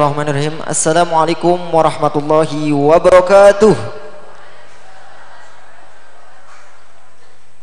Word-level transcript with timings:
Bismillahirrahmanirrahim. 0.00 0.64
Assalamualaikum 0.64 1.60
warahmatullahi 1.76 2.72
wabarakatuh. 2.72 3.76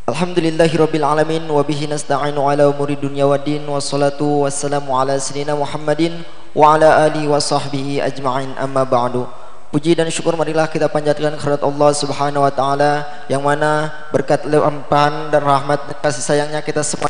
Alhamdulillahirabbil 0.05 1.01
alamin 1.01 1.49
wa 1.49 1.65
bihi 1.65 1.89
nasta'inu 1.89 2.45
ala 2.45 2.69
umuri 2.69 2.93
dunya 2.93 3.25
waddin 3.25 3.65
wassalatu 3.65 4.45
wassalamu 4.45 4.93
ala 4.93 5.17
sayyidina 5.17 5.57
Muhammadin 5.57 6.21
wa 6.53 6.77
ala 6.77 7.09
alihi 7.09 7.25
wa 7.25 7.41
sahbihi 7.41 8.05
ajma'in. 8.05 8.53
Amma 8.61 8.85
ba'du. 8.85 9.25
Puji 9.73 9.97
dan 9.97 10.05
syukur 10.13 10.37
marilah 10.37 10.69
kita 10.69 10.93
panjatkan 10.93 11.33
kehadirat 11.41 11.65
Allah 11.65 11.89
Subhanahu 11.89 12.45
wa 12.45 12.53
taala 12.53 13.25
yang 13.33 13.41
mana 13.41 13.89
berkat 14.13 14.45
limpahan 14.45 15.33
dan 15.33 15.41
rahmat 15.41 16.05
kasih 16.05 16.21
sayangnya 16.21 16.61
kita 16.61 16.85
semua 16.85 17.09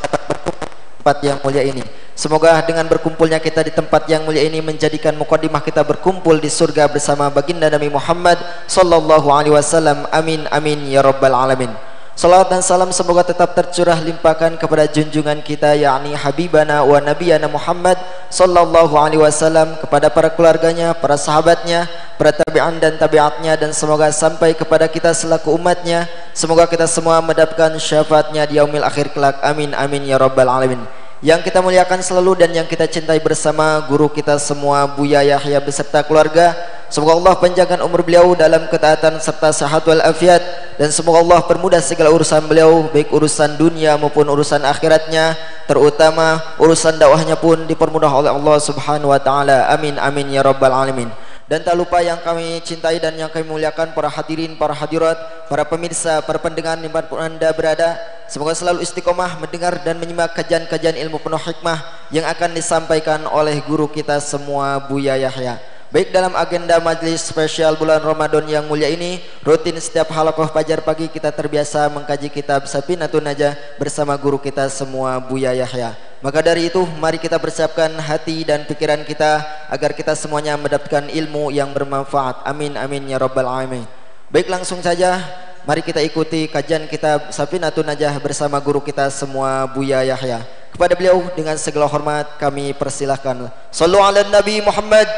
tempat 1.08 1.24
yang 1.24 1.40
mulia 1.40 1.64
ini. 1.64 1.88
Semoga 2.20 2.60
dengan 2.68 2.84
berkumpulnya 2.84 3.40
kita 3.40 3.64
di 3.64 3.72
tempat 3.72 4.12
yang 4.12 4.28
mulia 4.28 4.44
ini 4.44 4.60
menjadikan 4.60 5.16
mukadimah 5.16 5.64
kita 5.64 5.80
berkumpul 5.88 6.36
di 6.36 6.52
surga 6.52 6.92
bersama 6.92 7.32
baginda 7.32 7.72
Nabi 7.72 7.88
Muhammad 7.88 8.36
sallallahu 8.68 9.32
alaihi 9.32 9.56
wasallam. 9.56 10.04
Amin 10.12 10.44
amin 10.52 10.84
ya 10.92 11.00
rabbal 11.00 11.32
alamin. 11.32 11.72
Salat 12.18 12.52
dan 12.52 12.60
salam 12.60 12.92
semoga 12.92 13.24
tetap 13.24 13.56
tercurah 13.56 14.02
limpahkan 14.04 14.60
kepada 14.60 14.90
junjungan 14.90 15.40
kita 15.40 15.78
yakni 15.78 16.12
Habibana 16.18 16.84
wa 16.84 16.98
Nabiyana 17.00 17.48
Muhammad 17.48 17.96
sallallahu 18.34 18.98
alaihi 18.98 19.22
wasallam 19.22 19.80
kepada 19.80 20.12
para 20.12 20.34
keluarganya, 20.34 20.92
para 20.98 21.16
sahabatnya, 21.16 21.88
para 22.18 22.34
tabi'an 22.36 22.82
dan 22.84 22.98
tabi'atnya 22.98 23.56
dan 23.56 23.70
semoga 23.70 24.12
sampai 24.12 24.58
kepada 24.58 24.90
kita 24.92 25.14
selaku 25.16 25.56
umatnya. 25.56 26.10
Semoga 26.34 26.66
kita 26.66 26.90
semua 26.90 27.22
mendapatkan 27.22 27.78
syafaatnya 27.78 28.50
di 28.50 28.58
yaumil 28.58 28.84
akhir 28.84 29.14
kelak. 29.14 29.38
Amin 29.46 29.78
amin 29.78 30.10
ya 30.10 30.18
rabbal 30.18 30.50
alamin. 30.50 30.97
Yang 31.18 31.50
kita 31.50 31.66
muliakan 31.66 32.00
selalu 32.06 32.46
dan 32.46 32.54
yang 32.54 32.68
kita 32.70 32.86
cintai 32.86 33.18
bersama 33.18 33.82
guru 33.90 34.06
kita 34.06 34.38
semua 34.38 34.86
Buya 34.86 35.26
Yahya 35.26 35.58
beserta 35.58 36.06
keluarga 36.06 36.54
Semoga 36.88 37.20
Allah 37.20 37.36
panjangkan 37.36 37.84
umur 37.84 38.00
beliau 38.00 38.32
dalam 38.32 38.64
ketaatan 38.72 39.20
serta 39.20 39.52
sehat 39.52 39.84
wal 39.84 40.00
afiat 40.08 40.40
dan 40.80 40.88
semoga 40.88 41.20
Allah 41.20 41.44
permudah 41.44 41.84
segala 41.84 42.08
urusan 42.16 42.48
beliau 42.48 42.88
baik 42.88 43.12
urusan 43.12 43.60
dunia 43.60 44.00
maupun 44.00 44.24
urusan 44.24 44.64
akhiratnya 44.64 45.36
terutama 45.68 46.40
urusan 46.56 46.96
dakwahnya 46.96 47.36
pun 47.36 47.68
dipermudah 47.68 48.08
oleh 48.08 48.32
Allah 48.32 48.56
Subhanahu 48.64 49.12
wa 49.12 49.20
taala. 49.20 49.68
Amin 49.68 50.00
amin 50.00 50.32
ya 50.32 50.40
rabbal 50.40 50.72
alamin. 50.72 51.12
Dan 51.52 51.60
tak 51.68 51.76
lupa 51.76 52.00
yang 52.00 52.24
kami 52.24 52.64
cintai 52.64 53.04
dan 53.04 53.20
yang 53.20 53.28
kami 53.28 53.44
muliakan 53.44 53.92
para 53.92 54.08
hadirin, 54.08 54.56
para 54.56 54.72
hadirat, 54.72 55.48
para 55.52 55.68
pemirsa, 55.68 56.24
para 56.24 56.40
pendengar 56.40 56.80
di 56.80 56.88
mana 56.88 57.04
pun 57.04 57.20
anda 57.20 57.52
berada. 57.52 58.00
Semoga 58.28 58.52
selalu 58.52 58.84
istiqomah 58.84 59.40
mendengar 59.40 59.80
dan 59.88 59.96
menyimak 59.96 60.36
kajian-kajian 60.36 61.00
ilmu 61.00 61.16
penuh 61.16 61.40
hikmah 61.40 61.80
yang 62.12 62.28
akan 62.28 62.52
disampaikan 62.52 63.24
oleh 63.24 63.64
guru 63.64 63.88
kita 63.88 64.20
semua 64.20 64.84
Buya 64.84 65.16
Yahya. 65.16 65.64
Baik 65.88 66.12
dalam 66.12 66.36
agenda 66.36 66.76
majlis 66.84 67.24
spesial 67.24 67.80
bulan 67.80 68.04
Ramadan 68.04 68.44
yang 68.44 68.68
mulia 68.68 68.92
ini, 68.92 69.24
rutin 69.40 69.80
setiap 69.80 70.12
halakoh 70.12 70.44
fajar 70.52 70.84
pagi 70.84 71.08
kita 71.08 71.32
terbiasa 71.32 71.88
mengkaji 71.88 72.28
kitab 72.28 72.68
Sapinatun 72.68 73.24
Najah 73.24 73.56
bersama 73.80 74.12
guru 74.20 74.36
kita 74.36 74.68
semua 74.68 75.24
Buya 75.24 75.56
Yahya. 75.56 75.96
Maka 76.20 76.44
dari 76.44 76.68
itu, 76.68 76.84
mari 77.00 77.24
kita 77.24 77.40
persiapkan 77.40 77.96
hati 78.04 78.44
dan 78.44 78.68
pikiran 78.68 79.08
kita 79.08 79.40
agar 79.72 79.96
kita 79.96 80.12
semuanya 80.20 80.60
mendapatkan 80.60 81.08
ilmu 81.08 81.56
yang 81.56 81.72
bermanfaat. 81.72 82.44
Amin 82.44 82.76
amin 82.76 83.08
ya 83.08 83.16
rabbal 83.16 83.48
alamin. 83.48 83.88
Baik 84.28 84.52
langsung 84.52 84.84
saja 84.84 85.24
Mari 85.68 85.84
kita 85.84 86.00
ikuti 86.00 86.48
kajian 86.48 86.88
kita 86.88 87.28
Safinatun 87.28 87.84
Najah 87.84 88.16
bersama 88.24 88.56
guru 88.56 88.80
kita 88.80 89.12
semua 89.12 89.68
Buya 89.68 90.00
Yahya. 90.00 90.40
Kepada 90.72 90.96
beliau 90.96 91.20
dengan 91.36 91.60
segala 91.60 91.92
hormat 91.92 92.40
kami 92.40 92.72
persilahkan. 92.72 93.52
Sallu 93.68 94.00
ala 94.00 94.24
Nabi 94.32 94.64
Muhammad. 94.64 95.12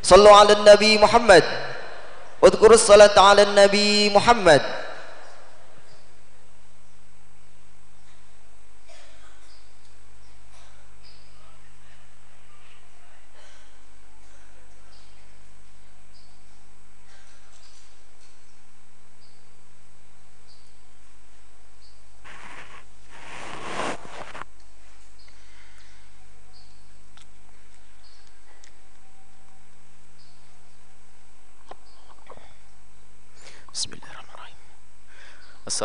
Sallu 0.00 0.32
ala 0.32 0.56
Nabi 0.64 0.96
Muhammad. 0.96 1.44
Udhkurus 2.40 2.88
salat 2.88 3.12
ala 3.12 3.44
Nabi 3.52 4.08
Muhammad. 4.08 4.64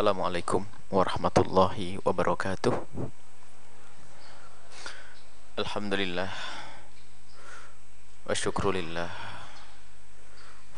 Assalamualaikum 0.02 0.66
warahmatullahi 0.90 1.94
wabarakatuh 2.02 2.74
Alhamdulillah 5.62 6.26
Wa 8.26 8.34
syukrulillah 8.34 9.06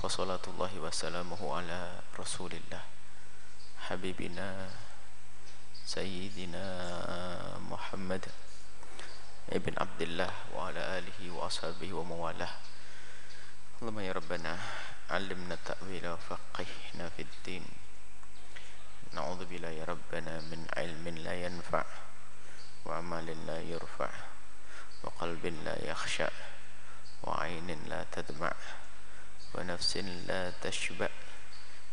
Wassalatullahi 0.05 0.77
wassalamuhu 0.77 1.57
ala 1.57 2.05
rasulillah 2.21 2.85
Habibina 3.89 4.69
Sayyidina 5.89 6.61
Muhammad 7.65 8.29
Ibn 9.49 9.73
Abdullah 9.73 10.53
Wa 10.53 10.69
ala 10.69 11.01
alihi 11.01 11.33
wa 11.33 11.49
ashabihi 11.49 11.97
wa 11.97 12.05
mawalah 12.05 12.61
Allahumma 13.81 14.05
ya 14.05 14.13
Rabbana 14.13 14.53
علمنا 15.05 15.55
التأويل 15.61 16.05
وفقهنا 16.09 17.05
في 17.17 17.23
الدين 17.29 17.84
نعوذ 19.15 19.45
بالله 19.45 19.69
يا 19.69 19.85
ربنا 19.85 20.41
من 20.51 20.67
علم 20.77 21.09
لا 21.09 21.35
ينفع 21.45 21.85
وعمل 22.87 23.47
لا 23.47 23.61
يرفع 23.63 24.11
وقلب 25.03 25.47
لا 25.47 25.91
يخشع 25.91 26.29
وعين 27.23 27.85
لا 27.89 28.07
تدمع 28.13 28.53
ونفس 29.55 29.97
لا 29.97 30.53
تشبع 30.63 31.09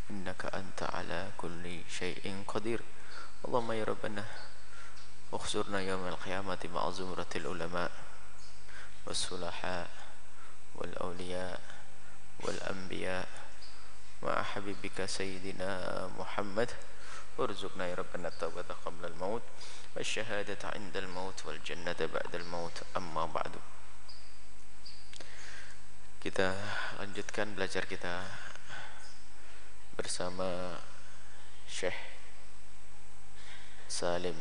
إنك 0.09 0.45
أنت 0.45 0.83
على 0.83 1.29
كل 1.37 1.81
شيء 1.89 2.43
قدير. 2.47 2.81
اللهم 3.45 3.71
يا 3.71 3.83
ربنا 3.83 4.25
اخسرنا 5.33 5.79
يوم 5.81 6.07
القيامة 6.07 6.59
مع 6.73 6.89
زمرة 6.89 7.31
العلماء 7.35 7.91
والصلحاء 9.05 9.89
والأولياء 10.75 11.59
والأنبياء 12.39 13.27
مع 14.23 14.43
حبيبك 14.43 15.05
سيدنا 15.05 15.69
محمد 16.19 16.69
وارزقنا 17.41 17.86
يا 17.86 17.94
ربنا 17.94 18.28
التوبة 18.28 18.70
قبل 18.84 19.04
الموت 19.04 19.42
والشهادة 19.97 20.62
عند 20.64 20.97
الموت 20.97 21.47
والجنة 21.47 22.00
بعد 22.00 22.32
الموت 22.34 22.76
أما 22.97 23.26
بعد 23.26 23.54
kita 26.27 26.59
lanjutkan 26.98 27.54
belajar 27.54 27.86
kita 27.86 28.27
bersama 29.94 30.74
Syekh 31.71 31.94
Salim 33.86 34.34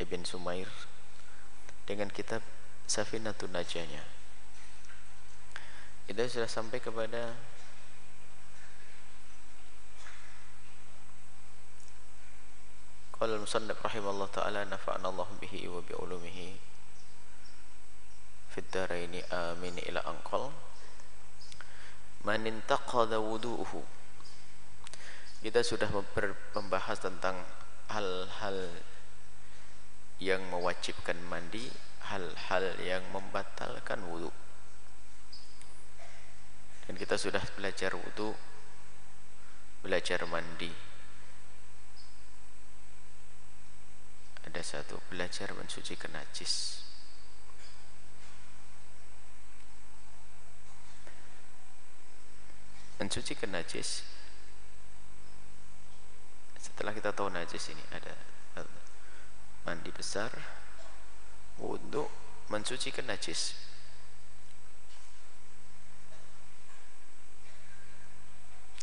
Ibn 0.00 0.24
Sumair 0.24 0.72
dengan 1.84 2.08
kitab 2.08 2.40
Safinatun 2.88 3.52
Najahnya 3.52 4.08
kita 6.08 6.22
sudah 6.32 6.48
sampai 6.48 6.80
kepada 6.80 7.36
Qala 13.21 13.37
al-musannif 13.37 13.77
rahimallahu 13.77 14.33
taala 14.33 14.65
nafa'ana 14.65 15.13
Allah 15.13 15.29
bihi 15.37 15.69
wa 15.69 15.77
bi 15.85 15.93
ulumihi 15.93 16.57
fid 18.49 18.65
dharaini 18.73 19.21
amin 19.29 19.77
ila 19.85 20.01
anqal. 20.09 20.49
Man 22.25 22.49
intaqada 22.49 23.21
wudu'uhu. 23.21 23.85
Kita 25.45 25.61
sudah 25.61 25.93
membahas 26.57 26.97
tentang 26.97 27.37
hal-hal 27.93 28.73
yang 30.17 30.41
mewajibkan 30.49 31.21
mandi 31.29 31.69
hal-hal 32.09 32.65
yang 32.81 33.05
membatalkan 33.13 34.01
wudu' 34.05 34.33
dan 36.85 36.93
kita 36.99 37.15
sudah 37.17 37.41
belajar 37.57 37.95
wudhu 37.95 38.35
belajar 39.81 40.21
mandi 40.29 40.90
ada 44.51 44.59
satu 44.67 44.99
belajar 45.07 45.55
mensucikan 45.55 46.11
najis. 46.11 46.83
Mensucikan 52.99 53.55
najis. 53.55 54.03
Setelah 56.59 56.91
kita 56.91 57.15
tahu 57.15 57.31
najis 57.31 57.71
ini 57.71 57.79
ada 57.95 58.11
eh, 58.59 58.67
mandi 59.63 59.87
besar 59.95 60.35
untuk 61.63 62.11
mensucikan 62.51 63.07
najis. 63.07 63.55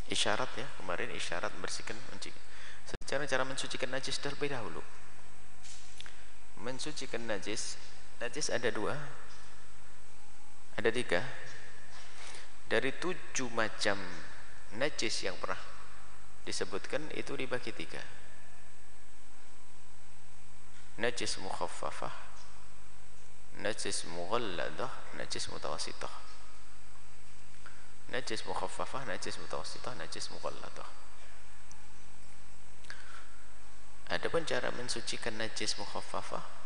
Isyarat 0.09 0.49
ya 0.57 0.65
kemarin 0.81 1.13
isyarat 1.13 1.53
membersihkan 1.53 1.93
secara 2.89 3.29
cara 3.29 3.45
mensucikan 3.45 3.93
najis 3.93 4.17
terlebih 4.17 4.49
dahulu 4.49 4.81
mensucikan 6.79 7.27
najis. 7.27 7.75
Najis 8.23 8.47
ada 8.55 8.71
dua. 8.71 8.95
Ada 10.79 10.87
tiga. 10.95 11.19
Dari 12.71 12.95
tujuh 12.95 13.51
macam 13.51 13.99
najis 14.79 15.27
yang 15.27 15.35
pernah 15.43 15.59
disebutkan 16.47 17.03
itu 17.19 17.35
dibagi 17.35 17.75
tiga. 17.75 17.99
Najis 21.03 21.35
mukhaffafah 21.43 22.31
najis 23.59 24.07
mughalladah 24.07 25.19
najis 25.19 25.51
mutawasitah. 25.51 26.15
Najis 28.07 28.47
mukhaffafah 28.47 29.03
najis 29.03 29.35
mutawasitah 29.35 29.99
najis 29.99 30.31
mughalladah 30.31 30.87
Adapun 34.09 34.41
cara 34.41 34.73
mensucikan 34.73 35.37
najis 35.37 35.77
mukhaffafah 35.77 36.59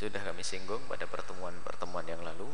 sudah 0.00 0.24
kami 0.24 0.40
singgung 0.40 0.80
pada 0.88 1.04
pertemuan-pertemuan 1.04 2.08
yang 2.08 2.24
lalu. 2.24 2.48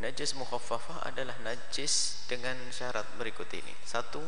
Najis 0.00 0.32
mukhaffafah 0.40 1.04
adalah 1.12 1.36
najis 1.44 2.24
dengan 2.24 2.56
syarat 2.72 3.04
berikut 3.20 3.52
ini. 3.52 3.76
Satu, 3.84 4.24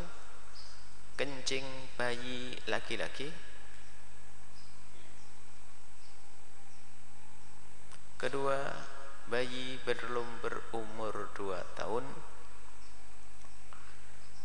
kencing 1.17 1.65
bayi 1.97 2.53
laki-laki. 2.69 3.33
Kedua, 8.21 8.61
bayi 9.33 9.81
belum 9.89 10.45
berumur 10.45 11.33
dua 11.33 11.65
tahun 11.73 12.05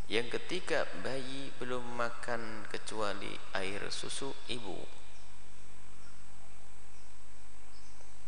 yang 0.08 0.32
ketiga, 0.32 0.88
bayi 1.04 1.52
belum 1.60 1.84
makan 2.00 2.64
kecuali 2.72 3.36
air 3.52 3.92
susu 3.92 4.32
ibu. 4.48 4.80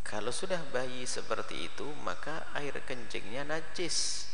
Kalau 0.10 0.34
sudah 0.34 0.58
bayi 0.74 1.06
seperti 1.06 1.70
itu, 1.70 1.86
maka 2.02 2.50
air 2.58 2.74
kencingnya 2.82 3.46
najis, 3.46 4.26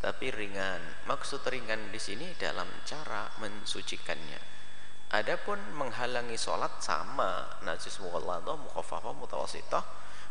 tapi 0.00 0.32
ringan. 0.32 0.80
Maksud 1.04 1.44
ringan 1.44 1.92
di 1.92 2.00
sini 2.00 2.32
dalam 2.40 2.66
cara 2.88 3.28
mensucikannya. 3.36 4.40
Adapun 5.12 5.60
menghalangi 5.76 6.40
sholat 6.40 6.80
sama 6.80 7.60
najis 7.68 8.00
mughalladah, 8.00 8.56
mukhafafah, 8.56 9.12
mutawasitah 9.12 9.84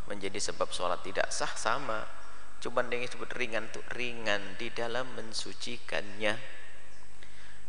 menjadi 0.09 0.41
sebab 0.41 0.73
sholat 0.73 1.05
tidak 1.05 1.29
sah 1.29 1.53
sama 1.53 2.01
Cuma 2.59 2.83
yang 2.91 3.07
disebut 3.07 3.31
ringan 3.39 3.71
itu 3.71 3.79
ringan 3.95 4.59
di 4.59 4.67
dalam 4.75 5.07
mensucikannya. 5.15 6.35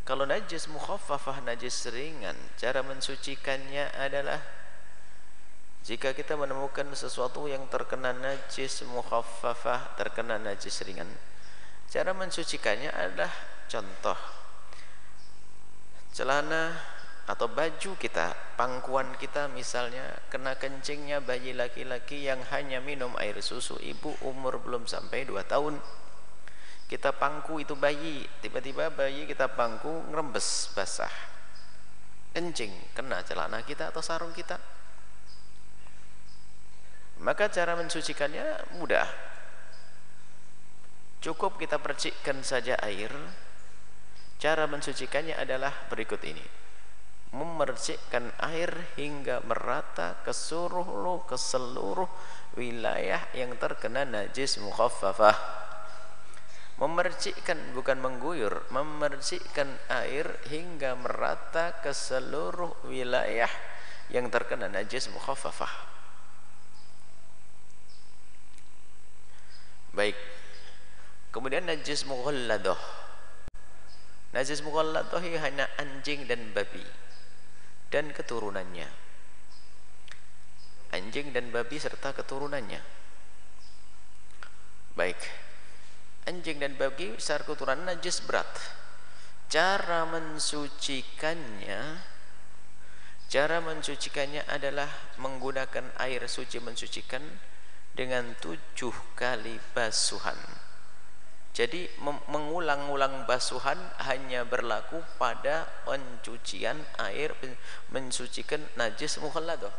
Kalau 0.03 0.27
najis 0.27 0.67
mukhaffafah 0.67 1.47
najis 1.47 1.87
ringan, 1.95 2.35
cara 2.59 2.83
mensucikannya 2.83 3.95
adalah 3.95 4.43
jika 5.91 6.15
kita 6.15 6.39
menemukan 6.39 6.87
sesuatu 6.95 7.51
yang 7.51 7.67
terkena 7.67 8.15
najis 8.15 8.87
mukhaffafah, 8.87 9.99
terkena 9.99 10.39
najis 10.39 10.87
ringan, 10.87 11.11
cara 11.91 12.15
mensucikannya 12.15 12.95
adalah 12.95 13.35
contoh. 13.67 14.15
Celana 16.15 16.79
atau 17.27 17.51
baju 17.51 17.99
kita, 17.99 18.55
pangkuan 18.55 19.19
kita 19.19 19.51
misalnya 19.51 20.15
kena 20.31 20.55
kencingnya 20.55 21.27
bayi 21.27 21.59
laki-laki 21.59 22.23
yang 22.23 22.39
hanya 22.55 22.79
minum 22.79 23.11
air 23.19 23.43
susu. 23.43 23.75
Ibu 23.83 24.23
umur 24.31 24.63
belum 24.63 24.87
sampai 24.87 25.27
2 25.27 25.43
tahun. 25.43 25.75
Kita 26.87 27.19
pangku 27.19 27.59
itu 27.59 27.75
bayi 27.75 28.31
tiba-tiba 28.39 28.95
bayi 28.95 29.27
kita 29.27 29.59
pangku 29.59 30.07
ngerembes 30.07 30.71
basah. 30.71 31.11
Kencing 32.31 32.95
kena 32.95 33.27
celana 33.27 33.67
kita 33.67 33.91
atau 33.91 33.99
sarung 33.99 34.31
kita 34.31 34.70
maka 37.21 37.53
cara 37.53 37.77
mensucikannya 37.77 38.77
mudah. 38.81 39.05
Cukup 41.21 41.61
kita 41.61 41.77
percikkan 41.77 42.41
saja 42.41 42.81
air. 42.81 43.13
Cara 44.41 44.65
mensucikannya 44.65 45.37
adalah 45.37 45.69
berikut 45.93 46.25
ini. 46.25 46.41
Memercikkan 47.37 48.33
air 48.41 48.73
hingga 48.97 49.45
merata 49.45 50.17
ke 50.25 50.33
seluruh 50.33 51.23
ke 51.29 51.37
seluruh 51.37 52.09
wilayah 52.57 53.21
yang 53.37 53.53
terkena 53.61 54.09
najis 54.09 54.57
mukhaffafah. 54.65 55.37
Memercikkan 56.81 57.77
bukan 57.77 58.01
mengguyur 58.01 58.65
memercikkan 58.73 59.69
air 59.93 60.41
hingga 60.49 60.97
merata 60.97 61.77
ke 61.85 61.93
seluruh 61.93 62.73
wilayah 62.89 63.53
yang 64.09 64.33
terkena 64.33 64.73
najis 64.73 65.13
mukhaffafah 65.13 66.00
baik. 69.95 70.17
Kemudian 71.31 71.67
najis 71.67 72.07
mughalladah 72.07 72.79
najis 74.31 74.63
mughalladah 74.63 75.19
hanya 75.43 75.67
anjing 75.79 76.27
dan 76.31 76.55
babi 76.55 76.83
dan 77.91 78.15
keturunannya. 78.15 78.87
Anjing 80.91 81.31
dan 81.31 81.55
babi 81.55 81.79
serta 81.79 82.11
keturunannya. 82.15 82.83
Baik. 84.99 85.19
Anjing 86.27 86.59
dan 86.59 86.75
babi 86.75 87.15
secara 87.19 87.47
keturunan 87.47 87.87
najis 87.87 88.23
berat. 88.27 88.51
Cara 89.51 90.07
mensucikannya 90.07 92.11
cara 93.31 93.63
mensucikannya 93.63 94.43
adalah 94.51 94.91
menggunakan 95.23 95.95
air 96.03 96.27
suci 96.27 96.59
mensucikan 96.59 97.23
dengan 98.01 98.33
tujuh 98.41 98.97
kali 99.13 99.61
basuhan 99.77 100.41
jadi 101.51 101.91
mengulang-ulang 102.31 103.27
basuhan 103.27 103.77
hanya 104.07 104.47
berlaku 104.47 105.03
pada 105.19 105.67
pencucian 105.83 106.79
air 107.03 107.35
mensucikan 107.91 108.63
najis 108.79 109.19
mukhalladah. 109.19 109.75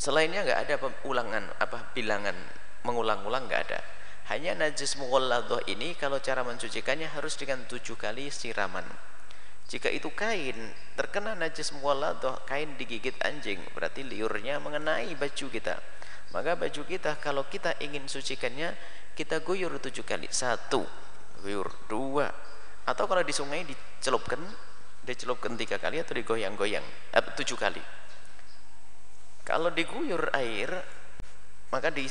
Selainnya 0.00 0.48
enggak 0.48 0.60
ada 0.64 0.74
ulangan 1.04 1.44
apa 1.60 1.92
bilangan 1.92 2.34
mengulang-ulang 2.88 3.46
enggak 3.46 3.68
ada. 3.68 3.80
Hanya 4.32 4.56
najis 4.56 4.96
mukhalladah 4.96 5.68
ini 5.68 5.92
kalau 5.94 6.18
cara 6.24 6.40
mencucikannya 6.40 7.12
harus 7.12 7.36
dengan 7.36 7.68
tujuh 7.68 8.00
kali 8.00 8.32
siraman. 8.32 8.84
Jika 9.68 9.92
itu 9.92 10.08
kain 10.16 10.72
terkena 10.96 11.36
najis 11.36 11.76
mukhalladah, 11.76 12.42
kain 12.48 12.74
digigit 12.80 13.14
anjing, 13.20 13.60
berarti 13.76 14.02
liurnya 14.02 14.56
mengenai 14.56 15.12
baju 15.14 15.46
kita. 15.52 15.78
Maka 16.34 16.58
baju 16.58 16.82
kita 16.86 17.18
kalau 17.22 17.46
kita 17.46 17.78
ingin 17.82 18.10
sucikannya 18.10 18.74
kita 19.14 19.40
guyur 19.42 19.72
tujuh 19.78 20.02
kali. 20.02 20.26
Satu 20.30 20.82
guyur. 21.42 21.68
Dua 21.86 22.26
atau 22.86 23.04
kalau 23.10 23.22
di 23.26 23.34
sungai 23.34 23.66
dicelupkan 23.66 24.38
dicelupkan 25.02 25.58
tiga 25.58 25.78
kali 25.78 26.02
atau 26.02 26.14
digoyang-goyang 26.14 26.84
eh, 27.14 27.22
tujuh 27.38 27.58
kali. 27.58 27.82
Kalau 29.46 29.70
diguyur 29.70 30.34
air 30.34 30.70
maka 31.70 31.90
di 31.90 32.10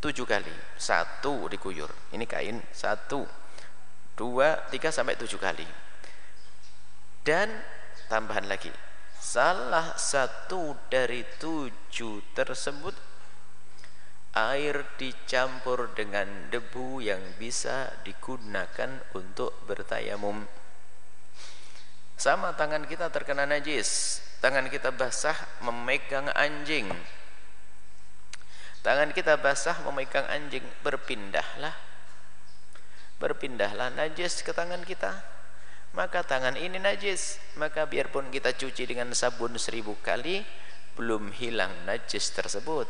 tujuh 0.00 0.28
kali. 0.28 0.52
Satu 0.76 1.48
diguyur. 1.48 1.88
Ini 2.12 2.24
kain. 2.28 2.60
Satu 2.72 3.24
dua 4.12 4.68
tiga 4.68 4.92
sampai 4.92 5.16
tujuh 5.16 5.40
kali. 5.40 5.64
Dan 7.24 7.48
tambahan 8.12 8.44
lagi 8.44 8.68
salah 9.24 9.96
satu 9.96 10.76
dari 10.92 11.24
tujuh 11.40 12.36
tersebut 12.36 12.92
air 14.34 14.82
dicampur 14.98 15.94
dengan 15.94 16.26
debu 16.50 16.98
yang 16.98 17.22
bisa 17.38 17.94
digunakan 18.02 18.98
untuk 19.14 19.54
bertayamum. 19.70 20.42
Sama 22.18 22.54
tangan 22.58 22.86
kita 22.90 23.14
terkena 23.14 23.46
najis. 23.46 24.18
Tangan 24.42 24.66
kita 24.66 24.90
basah 24.90 25.38
memegang 25.62 26.28
anjing. 26.34 26.90
Tangan 28.82 29.14
kita 29.14 29.38
basah 29.38 29.78
memegang 29.86 30.26
anjing. 30.26 30.66
Berpindahlah. 30.82 31.74
Berpindahlah 33.22 33.94
najis 33.94 34.42
ke 34.42 34.50
tangan 34.50 34.82
kita. 34.82 35.14
Maka 35.94 36.26
tangan 36.26 36.58
ini 36.58 36.82
najis. 36.82 37.38
Maka 37.54 37.86
biarpun 37.86 38.34
kita 38.34 38.50
cuci 38.50 38.82
dengan 38.82 39.14
sabun 39.14 39.54
seribu 39.58 39.94
kali 40.02 40.42
belum 40.94 41.34
hilang 41.34 41.74
najis 41.90 42.30
tersebut 42.30 42.86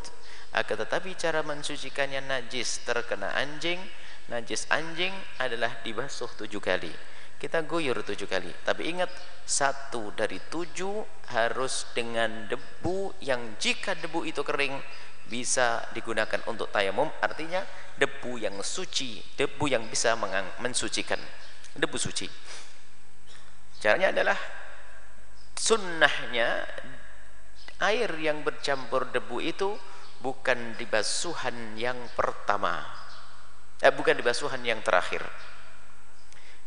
akan 0.54 0.76
tetapi 0.87 1.18
cara 1.18 1.42
mensucikannya 1.42 2.23
najis 2.23 2.87
terkena 2.87 3.34
anjing 3.34 3.82
najis 4.28 4.64
anjing 4.73 5.12
adalah 5.37 5.82
dibasuh 5.84 6.30
tujuh 6.38 6.62
kali. 6.62 6.92
Kita 7.37 7.61
guyur 7.66 8.00
tujuh 8.00 8.25
kali. 8.25 8.49
Tapi 8.64 8.88
ingat 8.88 9.11
satu 9.44 10.14
dari 10.16 10.40
tujuh 10.49 11.28
harus 11.34 11.84
dengan 11.92 12.49
debu 12.49 13.20
yang 13.20 13.61
jika 13.61 13.92
debu 13.99 14.25
itu 14.25 14.40
kering 14.40 14.80
bisa 15.28 15.84
digunakan 15.92 16.40
untuk 16.49 16.73
tayamum. 16.73 17.11
Artinya 17.20 17.61
debu 18.00 18.40
yang 18.40 18.56
suci 18.64 19.20
debu 19.37 19.64
yang 19.68 19.84
bisa 19.92 20.16
mensucikan. 20.62 21.20
Debu 21.76 21.99
suci. 22.00 22.30
Caranya 23.82 24.14
adalah 24.14 24.38
sunnahnya 25.52 26.64
air 27.84 28.08
yang 28.16 28.40
bercampur 28.40 29.12
debu 29.12 29.44
itu 29.44 29.76
bukan 30.25 30.73
di 30.81 30.88
basuhan 30.88 31.76
yang 31.76 32.00
pertama. 32.16 32.81
Eh, 33.85 33.93
bukan 33.93 34.16
di 34.16 34.25
basuhan 34.25 34.64
yang 34.64 34.81
terakhir. 34.81 35.21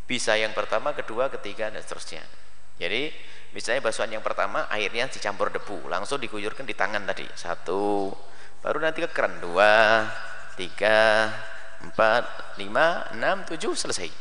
Bisa 0.05 0.37
yang 0.37 0.53
pertama 0.53 0.93
kedua 0.93 1.33
ketiga 1.33 1.73
dan 1.73 1.81
seterusnya. 1.81 2.21
Jadi 2.77 3.09
misalnya 3.57 3.81
basuhan 3.81 4.13
yang 4.13 4.21
pertama 4.21 4.69
airnya 4.69 5.09
dicampur 5.09 5.49
debu 5.49 5.89
langsung 5.89 6.21
diguyurkan 6.21 6.69
di 6.69 6.77
tangan 6.77 7.01
tadi. 7.09 7.25
Satu 7.33 8.13
baru 8.61 8.77
nanti 8.77 9.01
ke 9.01 9.09
keran 9.09 9.41
dua 9.41 10.05
tiga 10.53 11.33
empat 11.81 12.53
lima 12.61 13.09
enam 13.09 13.41
tujuh 13.49 13.73
selesai. 13.73 14.13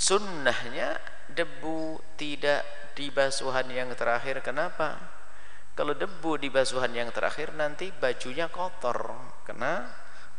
Sunnahnya 0.00 0.96
debu 1.28 2.00
tidak 2.16 2.64
di 2.96 3.12
basuhan 3.12 3.68
yang 3.68 3.92
terakhir. 3.92 4.40
Kenapa 4.40 5.11
kalau 5.72 5.96
debu 5.96 6.36
di 6.36 6.52
basuhan 6.52 6.92
yang 6.92 7.08
terakhir 7.08 7.56
nanti 7.56 7.88
bajunya 7.96 8.52
kotor 8.52 9.08
kena 9.48 9.88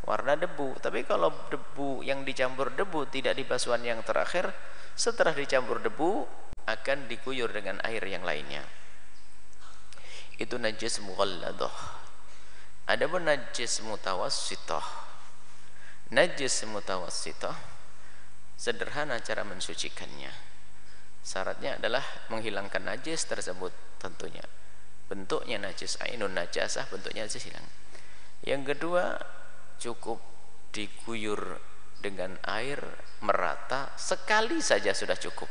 warna 0.05 0.37
debu. 0.37 0.77
Tapi 0.77 1.07
kalau 1.09 1.33
debu 1.49 2.05
yang 2.05 2.21
dicampur 2.21 2.69
debu 2.69 3.09
tidak 3.09 3.33
di 3.33 3.43
basuhan 3.47 3.81
yang 3.81 4.05
terakhir 4.05 4.53
setelah 4.93 5.33
dicampur 5.33 5.81
debu 5.81 6.29
akan 6.69 7.09
dikuyur 7.09 7.49
dengan 7.49 7.81
air 7.81 8.05
yang 8.05 8.21
lainnya. 8.21 8.61
Itu 10.37 10.61
najis 10.61 11.01
mughalladah 11.01 12.05
adapun 12.83 13.23
najis 13.23 13.79
mutawassithah 13.79 14.83
najis 16.11 16.67
mutawassithah 16.67 17.57
sederhana 18.53 19.17
cara 19.17 19.41
mensucikannya. 19.41 20.29
Syaratnya 21.23 21.79
adalah 21.79 22.03
menghilangkan 22.29 22.83
najis 22.83 23.23
tersebut 23.25 23.71
tentunya 23.97 24.43
bentuknya 25.13 25.61
najis 25.61 26.01
ainun 26.01 26.33
najasah 26.33 26.89
bentuknya 26.89 27.29
najis 27.29 27.45
hilang. 27.45 27.69
Yang 28.41 28.73
kedua 28.73 29.21
cukup 29.77 30.17
diguyur 30.73 31.61
dengan 32.01 32.33
air 32.49 32.81
merata 33.21 33.93
sekali 33.93 34.57
saja 34.57 34.89
sudah 34.89 35.13
cukup. 35.13 35.45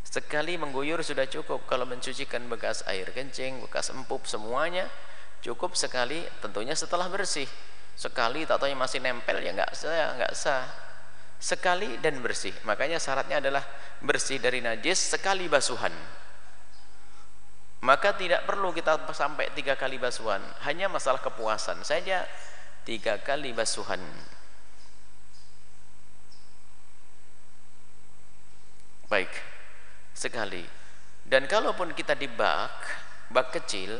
Sekali 0.00 0.56
mengguyur 0.56 1.04
sudah 1.04 1.28
cukup. 1.28 1.68
Kalau 1.68 1.84
mencucikan 1.84 2.48
bekas 2.48 2.80
air 2.88 3.12
kencing 3.12 3.60
bekas 3.68 3.92
empuk 3.92 4.24
semuanya 4.24 4.88
cukup 5.44 5.76
sekali 5.76 6.24
tentunya 6.40 6.72
setelah 6.72 7.04
bersih. 7.12 7.46
Sekali 8.00 8.48
tak 8.48 8.64
tahu 8.64 8.72
masih 8.72 9.04
nempel 9.04 9.44
ya 9.44 9.52
nggak 9.52 9.76
sah 9.76 10.16
nggak 10.16 10.32
sah 10.32 10.64
sekali 11.36 12.00
dan 12.00 12.16
bersih. 12.24 12.56
Makanya 12.64 12.96
syaratnya 12.96 13.44
adalah 13.44 13.62
bersih 14.00 14.40
dari 14.40 14.64
najis 14.64 15.12
sekali 15.12 15.52
basuhan 15.52 15.92
maka 17.80 18.12
tidak 18.12 18.44
perlu 18.44 18.76
kita 18.76 19.08
sampai 19.08 19.56
tiga 19.56 19.72
kali 19.72 19.96
basuhan. 19.96 20.44
Hanya 20.68 20.92
masalah 20.92 21.20
kepuasan 21.24 21.80
saja. 21.80 22.28
Tiga 22.84 23.16
kali 23.24 23.56
basuhan. 23.56 24.00
Baik. 29.08 29.32
Sekali. 30.12 30.60
Dan 31.24 31.48
kalaupun 31.48 31.96
kita 31.96 32.12
di 32.12 32.28
bak 32.28 32.76
bak 33.32 33.54
kecil 33.54 33.96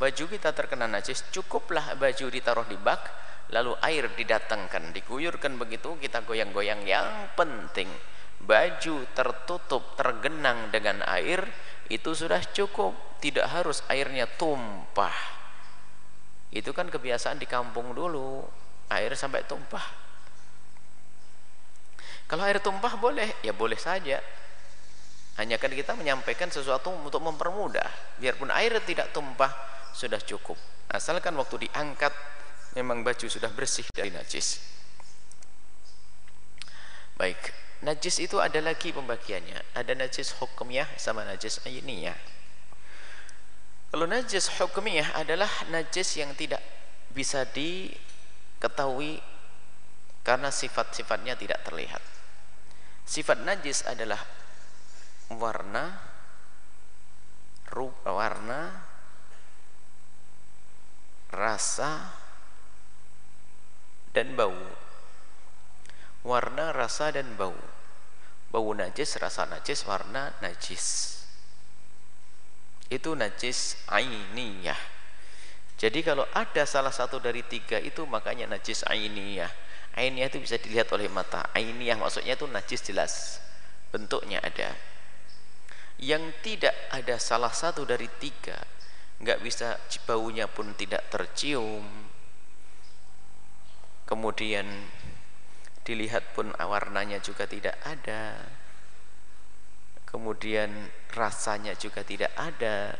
baju 0.00 0.24
kita 0.26 0.56
terkena 0.56 0.88
najis 0.88 1.28
cukuplah 1.28 1.92
baju 2.00 2.26
ditaruh 2.32 2.64
di 2.64 2.80
bak 2.80 3.04
lalu 3.52 3.76
air 3.84 4.08
didatangkan 4.16 4.90
diguyurkan 4.96 5.54
begitu 5.54 5.94
kita 6.02 6.26
goyang-goyang. 6.26 6.82
Yang 6.82 7.30
penting 7.38 7.90
baju 8.42 9.06
tertutup 9.14 9.94
tergenang 9.94 10.74
dengan 10.74 11.06
air 11.06 11.46
itu 11.86 12.10
sudah 12.10 12.42
cukup 12.50 13.09
tidak 13.20 13.46
harus 13.52 13.84
airnya 13.92 14.24
tumpah. 14.24 15.14
Itu 16.50 16.74
kan 16.74 16.90
kebiasaan 16.90 17.38
di 17.38 17.46
kampung 17.46 17.94
dulu 17.94 18.42
air 18.90 19.12
sampai 19.14 19.46
tumpah. 19.46 19.84
Kalau 22.26 22.42
air 22.42 22.58
tumpah 22.58 22.98
boleh 22.98 23.38
ya 23.44 23.54
boleh 23.54 23.78
saja. 23.78 24.18
Hanya 25.38 25.56
kan 25.62 25.70
kita 25.70 25.94
menyampaikan 25.94 26.50
sesuatu 26.50 26.90
untuk 26.90 27.22
mempermudah. 27.22 28.18
Biarpun 28.18 28.50
air 28.50 28.74
tidak 28.82 29.14
tumpah 29.14 29.52
sudah 29.94 30.18
cukup. 30.18 30.58
Asalkan 30.90 31.38
waktu 31.38 31.70
diangkat 31.70 32.10
memang 32.74 33.06
baju 33.06 33.26
sudah 33.30 33.52
bersih 33.54 33.86
dari 33.94 34.10
najis. 34.10 34.58
Baik 37.14 37.38
najis 37.80 38.18
itu 38.18 38.42
ada 38.42 38.58
lagi 38.58 38.90
pembagiannya. 38.90 39.76
Ada 39.78 39.94
najis 39.94 40.34
hukumiyah 40.42 40.90
sama 40.98 41.22
najis 41.22 41.62
ainiyah 41.62 42.39
kalau 43.90 44.06
najis 44.06 44.46
hukumiyah 44.54 45.18
adalah 45.18 45.50
najis 45.74 46.14
yang 46.14 46.30
tidak 46.38 46.62
bisa 47.10 47.42
diketahui 47.50 49.18
karena 50.22 50.54
sifat-sifatnya 50.54 51.34
tidak 51.34 51.58
terlihat. 51.66 51.98
Sifat 53.02 53.42
najis 53.42 53.82
adalah 53.82 54.22
warna 55.34 55.98
rupa 57.66 58.14
warna 58.14 58.86
rasa 61.34 62.14
dan 64.14 64.38
bau. 64.38 64.54
Warna 66.22 66.70
rasa 66.70 67.10
dan 67.10 67.34
bau. 67.34 67.58
Bau 68.54 68.70
najis 68.70 69.18
rasa 69.18 69.50
najis 69.50 69.82
warna 69.82 70.30
najis 70.38 71.19
itu 72.90 73.14
najis 73.14 73.78
ainiyah. 73.86 74.78
Jadi 75.80 76.04
kalau 76.04 76.26
ada 76.36 76.66
salah 76.68 76.92
satu 76.92 77.22
dari 77.22 77.40
tiga 77.46 77.78
itu 77.80 78.04
makanya 78.04 78.50
najis 78.50 78.84
ainiyah. 78.84 79.48
Ainiyah 79.96 80.28
itu 80.28 80.42
bisa 80.42 80.58
dilihat 80.58 80.90
oleh 80.92 81.06
mata. 81.08 81.48
Ainiyah 81.56 81.96
maksudnya 81.96 82.34
itu 82.34 82.44
najis 82.50 82.82
jelas. 82.84 83.38
Bentuknya 83.94 84.42
ada. 84.42 84.74
Yang 85.96 86.34
tidak 86.42 86.74
ada 86.90 87.16
salah 87.16 87.54
satu 87.54 87.86
dari 87.86 88.10
tiga 88.20 88.58
nggak 89.20 89.40
bisa 89.44 89.76
baunya 90.04 90.50
pun 90.50 90.74
tidak 90.74 91.06
tercium. 91.08 91.86
Kemudian 94.04 94.66
dilihat 95.86 96.34
pun 96.34 96.50
warnanya 96.58 97.22
juga 97.22 97.46
tidak 97.46 97.78
ada 97.86 98.36
kemudian 100.10 100.70
rasanya 101.14 101.74
juga 101.78 102.02
tidak 102.04 102.30
ada 102.34 102.94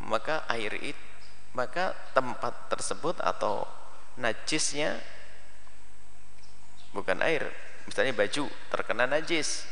maka 0.00 0.44
air 0.48 0.72
itu 0.80 1.02
maka 1.50 1.98
tempat 2.14 2.70
tersebut 2.70 3.18
atau 3.18 3.66
najisnya 4.14 5.02
bukan 6.94 7.18
air. 7.26 7.50
Misalnya 7.90 8.14
baju 8.14 8.46
terkena 8.70 9.10
najis 9.10 9.66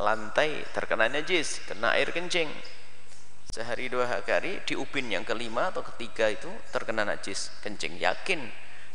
lantai 0.00 0.64
terkena 0.72 1.12
najis 1.12 1.60
kena 1.68 1.92
air 1.92 2.08
kencing. 2.16 2.48
Sehari 3.52 3.92
dua 3.92 4.08
hari 4.08 4.64
di 4.64 4.72
upin 4.72 5.12
yang 5.12 5.28
kelima 5.28 5.68
atau 5.68 5.84
ketiga 5.84 6.32
itu 6.32 6.48
terkena 6.72 7.04
najis 7.04 7.52
kencing. 7.60 8.00
Yakin 8.00 8.48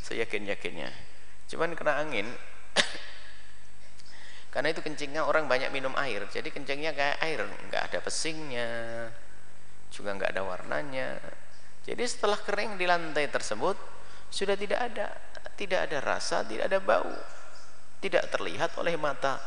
saya 0.07 0.23
yakin 0.23 0.47
yakinnya 0.47 0.89
cuman 1.51 1.75
kena 1.75 1.99
angin 1.99 2.27
karena 4.57 4.73
itu 4.73 4.81
kencingnya 4.81 5.21
orang 5.21 5.45
banyak 5.45 5.69
minum 5.69 5.93
air. 6.01 6.25
Jadi 6.33 6.49
kencingnya 6.49 6.89
kayak 6.97 7.21
air 7.21 7.45
nggak 7.45 7.93
ada 7.93 8.01
pesingnya 8.01 9.05
juga 9.93 10.17
nggak 10.17 10.33
ada 10.33 10.41
warnanya. 10.41 11.21
Jadi 11.85 12.01
setelah 12.01 12.41
kering 12.41 12.73
di 12.73 12.89
lantai 12.89 13.29
tersebut 13.29 13.77
sudah 14.33 14.57
tidak 14.57 14.81
ada 14.81 15.13
tidak 15.53 15.85
ada 15.85 16.01
rasa 16.01 16.41
tidak 16.41 16.73
ada 16.73 16.81
bau 16.81 17.13
tidak 18.01 18.33
terlihat 18.33 18.73
oleh 18.81 18.97
mata. 18.97 19.37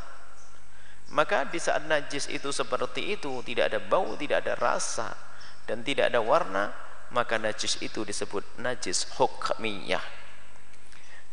Maka 1.11 1.43
di 1.51 1.59
saat 1.59 1.91
najis 1.91 2.31
itu 2.31 2.55
seperti 2.55 3.19
itu 3.19 3.43
tidak 3.43 3.75
ada 3.75 3.83
bau 3.83 4.15
tidak 4.15 4.47
ada 4.47 4.55
rasa 4.63 5.11
dan 5.67 5.83
tidak 5.83 6.15
ada 6.15 6.23
warna 6.23 6.71
maka 7.11 7.35
najis 7.35 7.83
itu 7.83 8.07
disebut 8.07 8.63
najis 8.63 9.11
hukmiyah. 9.19 10.07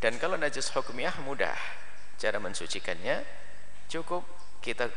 Dan 0.02 0.18
kalau 0.18 0.34
najis 0.34 0.74
hukmiyah 0.74 1.22
mudah 1.22 1.54
cara 2.18 2.42
mensucikannya 2.42 3.46
cukup 3.88 4.24
kita 4.60 4.92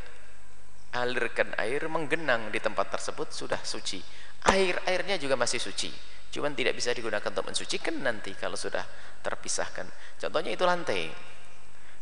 alirkan 0.91 1.55
air 1.59 1.87
menggenang 1.87 2.51
di 2.51 2.59
tempat 2.59 2.91
tersebut 2.91 3.31
sudah 3.31 3.63
suci. 3.63 4.03
Air-airnya 4.51 5.21
juga 5.21 5.39
masih 5.39 5.63
suci. 5.63 5.91
Cuman 6.31 6.55
tidak 6.55 6.79
bisa 6.79 6.95
digunakan 6.95 7.27
untuk 7.27 7.47
mensucikan 7.47 7.95
nanti 8.03 8.35
kalau 8.35 8.59
sudah 8.59 8.83
terpisahkan. 9.23 9.87
Contohnya 10.19 10.55
itu 10.55 10.63
lantai. 10.67 11.11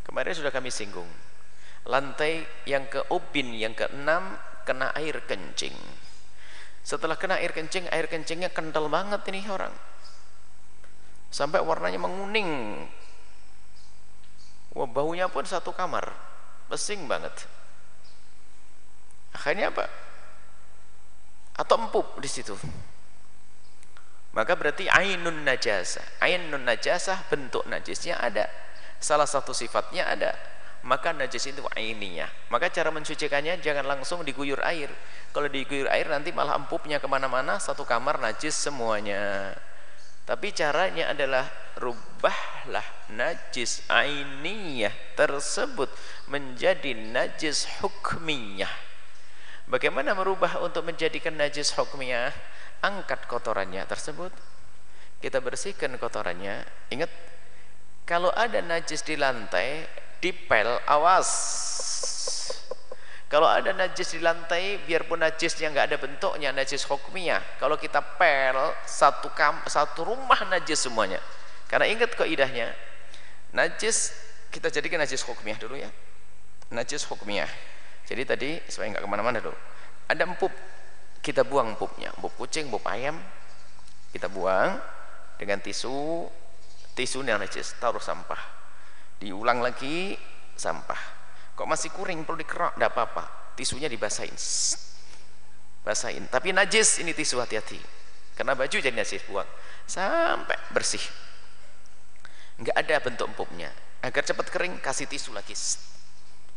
Kemarin 0.04 0.33
sudah 0.33 0.52
kami 0.52 0.73
singgung. 0.73 1.09
Lantai 1.88 2.45
yang 2.68 2.88
ke 2.88 3.04
ubin 3.12 3.52
yang 3.57 3.73
keenam 3.76 4.37
kena 4.64 4.92
air 4.97 5.25
kencing. 5.25 5.76
Setelah 6.85 7.16
kena 7.21 7.40
air 7.40 7.52
kencing 7.52 7.88
air 7.92 8.09
kencingnya 8.09 8.52
kental 8.52 8.88
banget 8.88 9.21
ini 9.28 9.45
orang. 9.49 9.73
Sampai 11.28 11.61
warnanya 11.61 12.00
menguning. 12.00 12.85
Wah 14.73 14.88
baunya 14.88 15.28
pun 15.28 15.45
satu 15.45 15.73
kamar 15.73 16.27
pesing 16.68 17.08
banget. 17.08 17.32
Akhirnya 19.34 19.72
apa? 19.72 19.88
Atau 21.58 21.76
empuk 21.80 22.22
di 22.22 22.28
situ. 22.30 22.54
Maka 24.37 24.54
berarti 24.54 24.87
ainun 24.87 25.42
najasah 25.42 26.22
ainun 26.22 26.62
najasah 26.62 27.26
bentuk 27.26 27.64
najisnya 27.66 28.20
ada. 28.20 28.46
Salah 29.02 29.26
satu 29.26 29.50
sifatnya 29.50 30.06
ada. 30.06 30.32
Maka 30.87 31.10
najis 31.10 31.50
itu 31.50 31.60
aininya. 31.75 32.30
Maka 32.54 32.70
cara 32.70 32.94
mensucikannya 32.94 33.58
jangan 33.58 33.82
langsung 33.82 34.22
diguyur 34.22 34.62
air. 34.62 34.87
Kalau 35.34 35.50
diguyur 35.50 35.90
air 35.90 36.06
nanti 36.06 36.30
malah 36.30 36.54
empuknya 36.54 37.02
ke 37.02 37.10
mana-mana 37.10 37.58
satu 37.58 37.82
kamar 37.82 38.22
najis 38.22 38.54
semuanya. 38.54 39.58
Tapi 40.22 40.52
caranya 40.54 41.10
adalah 41.10 41.48
rubahlah 41.80 42.84
najis 43.10 43.80
ainiyah 43.88 44.92
tersebut 45.16 45.88
menjadi 46.28 46.92
najis 46.92 47.66
hukmiyah. 47.80 48.70
Bagaimana 49.68 50.16
merubah 50.16 50.61
untuk 50.64 50.85
menjadikan 50.85 51.37
najis 51.37 51.76
hukmiyah? 51.76 52.32
Angkat 52.80 53.26
kotorannya 53.26 53.85
tersebut. 53.85 54.30
Kita 55.18 55.42
bersihkan 55.42 55.99
kotorannya. 55.99 56.62
Ingat 56.94 57.11
kalau 58.06 58.32
ada 58.32 58.62
najis 58.62 59.02
di 59.02 59.18
lantai 59.18 59.85
dipel 60.23 60.78
awas. 60.88 61.28
Kalau 63.28 63.44
ada 63.44 63.76
najis 63.76 64.16
di 64.16 64.25
lantai 64.25 64.80
biarpun 64.88 65.20
najisnya 65.20 65.68
nggak 65.68 65.87
ada 65.92 65.99
bentuknya 66.00 66.49
najis 66.54 66.88
hukmiyah. 66.88 67.61
Kalau 67.61 67.76
kita 67.76 68.00
pel 68.16 68.73
satu 68.88 69.28
kam 69.37 69.61
satu 69.68 70.08
rumah 70.08 70.49
najis 70.49 70.88
semuanya. 70.88 71.20
Karena 71.68 71.85
ingat 71.92 72.16
idahnya 72.25 72.73
najis 73.52 74.12
kita 74.49 74.73
jadikan 74.73 75.00
najis 75.00 75.25
hukmiyah 75.25 75.61
dulu 75.61 75.76
ya 75.76 75.88
najis 76.72 77.04
hukmiyah. 77.08 77.50
Jadi 78.08 78.22
tadi 78.25 78.50
supaya 78.68 78.96
nggak 78.96 79.04
ke 79.04 79.10
mana-mana 79.10 79.38
dulu 79.40 79.56
ada 80.08 80.25
empuk. 80.25 80.52
Kita 81.18 81.44
buang 81.44 81.76
pupnya 81.76 82.14
pup 82.16 82.32
kucing, 82.40 82.72
pup 82.72 82.80
ayam 82.88 83.20
kita 84.10 84.32
buang 84.32 84.80
dengan 85.37 85.60
tisu. 85.60 86.25
Tisu 86.96 87.22
yang 87.22 87.38
najis 87.38 87.78
taruh 87.78 88.02
sampah. 88.02 88.40
Diulang 89.22 89.62
lagi 89.62 90.18
sampah. 90.58 90.98
Kok 91.54 91.68
masih 91.68 91.94
kuring? 91.94 92.26
Perlu 92.26 92.42
dikerok? 92.42 92.75
Tidak 92.75 92.90
apa-apa. 92.90 93.54
Tisunya 93.54 93.87
dibasahin. 93.87 94.34
Basahin. 95.87 96.26
Tapi 96.26 96.50
najis 96.50 96.98
ini 96.98 97.14
tisu 97.14 97.38
hati-hati. 97.38 97.78
Karena 98.34 98.58
baju 98.58 98.82
jadi 98.82 98.90
najis 98.90 99.22
buang. 99.30 99.46
Sampai 99.87 100.58
bersih. 100.75 101.02
Enggak 102.58 102.75
ada 102.82 102.97
bentuk 102.99 103.30
empuknya. 103.30 103.71
Agar 104.02 104.26
cepat 104.26 104.50
kering 104.50 104.82
kasih 104.82 105.06
tisu 105.06 105.30
lagi 105.30 105.54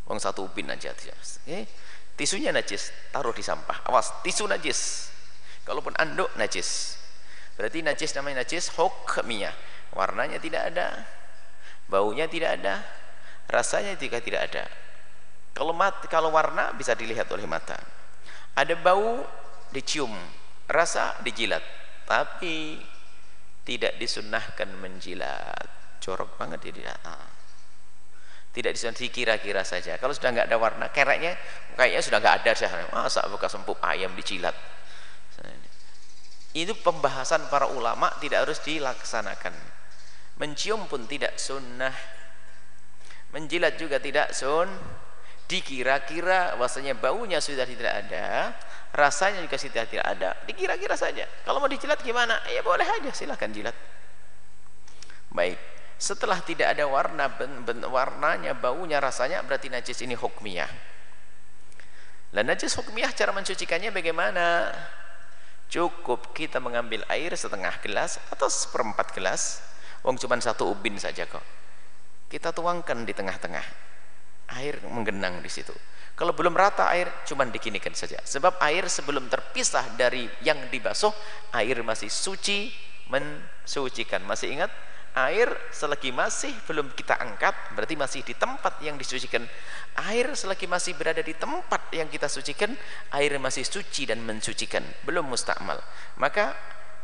uang 0.09 0.19
satu 0.19 0.49
ubin 0.49 0.67
aja 0.67 0.91
eh, 1.47 1.65
tisunya 2.15 2.53
najis 2.53 2.93
taruh 3.09 3.33
di 3.33 3.41
sampah. 3.41 3.87
Awas 3.89 4.21
tisu 4.21 4.45
najis. 4.45 5.09
Kalaupun 5.65 5.93
anduk 5.97 6.29
najis. 6.37 6.97
Berarti 7.57 7.81
najis 7.81 8.13
namanya 8.17 8.45
najis 8.45 8.69
hukmiyah. 8.77 9.53
Warnanya 9.97 10.37
tidak 10.37 10.71
ada 10.71 10.87
baunya 11.91 12.23
tidak 12.31 12.61
ada 12.61 12.79
rasanya 13.51 13.99
juga 13.99 14.23
tidak 14.23 14.47
ada. 14.53 14.63
Kalau 15.51 15.75
mat, 15.75 16.07
kalau 16.07 16.31
warna 16.31 16.71
bisa 16.71 16.95
dilihat 16.95 17.27
oleh 17.35 17.43
mata. 17.43 17.75
Ada 18.55 18.79
bau 18.79 19.27
dicium. 19.75 20.11
Rasa 20.71 21.19
dijilat. 21.19 21.59
Tapi 22.07 22.79
tidak 23.67 23.99
disunnahkan 23.99 24.71
menjilat. 24.79 25.67
Jorok 25.99 26.39
banget 26.39 26.71
dia. 26.71 26.95
Ah 27.03 27.30
tidak 28.51 28.75
dikira-kira 28.75 29.63
saja. 29.63 29.95
Kalau 29.95 30.11
sudah 30.11 30.35
nggak 30.35 30.47
ada 30.51 30.57
warna 30.59 30.87
kereknya 30.91 31.39
kayaknya 31.79 32.03
sudah 32.03 32.19
nggak 32.19 32.35
ada 32.43 32.51
sih 32.51 32.67
masa 32.91 33.23
bekas 33.31 33.55
empuk 33.55 33.79
ayam 33.79 34.11
dicilat? 34.11 34.55
Itu 36.51 36.75
pembahasan 36.83 37.47
para 37.47 37.71
ulama 37.71 38.11
tidak 38.19 38.43
harus 38.43 38.59
dilaksanakan. 38.59 39.55
Mencium 40.35 40.83
pun 40.91 41.07
tidak 41.07 41.39
sunnah. 41.39 41.95
Menjilat 43.31 43.79
juga 43.79 44.03
tidak 44.03 44.35
sun. 44.35 44.67
Dikira-kira 45.47 46.59
bahasanya 46.59 46.95
baunya 46.95 47.39
sudah 47.39 47.67
tidak 47.67 47.91
ada 47.91 48.55
rasanya 48.91 49.39
juga 49.47 49.55
sudah 49.55 49.87
tidak 49.87 50.03
ada. 50.03 50.35
Dikira-kira 50.43 50.99
saja. 50.99 51.23
Kalau 51.47 51.63
mau 51.63 51.71
dijilat 51.71 52.03
gimana? 52.03 52.43
Ya 52.51 52.59
boleh 52.59 52.83
aja 52.83 53.11
silahkan 53.15 53.47
jilat. 53.47 53.75
Baik 55.31 55.80
setelah 56.01 56.41
tidak 56.41 56.73
ada 56.73 56.89
warna 56.89 57.29
ben, 57.29 57.61
ben, 57.61 57.77
warnanya 57.85 58.57
baunya 58.57 58.97
rasanya 58.97 59.45
berarti 59.45 59.69
najis 59.69 60.01
ini 60.01 60.17
hukmiyah. 60.17 60.73
Dan 62.33 62.49
najis 62.49 62.73
hukmiyah 62.73 63.13
cara 63.13 63.29
mencucikannya 63.29 63.93
bagaimana? 63.93 64.73
Cukup 65.69 66.33
kita 66.33 66.57
mengambil 66.57 67.05
air 67.05 67.37
setengah 67.37 67.77
gelas 67.85 68.17
atau 68.33 68.49
seperempat 68.49 69.13
gelas. 69.13 69.61
Wong 70.01 70.17
cuma 70.17 70.41
satu 70.41 70.73
ubin 70.73 70.97
saja 70.97 71.29
kok. 71.29 71.45
Kita 72.33 72.49
tuangkan 72.49 73.05
di 73.05 73.13
tengah-tengah. 73.13 73.63
Air 74.57 74.81
menggenang 74.89 75.37
di 75.45 75.53
situ. 75.53 75.71
Kalau 76.17 76.33
belum 76.33 76.57
rata 76.57 76.89
air 76.89 77.13
cuma 77.29 77.45
dikinikan 77.45 77.93
saja. 77.93 78.17
Sebab 78.25 78.57
air 78.57 78.89
sebelum 78.89 79.29
terpisah 79.29 79.85
dari 79.93 80.25
yang 80.41 80.57
dibasuh 80.73 81.13
air 81.53 81.77
masih 81.85 82.09
suci 82.09 82.73
mensucikan. 83.07 84.25
Masih 84.25 84.57
ingat 84.57 84.73
air 85.11 85.51
selagi 85.75 86.15
masih 86.15 86.55
belum 86.63 86.91
kita 86.95 87.19
angkat 87.19 87.51
berarti 87.75 87.95
masih 87.99 88.21
di 88.23 88.35
tempat 88.35 88.79
yang 88.79 88.95
disucikan. 88.95 89.43
Air 90.07 90.31
selagi 90.35 90.65
masih 90.71 90.95
berada 90.95 91.19
di 91.19 91.35
tempat 91.35 91.91
yang 91.91 92.07
kita 92.07 92.31
sucikan 92.31 92.71
air 93.11 93.35
masih 93.39 93.67
suci 93.67 94.07
dan 94.07 94.23
mensucikan 94.23 94.83
belum 95.03 95.27
mustakmal 95.27 95.83
maka 96.15 96.55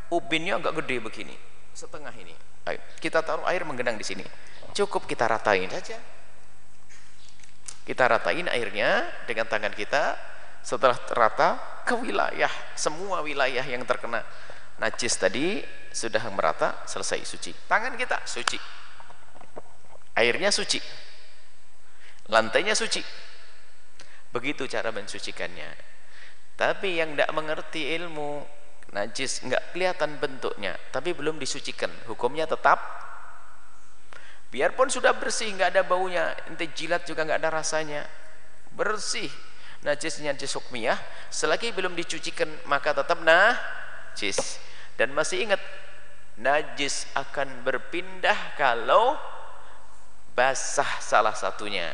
ubinnya 0.07 0.55
agak 0.55 0.79
gede 0.83 1.03
begini 1.03 1.35
setengah 1.75 2.15
ini. 2.15 2.33
Ayo, 2.67 2.79
kita 2.99 3.23
taruh 3.23 3.47
air 3.47 3.63
menggenang 3.63 3.95
di 3.95 4.03
sini. 4.03 4.25
Cukup 4.75 5.07
kita 5.07 5.29
ratain 5.29 5.69
saja. 5.71 5.95
Kita 7.87 8.03
ratain 8.03 8.51
airnya 8.51 9.07
dengan 9.23 9.47
tangan 9.47 9.71
kita. 9.71 10.17
Setelah 10.65 10.99
rata 11.15 11.55
ke 11.87 11.95
wilayah 11.95 12.51
semua 12.75 13.23
wilayah 13.23 13.63
yang 13.63 13.87
terkena 13.87 14.19
najis 14.77 15.17
tadi 15.17 15.61
sudah 15.89 16.21
merata 16.29 16.85
selesai 16.85 17.25
suci. 17.25 17.51
Tangan 17.65 17.97
kita 17.97 18.21
suci. 18.29 18.57
Airnya 20.17 20.53
suci. 20.53 20.77
Lantainya 22.29 22.77
suci. 22.77 23.01
Begitu 24.29 24.69
cara 24.69 24.93
mensucikannya. 24.93 25.69
Tapi 26.57 26.97
yang 26.97 27.13
tidak 27.13 27.31
mengerti 27.33 27.93
ilmu 27.97 28.45
najis 28.87 29.43
nggak 29.43 29.75
kelihatan 29.75 30.17
bentuknya 30.21 30.77
tapi 30.93 31.13
belum 31.17 31.41
disucikan. 31.41 31.89
Hukumnya 32.05 32.45
tetap. 32.45 32.77
Biarpun 34.47 34.87
sudah 34.87 35.11
bersih 35.17 35.51
nggak 35.53 35.75
ada 35.75 35.83
baunya 35.83 36.31
ente 36.47 36.69
jilat 36.71 37.05
juga 37.09 37.25
nggak 37.25 37.41
ada 37.41 37.51
rasanya. 37.61 38.05
Bersih. 38.73 39.29
Najisnya 39.85 40.33
najis 40.33 40.53
hukmiyah. 40.57 40.97
Selagi 41.29 41.73
belum 41.73 41.93
dicucikan 41.93 42.49
maka 42.65 42.93
tetap 42.93 43.21
najis 43.21 44.66
dan 44.97 45.13
masih 45.13 45.45
ingat 45.45 45.61
najis 46.37 47.09
akan 47.13 47.65
berpindah 47.65 48.57
kalau 48.57 49.17
basah 50.33 50.89
salah 51.01 51.33
satunya. 51.33 51.89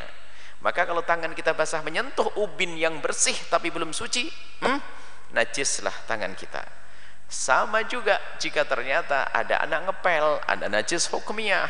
Maka 0.64 0.88
kalau 0.88 1.04
tangan 1.04 1.36
kita 1.36 1.52
basah 1.52 1.84
menyentuh 1.84 2.28
ubin 2.40 2.80
yang 2.80 3.04
bersih 3.04 3.36
tapi 3.52 3.68
belum 3.68 3.92
suci 3.92 4.32
hmm, 4.64 4.80
najislah 5.36 5.94
tangan 6.08 6.32
kita. 6.36 6.64
Sama 7.28 7.84
juga 7.88 8.20
jika 8.40 8.64
ternyata 8.64 9.32
ada 9.32 9.60
anak 9.64 9.92
ngepel 9.92 10.40
ada 10.48 10.66
najis 10.72 11.08
hukumiyah 11.12 11.68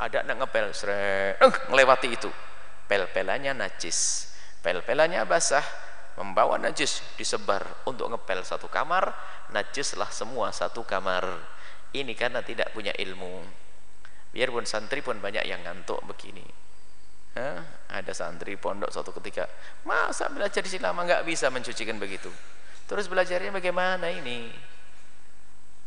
ada 0.00 0.24
anak 0.24 0.44
ngepel 0.44 0.72
uh, 0.72 1.54
melewati 1.68 2.08
itu. 2.16 2.32
Pel-pelannya 2.88 3.52
najis 3.52 4.30
pel-pelannya 4.60 5.24
basah 5.24 5.64
membawa 6.20 6.60
najis 6.60 7.00
disebar 7.16 7.64
untuk 7.88 8.12
ngepel 8.12 8.44
satu 8.44 8.68
kamar 8.68 9.08
najislah 9.56 10.12
semua 10.12 10.52
satu 10.52 10.84
kamar 10.84 11.24
ini 11.96 12.12
karena 12.12 12.44
tidak 12.44 12.70
punya 12.76 12.92
ilmu 12.92 13.40
biarpun 14.30 14.68
santri 14.68 15.00
pun 15.00 15.16
banyak 15.18 15.42
yang 15.48 15.64
ngantuk 15.64 15.98
begini 16.04 16.44
Hah? 17.34 17.88
ada 17.88 18.12
santri 18.12 18.60
pondok 18.60 18.92
suatu 18.92 19.16
ketika 19.16 19.48
masa 19.88 20.28
belajar 20.28 20.60
di 20.60 20.78
lama 20.78 21.08
nggak 21.08 21.24
bisa 21.24 21.48
mencucikan 21.48 21.96
begitu 21.96 22.28
terus 22.84 23.08
belajarnya 23.08 23.50
bagaimana 23.54 24.12
ini 24.12 24.50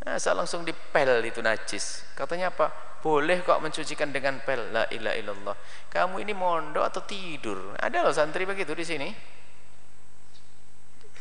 Nah, 0.03 0.19
saya 0.19 0.35
langsung 0.35 0.67
dipel 0.67 1.23
itu 1.23 1.39
najis. 1.39 2.03
Katanya 2.11 2.51
apa? 2.51 2.67
Boleh 2.99 3.39
kok 3.39 3.63
mencucikan 3.63 4.11
dengan 4.11 4.43
pel. 4.43 4.71
La 4.75 4.83
ilaha 4.91 5.15
illallah. 5.15 5.55
Kamu 5.87 6.19
ini 6.19 6.35
mondok 6.35 6.83
atau 6.83 7.01
tidur? 7.07 7.75
Ada 7.79 8.03
loh 8.03 8.11
santri 8.11 8.43
begitu 8.43 8.75
di 8.75 8.83
sini. 8.83 9.09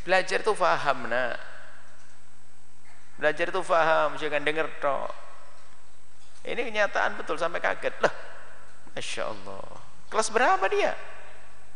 Belajar 0.03 0.43
itu 0.43 0.53
faham, 0.59 1.07
nak. 1.07 1.39
Belajar 3.23 3.55
itu 3.55 3.63
faham, 3.63 4.19
jangan 4.19 4.43
dengar 4.43 4.67
tok. 4.83 5.11
Ini 6.43 6.59
kenyataan 6.59 7.15
betul 7.15 7.39
sampai 7.39 7.63
kaget. 7.63 7.95
Lah, 8.03 8.15
Masya 8.99 9.31
Allah. 9.31 9.67
Kelas 10.11 10.29
berapa 10.35 10.67
dia? 10.67 10.99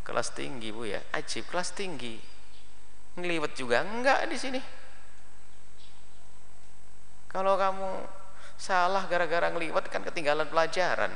Kelas 0.02 0.34
tinggi 0.34 0.74
bu 0.74 0.90
ya. 0.90 0.98
Ajib, 1.14 1.46
kelas 1.46 1.70
tinggi. 1.70 2.18
Ngeliwet 3.14 3.54
juga 3.54 3.86
enggak 3.86 4.26
di 4.26 4.36
sini. 4.36 4.60
Kalau 7.30 7.54
kamu 7.54 7.90
salah 8.58 9.06
gara-gara 9.06 9.46
ngeliwat 9.54 9.86
kan 9.86 10.02
ketinggalan 10.02 10.50
pelajaran. 10.50 11.14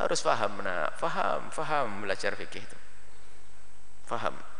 Harus 0.00 0.24
faham, 0.24 0.64
nak. 0.64 0.96
Faham, 0.96 1.52
faham 1.52 2.08
belajar 2.08 2.32
fikih 2.34 2.64
itu. 2.64 2.78
Faham. 4.08 4.53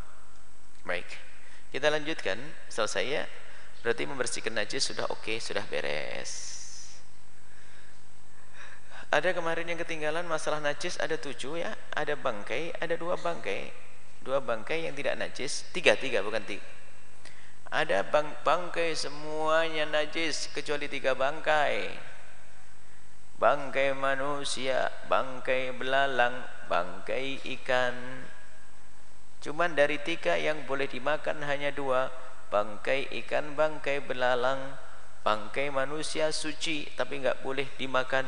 Baik. 0.84 1.08
Kita 1.72 1.90
lanjutkan. 1.90 2.38
Selesai 2.70 3.04
ya. 3.04 3.24
Berarti 3.84 4.08
membersihkan 4.08 4.56
najis 4.56 4.88
sudah 4.88 5.04
oke, 5.12 5.24
okay, 5.24 5.36
sudah 5.36 5.64
beres. 5.68 6.32
Ada 9.12 9.36
kemarin 9.36 9.68
yang 9.68 9.78
ketinggalan 9.78 10.24
masalah 10.24 10.60
najis 10.64 10.96
ada 10.96 11.20
tujuh 11.20 11.60
ya. 11.60 11.76
Ada 11.92 12.16
bangkai, 12.16 12.76
ada 12.80 12.96
dua 12.96 13.20
bangkai. 13.20 13.68
Dua 14.24 14.40
bangkai 14.40 14.88
yang 14.88 14.96
tidak 14.96 15.20
najis. 15.20 15.68
Tiga, 15.72 15.96
tiga 16.00 16.24
bukan 16.24 16.40
tiga 16.48 16.64
ada 17.74 18.06
bang 18.06 18.30
bangkai 18.46 18.94
semuanya 18.94 19.82
najis 19.90 20.46
kecuali 20.54 20.86
tiga 20.86 21.18
bangkai 21.18 21.90
bangkai 23.42 23.98
manusia 23.98 24.94
bangkai 25.10 25.74
belalang 25.74 26.38
bangkai 26.70 27.42
ikan 27.58 28.22
cuman 29.44 29.76
dari 29.76 30.00
tiga 30.00 30.40
yang 30.40 30.64
boleh 30.64 30.88
dimakan 30.88 31.44
hanya 31.44 31.68
dua. 31.68 32.08
Bangkai 32.48 33.10
ikan 33.24 33.58
bangkai 33.58 34.00
belalang 34.00 34.78
bangkai 35.26 35.68
manusia 35.68 36.32
suci 36.32 36.88
tapi 36.96 37.20
enggak 37.20 37.44
boleh 37.44 37.68
dimakan. 37.76 38.24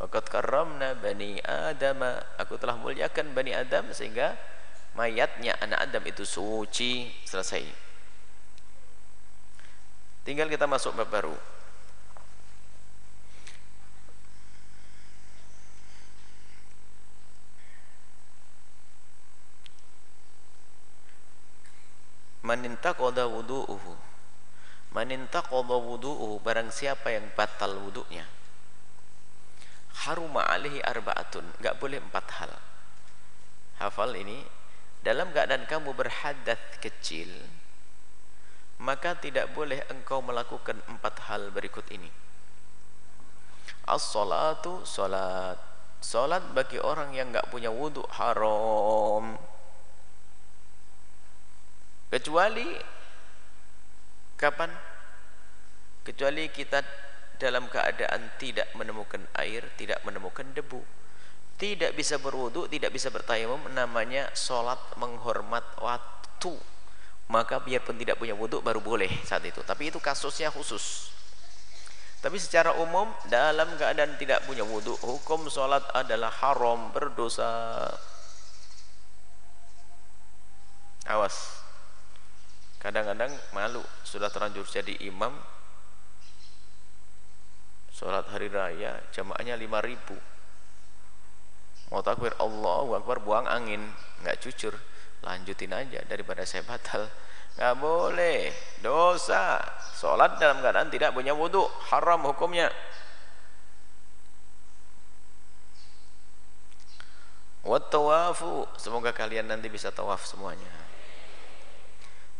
Waqad 0.00 0.26
karramna 0.32 0.96
bani 0.96 1.38
Adam 1.44 2.02
aku 2.40 2.56
telah 2.56 2.80
muliakan 2.80 3.36
bani 3.36 3.52
Adam 3.52 3.92
sehingga 3.92 4.34
mayatnya 4.96 5.54
anak 5.60 5.92
Adam 5.92 6.04
itu 6.08 6.24
suci. 6.24 7.12
Selesai. 7.28 7.68
Tinggal 10.24 10.48
kita 10.48 10.64
masuk 10.64 10.96
bab 10.96 11.12
baru 11.12 11.53
manintaqada 22.44 23.26
wudu'uhu. 23.26 23.92
Manintaqada 24.94 25.74
wudu'uhu 25.74 26.38
barang 26.44 26.70
siapa 26.70 27.10
yang 27.10 27.26
batal 27.34 27.74
wudu'nya 27.82 28.28
haruma 30.02 30.42
alihi 30.50 30.82
arba'atun 30.82 31.46
enggak 31.62 31.78
boleh 31.78 32.02
empat 32.02 32.26
hal. 32.42 32.52
Hafal 33.78 34.14
ini 34.18 34.42
dalam 35.06 35.30
keadaan 35.30 35.66
kamu 35.66 35.94
berhadat 35.94 36.60
kecil 36.82 37.30
maka 38.82 39.14
tidak 39.16 39.54
boleh 39.54 39.80
engkau 39.86 40.18
melakukan 40.20 40.76
empat 40.90 41.14
hal 41.30 41.54
berikut 41.54 41.86
ini. 41.94 42.10
As-salatu 43.86 44.82
salat. 44.82 45.56
Salat 46.04 46.44
bagi 46.52 46.76
orang 46.76 47.16
yang 47.16 47.32
enggak 47.32 47.48
punya 47.48 47.72
wudhu 47.72 48.04
haram 48.12 49.40
kecuali 52.14 52.62
kapan? 54.38 54.70
Kecuali 56.06 56.46
kita 56.52 56.78
dalam 57.40 57.66
keadaan 57.66 58.38
tidak 58.38 58.70
menemukan 58.78 59.26
air 59.34 59.66
tidak 59.74 59.98
menemukan 60.06 60.46
debu. 60.54 60.78
Tidak 61.54 61.94
bisa 61.94 62.18
berwudu, 62.18 62.66
tidak 62.70 62.94
bisa 62.94 63.10
bertayamum 63.10 63.70
namanya 63.74 64.30
sholat 64.34 64.78
menghormat 64.98 65.64
waktu. 65.82 66.54
Maka 67.30 67.62
biarpun 67.62 67.96
tidak 67.96 68.20
punya 68.20 68.36
wudu 68.36 68.60
baru 68.60 68.78
boleh 68.84 69.10
saat 69.24 69.42
itu. 69.48 69.64
Tapi 69.64 69.90
itu 69.90 69.98
kasusnya 69.98 70.52
khusus. 70.52 71.10
Tapi 72.20 72.36
secara 72.40 72.74
umum 72.80 73.08
dalam 73.28 73.68
keadaan 73.80 74.16
tidak 74.20 74.44
punya 74.44 74.64
wudu 74.64 74.92
hukum 75.02 75.48
sholat 75.48 75.82
adalah 75.94 76.30
haram 76.42 76.92
berdosa. 76.92 77.88
Awas 81.04 81.63
kadang-kadang 82.84 83.32
malu. 83.56 83.80
Sudah 84.04 84.28
terlanjur 84.28 84.68
jadi 84.68 84.92
imam 85.08 85.32
sholat 87.88 88.28
hari 88.28 88.52
raya 88.52 89.00
jamaahnya 89.16 89.56
5000 89.56 89.88
ribu. 89.88 90.16
Mau 91.88 92.04
takbir 92.04 92.36
Allahu 92.36 92.92
Akbar 93.00 93.24
buang 93.24 93.48
angin 93.48 93.80
nggak 94.20 94.36
jujur 94.44 94.76
lanjutin 95.24 95.72
aja 95.72 96.04
daripada 96.04 96.44
saya 96.44 96.60
batal. 96.68 97.08
Nggak 97.56 97.74
boleh. 97.80 98.52
Dosa. 98.84 99.64
Sholat 99.96 100.36
dalam 100.36 100.60
keadaan 100.60 100.92
tidak 100.92 101.16
punya 101.16 101.32
wudhu 101.32 101.64
haram 101.88 102.20
hukumnya. 102.28 102.68
Wattawafu 107.64 108.68
semoga 108.76 109.16
kalian 109.16 109.48
nanti 109.48 109.72
bisa 109.72 109.88
tawaf 109.88 110.28
semuanya 110.28 110.83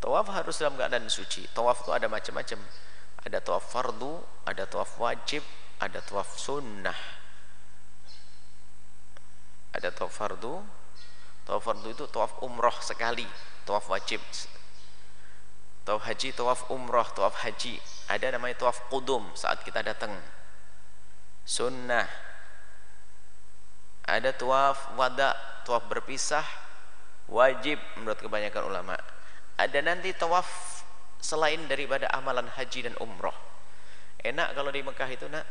tawaf 0.05 0.29
harus 0.37 0.61
dalam 0.61 0.77
keadaan 0.77 1.09
suci. 1.09 1.49
Tawaf 1.57 1.89
itu 1.89 1.91
ada 1.97 2.05
macam-macam. 2.13 2.61
Ada 3.25 3.41
tawaf 3.41 3.65
fardu 3.73 4.21
ada 4.45 4.69
tawaf 4.69 5.01
wajib 5.01 5.41
ada 5.81 6.05
tawaf 6.05 6.37
sunnah. 6.37 7.01
Ada 9.73 9.89
tawaf 9.97 10.13
fardu. 10.13 10.61
Tawaf 11.49 11.63
fardu 11.65 11.89
itu 11.89 12.05
tawaf 12.13 12.45
umroh 12.45 12.77
sekali. 12.85 13.25
Tawaf 13.65 13.89
wajib. 13.89 14.21
Tawaf 15.89 16.05
haji 16.05 16.37
tawaf 16.37 16.69
umroh 16.69 17.09
tawaf 17.17 17.41
haji. 17.41 17.81
Ada 18.13 18.37
namanya 18.37 18.61
tawaf 18.61 18.85
kudum 18.93 19.25
saat 19.33 19.65
kita 19.65 19.81
datang. 19.81 20.13
Sunnah. 21.49 22.05
Ada 24.05 24.37
tawaf 24.37 25.01
wada 25.01 25.33
tawaf 25.65 25.89
berpisah 25.89 26.45
wajib 27.25 27.81
menurut 27.97 28.21
kebanyakan 28.21 28.69
ulama 28.69 29.01
ada 29.61 29.79
nanti 29.85 30.11
tawaf 30.15 30.47
selain 31.23 31.65
daripada 31.71 32.11
amalan 32.13 32.47
haji 32.53 32.91
dan 32.91 32.95
umroh 33.01 33.35
enak 34.25 34.53
kalau 34.57 34.71
di 34.73 34.81
Mekah 34.83 35.11
itu 35.13 35.27
nak 35.31 35.47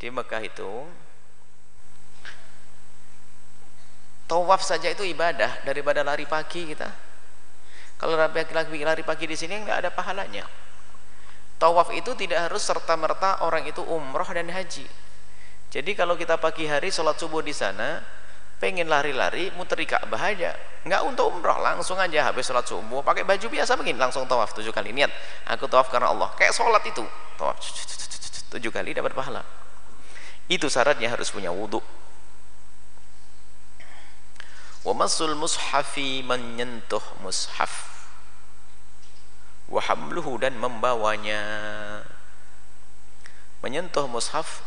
di 0.00 0.08
Mekah 0.10 0.42
itu 0.42 0.70
Tawaf 4.32 4.64
saja 4.64 4.88
itu 4.88 5.04
ibadah 5.04 5.60
daripada 5.60 6.00
lari 6.00 6.24
pagi 6.24 6.64
kita. 6.64 6.88
Kalau 8.00 8.16
laki-laki 8.16 8.80
lari 8.80 9.04
pagi 9.04 9.28
di 9.28 9.36
sini 9.36 9.60
enggak 9.60 9.84
ada 9.84 9.90
pahalanya. 9.92 10.48
Tawaf 11.60 11.92
itu 11.92 12.16
tidak 12.16 12.48
harus 12.48 12.64
serta 12.64 12.96
merta 12.96 13.44
orang 13.44 13.68
itu 13.68 13.84
umroh 13.84 14.24
dan 14.32 14.48
haji. 14.48 14.88
Jadi 15.68 15.90
kalau 15.92 16.16
kita 16.16 16.40
pagi 16.40 16.64
hari 16.64 16.88
sholat 16.88 17.20
subuh 17.20 17.44
di 17.44 17.52
sana, 17.52 18.00
pengen 18.62 18.86
lari-lari 18.86 19.50
muter 19.58 19.74
di 19.74 19.90
Ka'bah 19.90 20.22
aja. 20.22 20.54
Enggak 20.86 21.02
untuk 21.02 21.34
umroh, 21.34 21.58
langsung 21.58 21.98
aja 21.98 22.30
habis 22.30 22.46
sholat 22.46 22.62
subuh 22.62 23.02
pakai 23.02 23.26
baju 23.26 23.50
biasa 23.50 23.74
begini 23.74 23.98
langsung 23.98 24.22
tawaf 24.30 24.54
tujuh 24.54 24.70
kali 24.70 24.94
niat. 24.94 25.10
Aku 25.50 25.66
tawaf 25.66 25.90
karena 25.90 26.14
Allah. 26.14 26.30
Kayak 26.38 26.54
sholat 26.54 26.86
itu, 26.86 27.02
tawaf 27.34 27.58
tujuh 28.54 28.70
kali 28.70 28.94
dapat 28.94 29.10
pahala. 29.10 29.42
Itu 30.46 30.70
syaratnya 30.70 31.10
harus 31.10 31.34
punya 31.34 31.50
wudhu 31.50 31.82
wa 34.82 34.92
masul 34.98 35.38
mushafi 35.38 36.26
menyentuh 36.26 37.02
mushaf 37.22 37.86
wa 39.70 39.78
hamluhu 39.78 40.42
dan 40.42 40.58
membawanya 40.58 41.38
menyentuh 43.62 44.10
mushaf 44.10 44.66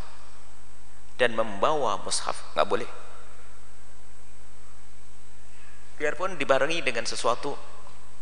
dan 1.19 1.35
membawa 1.35 1.99
mushaf 1.99 2.47
nggak 2.55 2.63
boleh 2.63 2.89
biarpun 5.95 6.35
dibarengi 6.35 6.83
dengan 6.83 7.07
sesuatu 7.07 7.55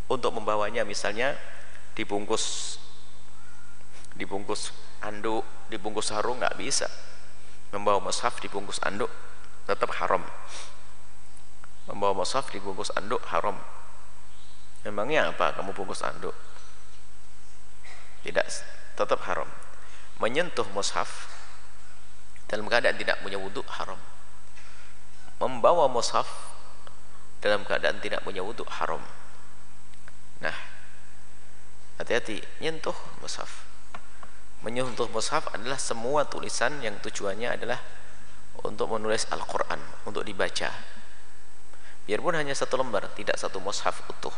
untuk 0.09 0.31
membawanya 0.35 0.85
misalnya 0.85 1.33
dibungkus 1.97 2.77
dibungkus 4.13 4.69
anduk 5.01 5.41
dibungkus 5.73 6.13
sarung 6.13 6.37
nggak 6.37 6.57
bisa. 6.57 6.85
Membawa 7.73 7.97
mushaf 7.97 8.37
dibungkus 8.37 8.77
anduk 8.85 9.09
tetap 9.65 9.89
haram. 9.97 10.21
Membawa 11.89 12.21
mushaf 12.21 12.53
dibungkus 12.53 12.93
anduk 12.93 13.19
haram. 13.33 13.57
Memangnya 14.85 15.33
apa 15.33 15.57
kamu 15.57 15.73
bungkus 15.73 16.05
anduk? 16.05 16.35
Tidak 18.21 18.45
tetap 18.93 19.19
haram. 19.25 19.49
Menyentuh 20.21 20.69
mushaf 20.71 21.31
dalam 22.45 22.69
keadaan 22.69 22.93
tidak 23.01 23.17
punya 23.25 23.41
wudhu 23.41 23.65
haram. 23.65 23.97
Membawa 25.41 25.89
mushaf 25.89 26.52
dalam 27.43 27.67
keadaan 27.67 27.99
tidak 27.99 28.23
punya 28.23 28.39
wudhu 28.39 28.63
haram. 28.79 29.03
Nah 30.39 30.55
hati-hati 31.99 32.39
nyentuh 32.63 32.95
mushaf. 33.19 33.67
Menyentuh 34.63 35.11
mushaf 35.11 35.51
adalah 35.51 35.75
semua 35.75 36.23
tulisan 36.23 36.79
yang 36.79 36.95
tujuannya 37.03 37.51
adalah 37.59 37.83
untuk 38.63 38.95
menulis 38.95 39.27
Al-Quran 39.27 39.83
untuk 40.07 40.23
dibaca. 40.23 40.71
Biarpun 42.07 42.39
hanya 42.39 42.55
satu 42.55 42.79
lembar 42.79 43.11
tidak 43.11 43.35
satu 43.35 43.59
mushaf 43.59 44.07
utuh. 44.07 44.31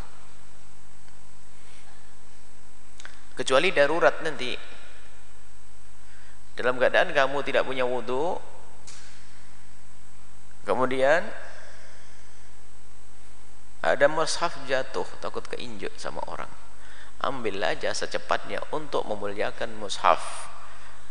Kecuali 3.37 3.69
darurat 3.69 4.17
nanti. 4.25 4.57
Dalam 6.57 6.81
keadaan 6.81 7.13
kamu 7.13 7.37
tidak 7.45 7.67
punya 7.67 7.85
wudhu 7.85 8.39
kemudian 10.65 11.21
ada 13.85 14.09
mushaf 14.09 14.57
jatuh 14.65 15.05
takut 15.21 15.45
keinjek 15.45 15.93
sama 16.01 16.17
orang. 16.25 16.49
Ambil 17.21 17.61
aja 17.61 17.93
secepatnya 17.93 18.57
untuk 18.73 19.05
memuliakan 19.05 19.77
mushaf 19.77 20.49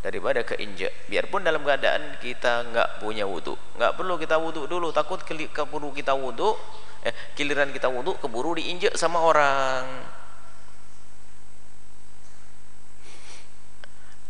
daripada 0.03 0.43
keinjek. 0.43 0.91
Biarpun 1.07 1.47
dalam 1.47 1.63
keadaan 1.63 2.19
kita 2.19 2.67
nggak 2.75 2.89
punya 2.99 3.31
wudhu 3.31 3.55
nggak 3.79 3.95
perlu 3.95 4.19
kita 4.19 4.37
wudhu 4.43 4.67
dulu 4.67 4.91
takut 4.91 5.23
keburu 5.23 5.95
kita 5.95 6.19
wudhu 6.19 6.59
eh, 7.07 7.15
giliran 7.39 7.71
kita 7.71 7.87
wudhu 7.87 8.19
keburu 8.19 8.59
diinjek 8.59 8.99
sama 8.99 9.23
orang. 9.23 9.87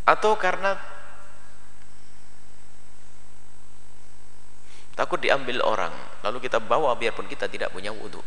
Atau 0.05 0.37
karena 0.37 0.77
takut 4.93 5.17
diambil 5.17 5.65
orang 5.65 6.14
lalu 6.25 6.41
kita 6.41 6.57
bawa 6.57 6.97
biarpun 6.97 7.29
kita 7.29 7.45
tidak 7.53 7.69
punya 7.69 7.93
wudhu 7.93 8.25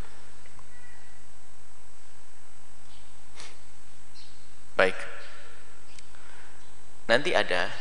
baik. 4.77 4.97
Nanti 7.09 7.33
ada 7.33 7.73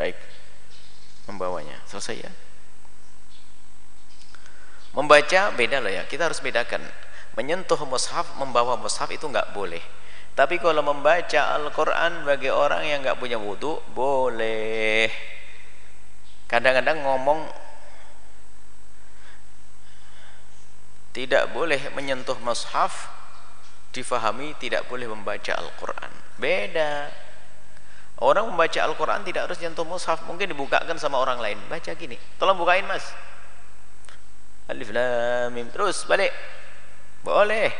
baik. 0.00 0.16
Membawanya. 1.28 1.76
Selesai 1.84 2.24
ya? 2.24 2.32
Membaca 4.96 5.52
beda 5.52 5.84
loh 5.84 5.92
ya. 5.92 6.08
Kita 6.08 6.32
harus 6.32 6.40
bedakan. 6.40 6.80
Menyentuh 7.36 7.78
mushaf 7.84 8.32
membawa 8.40 8.80
mushaf 8.80 9.10
itu 9.12 9.26
nggak 9.28 9.52
boleh 9.52 9.82
tapi 10.34 10.58
kalau 10.58 10.82
membaca 10.82 11.54
Al-Quran 11.54 12.26
bagi 12.26 12.50
orang 12.50 12.82
yang 12.82 13.06
nggak 13.06 13.22
punya 13.22 13.38
wudhu, 13.38 13.78
boleh. 13.94 15.06
Kadang-kadang 16.50 17.06
ngomong 17.06 17.46
tidak 21.14 21.54
boleh 21.54 21.78
menyentuh 21.94 22.34
mushaf, 22.42 23.06
difahami 23.94 24.58
tidak 24.58 24.90
boleh 24.90 25.06
membaca 25.06 25.54
Al-Quran. 25.54 26.10
Beda. 26.42 27.14
Orang 28.18 28.50
membaca 28.50 28.82
Al-Quran 28.82 29.22
tidak 29.22 29.46
harus 29.46 29.62
nyentuh 29.62 29.86
mushaf, 29.86 30.26
mungkin 30.26 30.50
dibukakan 30.50 30.98
sama 30.98 31.22
orang 31.22 31.38
lain. 31.38 31.62
Baca 31.70 31.94
gini, 31.94 32.18
tolong 32.42 32.58
bukain 32.58 32.82
mas. 32.90 33.06
Alif 34.66 34.90
lam 34.90 35.54
mim. 35.54 35.70
Terus 35.70 36.02
balik. 36.10 36.34
Boleh. 37.22 37.70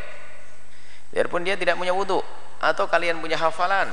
Biarpun 1.10 1.42
dia 1.42 1.58
tidak 1.58 1.74
punya 1.74 1.90
wudhu 1.90 2.43
atau 2.64 2.88
kalian 2.88 3.20
punya 3.20 3.36
hafalan? 3.36 3.92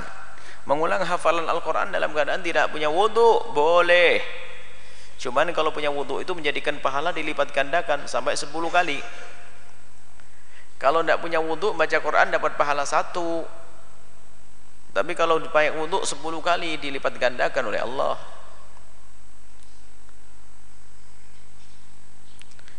Mengulang 0.63 1.03
hafalan 1.03 1.49
Al-Quran 1.49 1.91
dalam 1.91 2.13
keadaan 2.15 2.39
tidak 2.39 2.71
punya 2.71 2.87
wudhu 2.87 3.51
boleh. 3.51 4.21
Cuman 5.19 5.51
kalau 5.51 5.73
punya 5.75 5.91
wudhu 5.91 6.23
itu 6.23 6.31
menjadikan 6.31 6.79
pahala 6.79 7.11
dilipat 7.11 7.51
gandakan 7.51 8.07
sampai 8.07 8.37
10 8.37 8.49
kali. 8.71 9.01
Kalau 10.79 11.03
tidak 11.03 11.19
punya 11.21 11.41
wudhu 11.41 11.73
baca 11.73 11.97
Quran 11.97 12.31
dapat 12.31 12.55
pahala 12.55 12.87
satu. 12.87 13.45
Tapi 14.95 15.11
kalau 15.17 15.41
dipakai 15.41 15.75
wudhu 15.75 16.05
10 16.05 16.21
kali 16.41 16.77
dilipat 16.77 17.17
gandakan 17.17 17.63
oleh 17.73 17.81
Allah. 17.81 18.15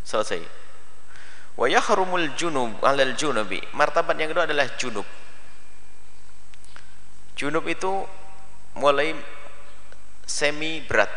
Selesai. 0.07 0.43
Wa 1.59 1.67
yahrumul 1.67 2.31
junub 2.39 2.79
alal 2.83 3.15
junubi. 3.19 3.59
Martabat 3.75 4.15
yang 4.19 4.31
kedua 4.31 4.47
adalah 4.47 4.67
junub 4.79 5.07
junub 7.37 7.65
itu 7.69 8.05
mulai 8.77 9.17
semi 10.25 10.81
berat. 10.85 11.11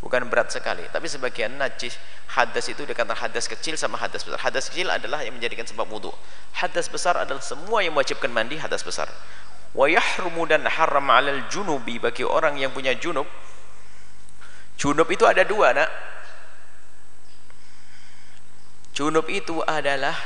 Bukan 0.00 0.32
berat 0.32 0.48
sekali 0.48 0.80
tapi 0.88 1.12
sebagian 1.12 1.60
najis 1.60 2.00
hadas 2.32 2.72
itu 2.72 2.88
dikatakan 2.88 3.28
hadas 3.28 3.44
kecil 3.44 3.76
sama 3.76 4.00
hadas 4.00 4.24
besar. 4.24 4.40
Hadas 4.40 4.72
kecil 4.72 4.88
adalah 4.88 5.20
yang 5.20 5.36
menjadikan 5.36 5.68
sebab 5.68 5.84
wudhu 5.92 6.08
hadas 6.56 6.88
besar 6.88 7.20
adalah 7.20 7.44
semua 7.44 7.84
yang 7.84 7.92
mewajibkan 7.92 8.32
mandi 8.32 8.56
hadas 8.56 8.80
besar. 8.80 9.12
Wa 9.76 9.86
yahrumu 9.86 10.48
dan 10.48 10.64
haram 10.64 11.04
alal 11.12 11.44
junubi. 11.52 12.00
Bagi 12.00 12.24
orang 12.24 12.56
yang 12.56 12.72
punya 12.72 12.96
junub 12.96 13.28
junub 14.80 15.08
itu 15.12 15.28
ada 15.28 15.44
dua 15.44 15.76
nak. 15.76 15.90
Junub 18.96 19.28
itu 19.28 19.60
adalah 19.68 20.16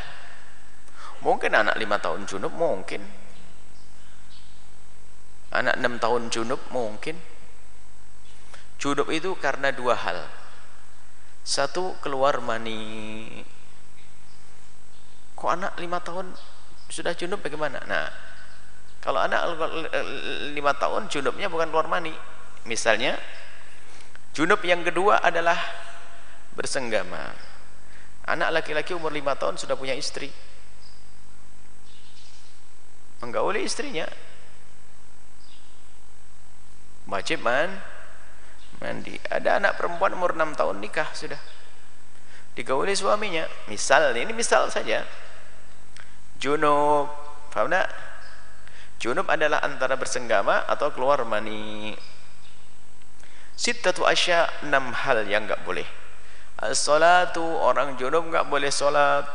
mungkin 1.18 1.50
anak 1.50 1.74
lima 1.80 1.98
tahun 1.98 2.28
junub 2.30 2.52
mungkin 2.54 3.23
anak 5.54 5.78
enam 5.78 6.02
tahun 6.02 6.28
junub 6.34 6.58
mungkin. 6.74 7.14
Junub 8.82 9.06
itu 9.14 9.32
karena 9.38 9.70
dua 9.70 9.94
hal. 9.94 10.26
Satu 11.46 11.94
keluar 12.02 12.42
mani. 12.42 13.30
Kok 15.38 15.50
anak 15.50 15.78
lima 15.78 16.02
tahun 16.02 16.34
sudah 16.90 17.14
junub 17.14 17.38
bagaimana? 17.40 17.78
Nah 17.86 18.10
kalau 18.98 19.22
anak 19.22 19.40
lima 20.56 20.74
tahun 20.74 21.06
junubnya 21.06 21.46
bukan 21.46 21.70
keluar 21.70 21.86
mani. 21.86 22.12
Misalnya 22.66 23.14
junub 24.34 24.58
yang 24.66 24.82
kedua 24.82 25.22
adalah 25.22 25.56
bersenggama. 26.58 27.30
Anak 28.24 28.56
laki-laki 28.56 28.96
umur 28.96 29.12
lima 29.12 29.36
tahun 29.36 29.60
sudah 29.60 29.76
punya 29.76 29.92
istri. 29.94 30.32
Menggauli 33.20 33.62
istrinya 33.68 34.08
wajib 37.08 37.44
man. 37.44 37.80
Mandi. 38.82 39.16
Ada 39.30 39.62
anak 39.62 39.78
perempuan 39.78 40.12
umur 40.16 40.34
6 40.34 40.58
tahun 40.58 40.76
nikah 40.82 41.08
sudah. 41.14 41.38
Digauli 42.54 42.94
suaminya. 42.94 43.46
Misal 43.70 44.14
ini 44.14 44.32
misal 44.34 44.68
saja. 44.70 45.06
Junub. 46.38 47.10
Paham 47.50 47.70
tak? 47.70 47.88
Junub 48.98 49.26
adalah 49.30 49.62
antara 49.62 49.94
bersenggama 49.94 50.66
atau 50.66 50.90
keluar 50.90 51.22
mani. 51.26 51.94
Sittatu 53.54 54.02
asya 54.02 54.50
enam 54.66 54.90
hal 54.90 55.26
yang 55.30 55.46
enggak 55.46 55.62
boleh. 55.62 55.86
As-salatu 56.58 57.42
orang 57.42 57.94
junub 57.98 58.26
enggak 58.26 58.46
boleh 58.50 58.70
salat. 58.70 59.26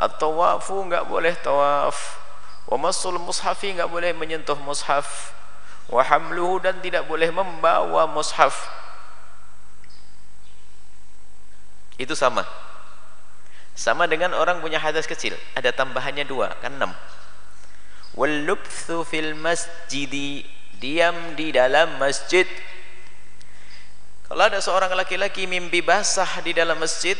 Atau 0.00 0.40
wafu 0.40 0.80
enggak 0.80 1.04
boleh 1.04 1.36
tawaf. 1.36 2.16
Wa 2.64 2.80
masul 2.80 3.20
mushafi 3.20 3.76
enggak 3.76 3.92
boleh 3.92 4.16
menyentuh 4.16 4.56
mushaf 4.64 5.39
wa 5.90 6.02
hamluhu 6.06 6.62
dan 6.62 6.78
tidak 6.78 7.04
boleh 7.10 7.28
membawa 7.34 8.06
mushaf. 8.06 8.70
Itu 11.98 12.14
sama. 12.14 12.46
Sama 13.74 14.06
dengan 14.06 14.32
orang 14.32 14.62
punya 14.62 14.78
hadas 14.78 15.04
kecil. 15.04 15.34
Ada 15.58 15.74
tambahannya 15.74 16.24
dua 16.24 16.54
kan 16.62 16.78
enam. 16.78 16.94
Wallubthu 18.14 19.02
fil 19.02 19.34
masjidi 19.34 20.46
diam 20.78 21.34
di 21.34 21.50
dalam 21.50 21.98
masjid. 21.98 22.46
Kalau 24.30 24.46
ada 24.46 24.62
seorang 24.62 24.94
laki-laki 24.94 25.50
mimpi 25.50 25.82
basah 25.82 26.38
di 26.46 26.54
dalam 26.54 26.78
masjid 26.78 27.18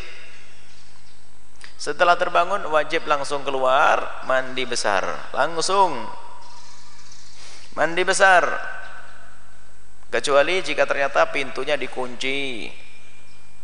setelah 1.74 2.14
terbangun 2.14 2.60
wajib 2.70 3.02
langsung 3.08 3.42
keluar 3.42 4.22
mandi 4.30 4.62
besar. 4.62 5.32
Langsung 5.34 6.06
mandi 7.80 8.04
besar. 8.04 8.44
Kecuali 10.12 10.60
jika 10.60 10.84
ternyata 10.84 11.32
pintunya 11.32 11.80
dikunci. 11.80 12.68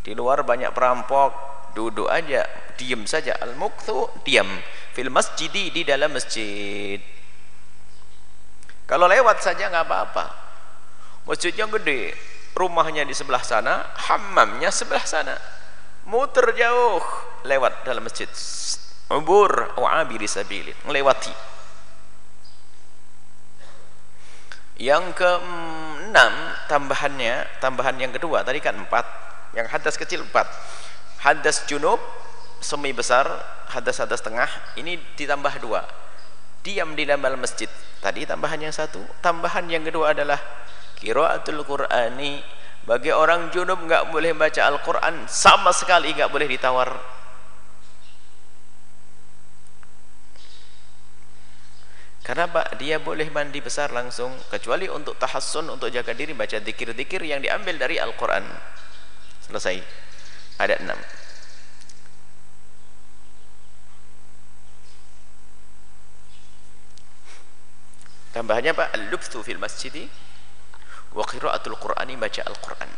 Di 0.00 0.12
luar 0.16 0.40
banyak 0.40 0.72
perampok. 0.72 1.44
Duduk 1.76 2.08
aja 2.08 2.48
diam 2.80 3.04
saja. 3.04 3.36
Al-mukthu 3.36 4.08
diam 4.24 4.48
fil 4.96 5.12
masjidi 5.12 5.68
di 5.68 5.84
dalam 5.84 6.16
masjid. 6.16 6.96
Kalau 8.88 9.04
lewat 9.04 9.44
saja 9.44 9.68
nggak 9.68 9.84
apa-apa. 9.84 10.26
Masjidnya 11.28 11.68
gede. 11.76 12.16
Rumahnya 12.56 13.04
di 13.04 13.12
sebelah 13.12 13.44
sana 13.44 13.84
hammamnya 14.08 14.72
sebelah 14.72 15.04
sana. 15.04 15.36
Muter 16.08 16.56
jauh. 16.56 17.04
Lewat 17.44 17.84
dalam 17.84 18.00
masjid. 18.00 18.30
Ubur 19.12 19.76
wa 19.76 20.00
abiri 20.00 20.24
sabilin 20.24 20.74
melewati 20.88 21.55
yang 24.76 25.16
keenam 25.16 26.32
tambahannya 26.68 27.48
tambahan 27.64 27.96
yang 27.96 28.12
kedua 28.12 28.44
tadi 28.44 28.60
kan 28.60 28.76
empat. 28.76 29.04
Yang 29.56 29.66
hadas 29.72 29.96
kecil 29.96 30.20
empat. 30.20 30.44
Hadas 31.24 31.64
junub 31.64 31.96
semi 32.60 32.92
besar 32.92 33.24
hadas-hadas 33.72 34.20
tengah 34.20 34.48
ini 34.76 35.00
ditambah 35.16 35.64
dua. 35.64 35.84
Diam 36.60 36.92
di 36.92 37.08
dalam 37.08 37.40
masjid. 37.40 37.70
Tadi 38.04 38.28
tambahan 38.28 38.60
yang 38.60 38.74
satu. 38.74 39.00
Tambahan 39.24 39.64
yang 39.72 39.80
kedua 39.80 40.12
adalah 40.12 40.38
kiraatul 41.00 41.64
qur'ani. 41.64 42.44
Bagi 42.84 43.10
orang 43.10 43.50
junub 43.50 43.80
nggak 43.80 44.12
boleh 44.12 44.36
baca 44.36 44.60
Al-Quran 44.62 45.26
sama 45.26 45.72
sekali 45.74 46.14
nggak 46.14 46.30
boleh 46.30 46.46
ditawar 46.46 47.15
Karena 52.26 52.50
Pak, 52.50 52.82
dia 52.82 52.98
boleh 52.98 53.30
mandi 53.30 53.62
besar 53.62 53.94
langsung 53.94 54.34
kecuali 54.50 54.90
untuk 54.90 55.14
tahassun 55.14 55.70
untuk 55.70 55.94
jaga 55.94 56.10
diri 56.10 56.34
baca 56.34 56.58
dikir-dikir 56.58 57.22
yang 57.22 57.38
diambil 57.38 57.78
dari 57.78 58.02
Al-Qur'an. 58.02 58.42
Selesai. 59.46 59.78
Ada 60.58 60.82
enam. 60.82 60.98
Tambahnya 68.34 68.74
Pak, 68.74 68.90
al-lubthu 68.98 69.46
fil 69.46 69.62
masjidi 69.62 70.10
wa 71.14 71.22
qira'atul 71.22 71.78
Qur'ani 71.78 72.18
baca 72.18 72.42
Al-Qur'an. 72.42 72.90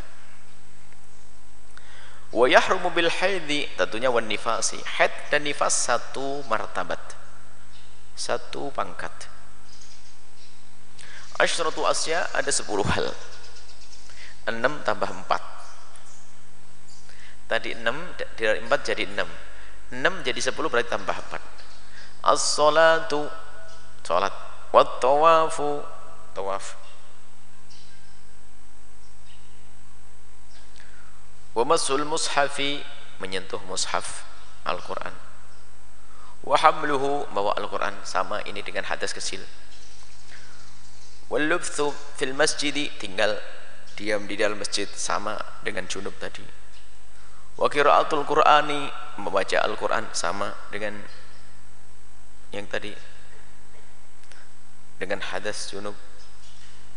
Wa 2.32 2.48
yahrumu 2.48 2.88
bil 2.96 3.12
haidhi 3.12 3.68
tentunya 3.76 4.08
wan 4.08 4.24
nifasi. 4.24 4.80
Haid 4.80 5.12
dan 5.28 5.44
nifas 5.44 5.76
satu 5.76 6.40
martabat 6.48 7.18
satu 8.18 8.74
pangkat. 8.74 9.31
Asyratu 11.38 11.87
asya 11.87 12.26
ada 12.35 12.50
sepuluh 12.50 12.83
hal. 12.83 13.14
Enam 14.50 14.83
tambah 14.83 15.07
empat. 15.07 15.38
Tadi 17.46 17.78
enam 17.78 17.94
dari 18.35 18.59
empat 18.59 18.81
jadi 18.83 19.07
enam. 19.07 19.31
Enam 19.94 20.18
jadi 20.26 20.42
sepuluh 20.42 20.66
berarti 20.66 20.90
tambah 20.90 21.14
empat. 21.14 21.42
As-salatu 22.26 23.31
salat. 24.02 24.35
Wat 24.74 24.98
tawafu 24.98 25.81
tawaf. 26.35 26.74
Wa 31.54 31.62
masul 31.62 32.02
mushafi 32.02 32.83
menyentuh 33.22 33.62
mushaf 33.70 34.26
Al-Quran 34.66 35.27
wa 36.48 36.56
hamluhu 36.56 37.28
bawa 37.37 37.52
Al-Quran. 37.61 37.92
Sama 38.08 38.40
ini 38.48 38.64
dengan 38.64 38.88
hadas 38.88 39.12
kecil. 39.12 39.44
Walubthu 41.28 41.92
fil 42.16 42.32
masjidi 42.32 42.88
tinggal 42.96 43.37
diam 44.00 44.24
di 44.24 44.40
dalam 44.40 44.56
masjid. 44.56 44.88
Sama 44.88 45.37
dengan 45.61 45.84
junub 45.84 46.16
tadi. 46.16 46.40
Wa 47.61 47.68
qiraatul 47.68 48.24
qur'ani 48.24 48.88
membaca 49.20 49.61
Al-Quran. 49.61 50.08
Sama 50.16 50.56
dengan 50.72 50.96
yang 52.56 52.64
tadi. 52.64 52.96
Dengan 54.96 55.20
hadas 55.20 55.68
junub. 55.68 55.94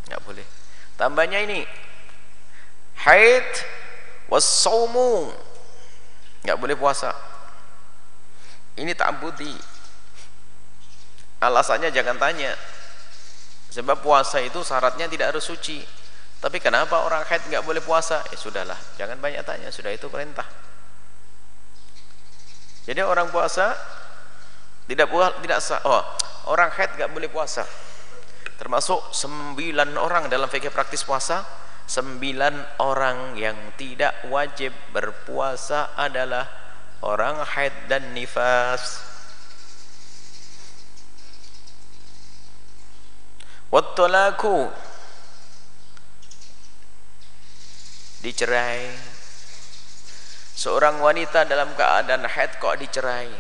Nggak 0.08 0.22
boleh. 0.24 0.48
Tambahnya 0.96 1.44
ini. 1.44 1.68
Haid 3.04 3.52
was 4.32 4.48
saumu. 4.48 5.36
Boleh 6.42 6.78
puasa 6.78 7.31
ini 8.80 8.96
tak 8.96 9.20
putih 9.20 9.52
alasannya 11.42 11.90
jangan 11.90 12.16
tanya. 12.22 12.54
Sebab 13.72 14.04
puasa 14.04 14.44
itu 14.44 14.62
syaratnya 14.62 15.08
tidak 15.08 15.36
harus 15.36 15.48
suci. 15.48 15.82
Tapi 16.42 16.58
kenapa 16.60 17.02
orang 17.02 17.24
haid 17.26 17.48
nggak 17.50 17.64
boleh 17.64 17.82
puasa? 17.82 18.22
Ya 18.30 18.38
sudahlah 18.38 18.78
jangan 18.96 19.18
banyak 19.18 19.42
tanya. 19.44 19.74
Sudah 19.74 19.92
itu 19.92 20.08
perintah. 20.08 20.46
Jadi 22.86 23.02
orang 23.02 23.30
puasa 23.30 23.74
tidak 24.90 25.08
puas 25.08 25.32
tidak 25.40 25.60
sah 25.62 25.80
oh 25.86 26.04
orang 26.52 26.70
haid 26.76 27.00
nggak 27.00 27.12
boleh 27.12 27.30
puasa. 27.32 27.66
Termasuk 28.60 29.10
sembilan 29.10 29.98
orang 29.98 30.30
dalam 30.30 30.46
fikih 30.46 30.70
praktis 30.70 31.02
puasa 31.02 31.42
sembilan 31.92 32.80
orang 32.80 33.36
yang 33.36 33.76
tidak 33.76 34.30
wajib 34.32 34.72
berpuasa 34.96 35.98
adalah 35.98 36.61
orang 37.02 37.42
haid 37.42 37.74
dan 37.90 38.14
nifas. 38.14 39.02
Wattalaku. 43.74 44.70
Dicerai. 48.22 48.94
Seorang 50.54 51.02
wanita 51.02 51.42
dalam 51.50 51.74
keadaan 51.74 52.30
haid 52.30 52.62
kok 52.62 52.78
dicerai? 52.78 53.34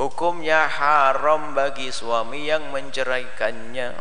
Hukumnya 0.00 0.64
haram 0.64 1.52
bagi 1.52 1.92
suami 1.92 2.48
yang 2.48 2.72
menceraikannya. 2.72 3.92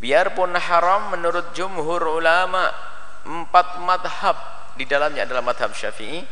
Biarpun 0.00 0.56
haram 0.56 1.12
menurut 1.12 1.52
jumhur 1.52 2.00
ulama 2.08 2.72
empat 3.28 3.84
madhab 3.84 4.59
di 4.80 4.88
dalamnya 4.88 5.28
adalah 5.28 5.44
madhab 5.44 5.76
syafi'i 5.76 6.24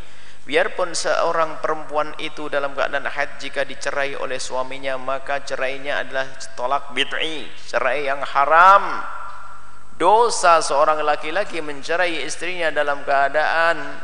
biarpun 0.48 0.96
seorang 0.96 1.60
perempuan 1.60 2.16
itu 2.16 2.48
dalam 2.48 2.72
keadaan 2.72 3.04
haid 3.04 3.36
jika 3.36 3.68
dicerai 3.68 4.16
oleh 4.16 4.40
suaminya 4.40 4.96
maka 4.96 5.44
cerainya 5.44 6.00
adalah 6.00 6.24
tolak 6.56 6.96
bid'i 6.96 7.44
cerai 7.68 8.08
yang 8.08 8.24
haram. 8.24 9.04
Dosa 10.00 10.64
seorang 10.64 11.04
laki-laki 11.04 11.60
mencerai 11.60 12.24
istrinya 12.24 12.72
dalam 12.72 13.04
keadaan 13.04 14.00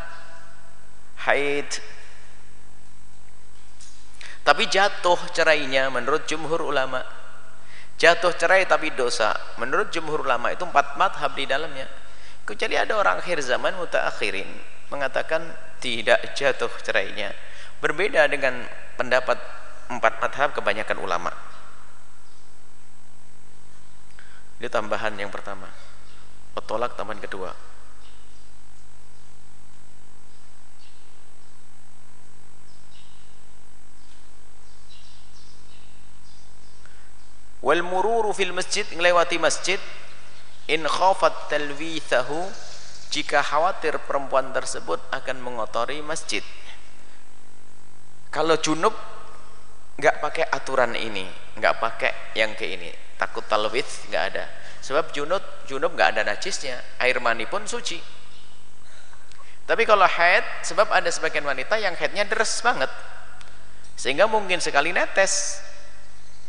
haid. 1.25 1.71
Tapi 4.45 4.69
jatuh 4.69 5.17
cerainya 5.33 5.89
menurut 5.89 6.29
jumhur 6.29 6.61
ulama. 6.61 7.01
Jatuh 7.97 8.37
cerai 8.37 8.69
tapi 8.69 8.93
dosa. 8.93 9.33
Menurut 9.57 9.89
jumhur 9.89 10.21
ulama 10.21 10.53
itu 10.53 10.67
empat 10.69 11.01
madhab 11.01 11.33
di 11.33 11.49
dalamnya 11.49 12.04
kecuali 12.45 12.77
ada 12.77 12.93
orang 12.97 13.21
akhir 13.21 13.41
zaman 13.41 13.73
mutaakhirin 13.81 14.49
mengatakan 14.93 15.43
tidak 15.81 16.37
jatuh 16.37 16.71
cerainya. 16.85 17.33
Berbeda 17.81 18.29
dengan 18.29 18.65
pendapat 18.97 19.37
empat 19.89 20.21
madhab 20.21 20.49
kebanyakan 20.57 20.97
ulama. 21.01 21.33
Ini 24.61 24.69
tambahan 24.73 25.13
yang 25.19 25.29
pertama. 25.29 25.69
Petolak 26.57 26.97
tambahan 26.97 27.21
kedua. 27.21 27.53
Wal 37.65 37.81
mururu 37.81 38.37
fil 38.37 38.53
masjid 38.53 38.85
melewati 38.93 39.41
masjid 39.41 39.81
in 40.69 40.85
khafat 40.89 41.53
talwithahu 41.53 42.49
jika 43.13 43.45
khawatir 43.45 44.01
perempuan 44.03 44.51
tersebut 44.51 44.99
akan 45.13 45.37
mengotori 45.39 46.03
masjid. 46.03 46.43
Kalau 48.35 48.59
junub 48.59 48.95
nggak 49.95 50.19
pakai 50.19 50.45
aturan 50.51 50.99
ini 50.99 51.23
nggak 51.55 51.75
pakai 51.79 52.13
yang 52.35 52.59
ke 52.59 52.67
ini. 52.67 52.91
Takut 53.15 53.47
talwith 53.47 54.11
nggak 54.11 54.25
ada. 54.35 54.45
Sebab 54.83 55.15
junub 55.15 55.43
junub 55.71 55.95
nggak 55.95 56.19
ada 56.19 56.23
najisnya. 56.27 56.83
Air 56.99 57.23
mani 57.23 57.47
pun 57.47 57.63
suci. 57.65 58.03
Tapi 59.65 59.83
kalau 59.89 60.05
haid 60.05 60.45
sebab 60.67 60.93
ada 60.93 61.09
sebagian 61.09 61.47
wanita 61.47 61.79
yang 61.79 61.95
haidnya 61.95 62.27
deres 62.27 62.61
banget. 62.61 62.91
Sehingga 63.95 64.27
mungkin 64.27 64.59
sekali 64.59 64.91
netes. 64.91 65.63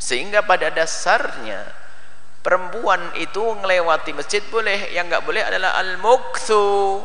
Sehingga 0.02 0.44
pada 0.44 0.74
dasarnya 0.74 1.85
perempuan 2.46 3.02
itu 3.18 3.42
ngelewati 3.42 4.14
masjid 4.14 4.46
boleh 4.54 4.94
yang 4.94 5.10
nggak 5.10 5.26
boleh 5.26 5.42
adalah 5.42 5.82
al-mukthu 5.82 7.02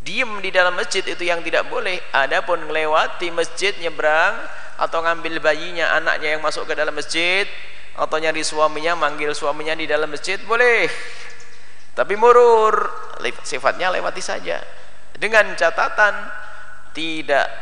diem 0.00 0.40
di 0.40 0.48
dalam 0.48 0.72
masjid 0.72 1.04
itu 1.04 1.20
yang 1.20 1.44
tidak 1.44 1.68
boleh. 1.68 2.00
Adapun 2.16 2.64
ngelewati 2.64 3.28
masjid 3.28 3.76
nyebrang 3.76 4.40
atau 4.80 5.04
ngambil 5.04 5.36
bayinya 5.44 6.00
anaknya 6.00 6.32
yang 6.32 6.40
masuk 6.40 6.64
ke 6.64 6.72
dalam 6.72 6.96
masjid 6.96 7.44
atau 7.92 8.16
nyari 8.16 8.40
suaminya 8.40 8.96
manggil 8.96 9.36
suaminya 9.36 9.76
di 9.76 9.84
dalam 9.84 10.08
masjid 10.08 10.40
boleh. 10.48 10.88
Tapi 11.92 12.16
murur 12.16 12.88
sifatnya 13.44 13.92
lewati 13.92 14.24
saja. 14.24 14.64
Dengan 15.12 15.52
catatan 15.60 16.14
tidak 16.96 17.52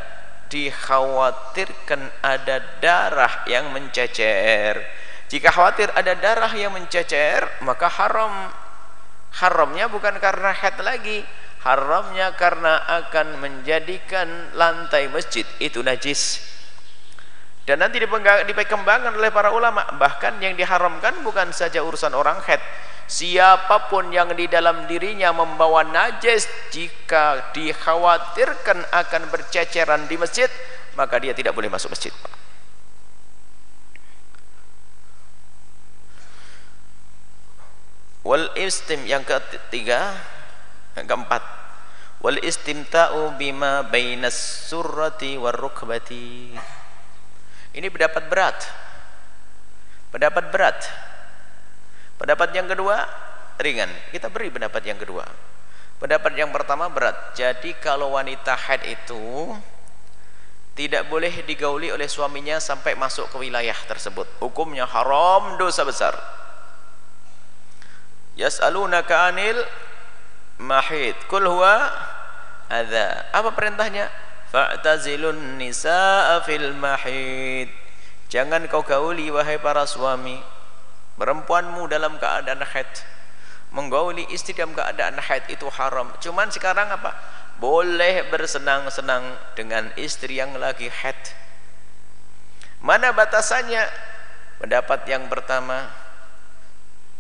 dikhawatirkan 0.47 2.23
ada 2.23 2.63
darah 2.79 3.43
yang 3.51 3.75
mencecer 3.75 4.87
jika 5.27 5.51
khawatir 5.51 5.91
ada 5.95 6.15
darah 6.15 6.53
yang 6.55 6.75
mencecer 6.75 7.43
maka 7.67 7.91
haram. 7.91 8.53
Haramnya 9.37 9.93
bukan 9.93 10.17
karena 10.17 10.55
haid 10.55 10.81
lagi. 10.81 11.21
Haramnya 11.67 12.33
karena 12.39 12.79
akan 13.03 13.43
menjadikan 13.43 14.55
lantai 14.55 15.11
masjid 15.11 15.45
itu 15.59 15.83
najis. 15.83 16.41
Dan 17.67 17.83
nanti 17.83 17.99
dikembangkan 18.47 19.19
oleh 19.19 19.35
para 19.35 19.51
ulama. 19.51 19.83
Bahkan 19.99 20.39
yang 20.39 20.55
diharamkan 20.55 21.21
bukan 21.27 21.51
saja 21.51 21.83
urusan 21.83 22.15
orang 22.15 22.39
head 22.47 22.63
siapa 23.07 23.87
pun 23.87 24.11
yang 24.11 24.35
di 24.35 24.51
dalam 24.51 24.85
dirinya 24.91 25.31
membawa 25.31 25.87
najis 25.87 26.51
jika 26.75 27.55
dikhawatirkan 27.55 28.83
akan 28.91 29.23
berceceran 29.31 30.11
di 30.11 30.19
masjid 30.19 30.51
maka 30.99 31.23
dia 31.23 31.31
tidak 31.31 31.55
boleh 31.55 31.71
masuk 31.71 31.95
masjid 31.95 32.11
wal 38.27 38.51
istim 38.59 39.07
yang 39.07 39.23
ketiga 39.23 40.19
yang 40.99 41.07
keempat 41.07 41.47
wal 42.19 42.35
istimta'u 42.43 43.39
bima 43.39 43.87
bainas 43.87 44.35
surrati 44.67 45.39
war 45.39 45.55
rukbati 45.55 46.59
ini 47.77 47.93
pendapat 47.93 48.33
berat. 48.33 48.57
Pendapat 50.09 50.49
berat. 50.49 50.81
Pendapat 52.17 52.49
yang 52.57 52.65
kedua 52.65 53.05
ringan. 53.61 53.93
Kita 54.09 54.33
beri 54.33 54.49
pendapat 54.49 54.81
yang 54.89 54.97
kedua. 54.97 55.29
Pendapat 56.01 56.33
yang 56.41 56.49
pertama 56.57 56.89
berat. 56.89 57.37
Jadi 57.37 57.77
kalau 57.77 58.17
wanita 58.17 58.57
haid 58.57 58.97
itu 58.97 59.53
tidak 60.73 61.05
boleh 61.13 61.45
digauli 61.45 61.93
oleh 61.93 62.09
suaminya 62.09 62.57
sampai 62.57 62.97
masuk 62.97 63.29
ke 63.29 63.37
wilayah 63.45 63.77
tersebut. 63.85 64.25
Hukumnya 64.41 64.89
haram, 64.89 65.61
dosa 65.61 65.85
besar. 65.85 66.17
Yas'alunaka 68.37 69.33
'anil 69.33 69.65
mahid. 70.61 71.17
Kul 71.27 71.49
huwa 71.49 71.89
adza. 72.69 73.27
Apa 73.33 73.57
perintahnya? 73.57 74.27
fa'tazilun 74.51 75.59
nisaa 75.59 76.39
fil 76.47 76.73
mahid 76.79 77.69
jangan 78.31 78.65
kau 78.71 78.83
gauli 78.87 79.29
wahai 79.29 79.59
para 79.59 79.85
suami 79.85 80.39
perempuanmu 81.19 81.85
dalam 81.91 82.17
keadaan 82.17 82.63
haid 82.63 82.89
menggauli 83.75 84.25
istri 84.31 84.55
dalam 84.55 84.73
keadaan 84.73 85.19
haid 85.19 85.45
itu 85.51 85.67
haram 85.77 86.09
cuman 86.23 86.49
sekarang 86.49 86.89
apa 86.89 87.13
boleh 87.59 88.29
bersenang-senang 88.31 89.35
dengan 89.59 89.91
istri 89.99 90.39
yang 90.39 90.55
lagi 90.55 90.89
haid 90.89 91.19
mana 92.81 93.11
batasannya 93.11 93.83
pendapat 94.63 95.05
yang 95.11 95.27
pertama 95.27 95.91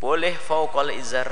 boleh 0.00 0.34
fauqal 0.36 0.92
izar. 0.92 1.28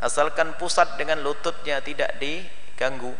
Asalkan 0.00 0.56
pusat 0.56 0.96
dengan 0.96 1.20
lututnya 1.20 1.84
tidak 1.84 2.16
diganggu. 2.16 3.12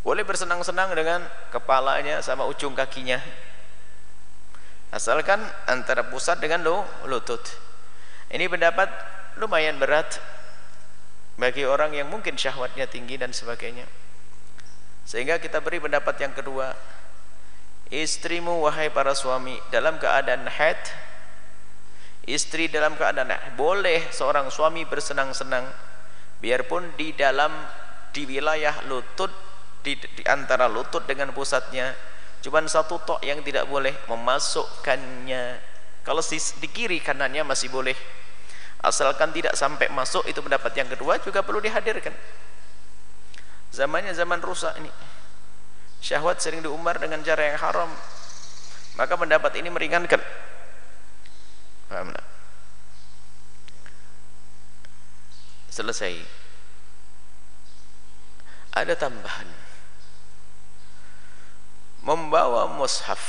Boleh 0.00 0.22
bersenang-senang 0.24 0.94
dengan 0.96 1.20
kepalanya 1.52 2.22
sama 2.24 2.48
ujung 2.48 2.72
kakinya. 2.72 3.20
Asalkan 4.94 5.42
antara 5.68 6.06
pusat 6.06 6.40
dengan 6.40 6.62
lo, 6.62 6.86
lutut. 7.04 7.42
Ini 8.32 8.48
pendapat 8.48 8.88
lumayan 9.36 9.76
berat 9.76 10.22
bagi 11.36 11.68
orang 11.68 11.92
yang 11.92 12.08
mungkin 12.08 12.38
syahwatnya 12.38 12.88
tinggi 12.88 13.20
dan 13.20 13.36
sebagainya. 13.36 13.84
Sehingga 15.04 15.36
kita 15.36 15.60
beri 15.60 15.78
pendapat 15.78 16.16
yang 16.22 16.32
kedua. 16.32 16.72
Istrimu 17.86 18.66
wahai 18.66 18.90
para 18.90 19.14
suami 19.14 19.54
dalam 19.70 19.94
keadaan 20.00 20.50
haid 20.50 20.80
istri 22.26 22.66
dalam 22.66 22.98
keadaan 22.98 23.30
haid 23.30 23.54
boleh 23.54 24.10
seorang 24.10 24.50
suami 24.50 24.82
bersenang-senang 24.82 25.66
biarpun 26.42 26.92
di 26.98 27.14
dalam 27.14 27.54
di 28.10 28.26
wilayah 28.26 28.86
lutut 28.90 29.30
di, 29.86 29.94
di 29.94 30.22
antara 30.26 30.66
lutut 30.66 31.06
dengan 31.06 31.30
pusatnya 31.30 31.94
cuman 32.42 32.66
satu 32.70 33.02
tok 33.02 33.20
yang 33.26 33.42
tidak 33.42 33.66
boleh 33.66 33.90
memasukkannya. 34.06 35.44
Kalau 36.06 36.22
di, 36.22 36.38
di 36.38 36.68
kiri 36.70 37.02
kanannya 37.02 37.42
masih 37.42 37.66
boleh. 37.74 37.98
Asalkan 38.86 39.34
tidak 39.34 39.58
sampai 39.58 39.90
masuk 39.90 40.22
itu 40.30 40.38
pendapat 40.38 40.70
yang 40.78 40.86
kedua 40.86 41.18
juga 41.18 41.42
perlu 41.42 41.58
dihadirkan. 41.58 42.14
Zamannya 43.74 44.14
zaman 44.14 44.38
rusak 44.38 44.78
ini. 44.78 44.92
Syahwat 45.98 46.38
sering 46.38 46.62
diumbar 46.62 47.02
dengan 47.02 47.18
cara 47.26 47.50
yang 47.50 47.58
haram. 47.58 47.90
Maka 48.94 49.18
pendapat 49.18 49.58
ini 49.58 49.66
meringankan 49.66 50.22
paham 51.86 52.10
tak? 52.10 52.26
selesai. 55.76 56.24
Ada 58.72 58.96
tambahan. 58.96 59.48
Membawa 62.00 62.72
mushaf. 62.72 63.20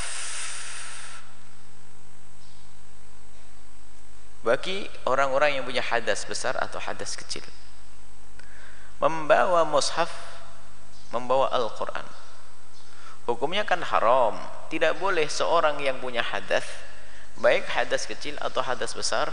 Bagi 4.48 4.88
orang-orang 5.04 5.60
yang 5.60 5.68
punya 5.68 5.84
hadas 5.84 6.24
besar 6.24 6.56
atau 6.56 6.80
hadas 6.80 7.20
kecil. 7.20 7.44
Membawa 9.04 9.68
mushaf 9.68 10.08
membawa 11.12 11.52
Al-Quran. 11.52 12.08
Hukumnya 13.28 13.68
kan 13.68 13.84
haram. 13.84 14.40
Tidak 14.72 14.96
boleh 15.04 15.28
seorang 15.28 15.84
yang 15.84 16.00
punya 16.00 16.24
hadas 16.24 16.64
baik 17.38 17.70
hadas 17.70 18.10
kecil 18.10 18.34
atau 18.42 18.66
hadas 18.66 18.98
besar 18.98 19.30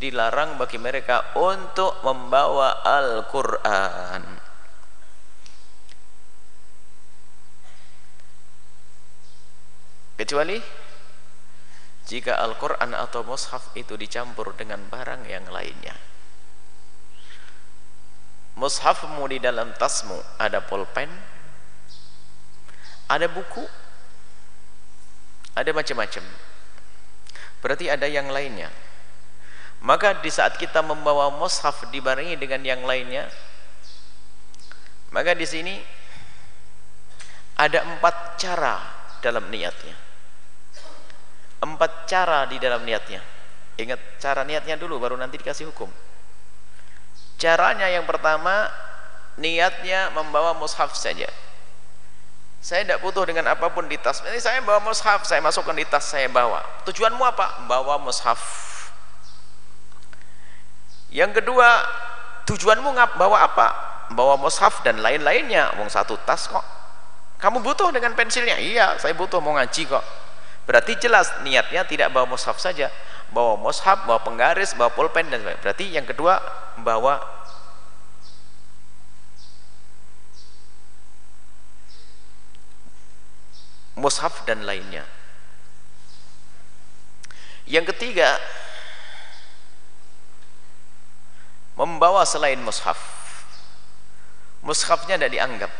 dilarang 0.00 0.56
bagi 0.56 0.80
mereka 0.80 1.36
untuk 1.36 2.00
membawa 2.00 2.80
Al-Quran. 2.80 4.24
Kecuali 10.16 10.56
jika 12.08 12.40
Al-Quran 12.40 12.96
atau 12.96 13.24
Mushaf 13.24 13.72
itu 13.76 13.96
dicampur 13.96 14.56
dengan 14.56 14.80
barang 14.88 15.28
yang 15.28 15.44
lainnya. 15.52 15.96
Mushafmu 18.56 19.24
di 19.28 19.40
dalam 19.40 19.72
tasmu 19.76 20.16
ada 20.36 20.60
pulpen 20.60 21.08
ada 23.08 23.26
buku 23.26 23.64
ada 25.56 25.70
macam-macam 25.72 26.49
berarti 27.60 27.88
ada 27.92 28.08
yang 28.08 28.28
lainnya. 28.28 28.68
Maka 29.80 30.20
di 30.20 30.28
saat 30.28 30.60
kita 30.60 30.84
membawa 30.84 31.32
mushaf 31.32 31.88
dibarengi 31.88 32.36
dengan 32.36 32.60
yang 32.60 32.84
lainnya 32.84 33.28
maka 35.10 35.34
di 35.34 35.42
sini 35.42 35.74
ada 37.58 37.82
empat 37.82 38.38
cara 38.38 38.78
dalam 39.18 39.50
niatnya. 39.50 39.96
Empat 41.60 42.08
cara 42.08 42.46
di 42.46 42.56
dalam 42.56 42.86
niatnya. 42.86 43.20
Ingat 43.76 44.22
cara 44.22 44.46
niatnya 44.46 44.78
dulu 44.78 45.02
baru 45.02 45.18
nanti 45.18 45.36
dikasih 45.36 45.68
hukum. 45.74 45.90
Caranya 47.36 47.90
yang 47.90 48.06
pertama 48.06 48.70
niatnya 49.36 50.14
membawa 50.14 50.56
mushaf 50.56 50.94
saja 50.94 51.28
saya 52.60 52.84
tidak 52.84 53.00
butuh 53.00 53.24
dengan 53.24 53.48
apa 53.48 53.72
pun 53.72 53.88
di 53.88 53.96
tas. 53.96 54.20
Ini 54.20 54.36
saya 54.36 54.60
bawa 54.60 54.84
mushaf 54.84 55.24
saya 55.24 55.40
masukkan 55.40 55.72
di 55.72 55.88
tas 55.88 56.04
saya 56.04 56.28
bawa. 56.28 56.60
Tujuanmu 56.84 57.24
apa? 57.24 57.64
bawa 57.64 57.96
mushaf. 57.96 58.36
Yang 61.08 61.40
kedua 61.40 61.80
tujuanmu 62.44 62.92
ngap 63.00 63.16
bawa 63.16 63.48
apa? 63.48 63.68
bawa 64.12 64.36
mushaf 64.36 64.84
dan 64.84 65.00
lain-lainnya. 65.00 65.72
Wong 65.80 65.88
satu 65.88 66.20
tas 66.28 66.52
kok. 66.52 66.62
Kamu 67.40 67.64
butuh 67.64 67.88
dengan 67.96 68.12
pensilnya? 68.12 68.60
iya 68.60 69.00
saya 69.00 69.16
butuh 69.16 69.40
mau 69.40 69.56
ngaji 69.56 69.88
kok. 69.88 70.04
Berarti 70.68 71.00
jelas 71.00 71.32
niatnya 71.40 71.88
tidak 71.88 72.12
bawa 72.12 72.28
mushaf 72.28 72.60
saja. 72.60 72.92
Bawa 73.32 73.56
mushaf, 73.56 74.04
bawa 74.04 74.20
penggaris, 74.20 74.76
bawa 74.76 74.92
pulpen 74.92 75.32
dan 75.32 75.40
sebagainya. 75.40 75.62
Berarti 75.64 75.84
yang 75.88 76.04
kedua 76.04 76.36
bawa 76.84 77.39
mushaf 83.98 84.44
dan 84.46 84.62
lainnya 84.66 85.06
yang 87.66 87.86
ketiga 87.86 88.38
membawa 91.78 92.26
selain 92.26 92.58
mushaf 92.60 92.98
mushafnya 94.60 95.16
tidak 95.16 95.32
dianggap 95.32 95.72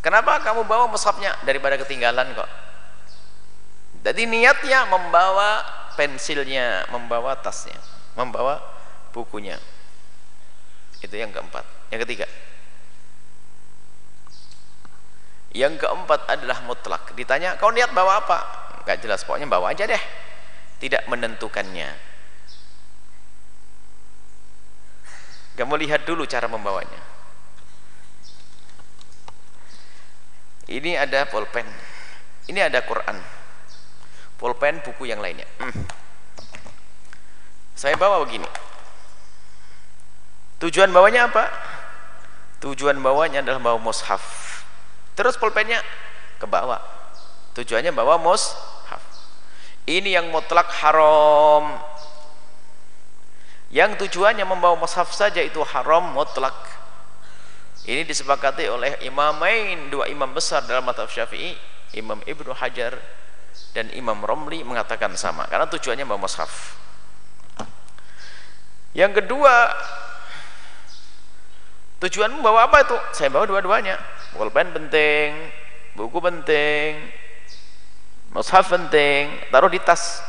kenapa 0.00 0.40
kamu 0.44 0.64
bawa 0.64 0.86
mushafnya 0.88 1.34
daripada 1.44 1.76
ketinggalan 1.80 2.32
kok 2.32 2.50
jadi 4.00 4.24
niatnya 4.24 4.88
membawa 4.88 5.60
pensilnya, 5.92 6.88
membawa 6.88 7.36
tasnya, 7.36 7.76
membawa 8.16 8.56
bukunya. 9.12 9.60
Itu 11.04 11.12
yang 11.12 11.28
keempat. 11.28 11.64
Yang 11.92 12.08
ketiga. 12.08 12.26
Yang 15.50 15.82
keempat 15.82 16.30
adalah 16.30 16.62
mutlak. 16.62 17.10
Ditanya, 17.18 17.58
kau 17.58 17.74
niat 17.74 17.90
bawa 17.90 18.22
apa? 18.22 18.38
Enggak 18.82 19.02
jelas, 19.02 19.26
pokoknya 19.26 19.50
bawa 19.50 19.74
aja 19.74 19.86
deh. 19.86 20.02
Tidak 20.78 21.10
menentukannya. 21.10 22.10
kamu 25.60 25.76
lihat 25.84 26.08
dulu 26.08 26.24
cara 26.24 26.48
membawanya 26.48 26.96
ini 30.72 30.96
ada 30.96 31.28
pulpen 31.28 31.68
ini 32.48 32.64
ada 32.64 32.80
Quran 32.80 33.20
pulpen 34.40 34.80
buku 34.80 35.04
yang 35.04 35.20
lainnya 35.20 35.44
hmm. 35.60 35.84
saya 37.76 37.92
bawa 38.00 38.24
begini 38.24 38.48
tujuan 40.64 40.88
bawanya 40.96 41.28
apa 41.28 41.52
tujuan 42.64 42.96
bawanya 43.04 43.44
adalah 43.44 43.60
bawa 43.60 43.76
mushaf 43.76 44.49
terus 45.14 45.34
pulpennya 45.36 45.80
ke 46.40 46.46
bawah. 46.48 46.80
Tujuannya 47.54 47.92
bawa 47.92 48.16
mushaf. 48.16 49.02
Ini 49.84 50.16
yang 50.16 50.32
mutlak 50.32 50.70
haram. 50.80 51.76
Yang 53.70 54.06
tujuannya 54.06 54.42
membawa 54.48 54.74
mushaf 54.80 55.12
saja 55.12 55.44
itu 55.44 55.60
haram 55.62 56.16
mutlak. 56.16 56.56
Ini 57.84 58.06
disepakati 58.06 58.68
oleh 58.70 58.98
imamain 59.04 59.88
dua 59.88 60.06
imam 60.08 60.30
besar 60.30 60.62
dalam 60.68 60.84
mata 60.84 61.08
syafi'i 61.08 61.56
Imam 61.96 62.22
Ibnu 62.22 62.54
Hajar 62.54 62.94
dan 63.74 63.90
Imam 63.96 64.20
Romli 64.22 64.62
mengatakan 64.62 65.10
sama 65.18 65.46
karena 65.50 65.66
tujuannya 65.66 66.06
membawa 66.06 66.28
mushaf. 66.28 66.78
Yang 68.94 69.22
kedua 69.22 69.74
tujuan 72.02 72.30
membawa 72.32 72.66
apa 72.70 72.82
itu? 72.82 72.96
saya 73.14 73.30
bawa 73.30 73.46
dua-duanya 73.46 73.98
pulpen 74.34 74.70
penting 74.70 75.34
buku 75.98 76.18
penting 76.22 76.96
mushaf 78.30 78.70
penting 78.70 79.30
taruh 79.50 79.70
di 79.70 79.80
tas. 79.82 80.22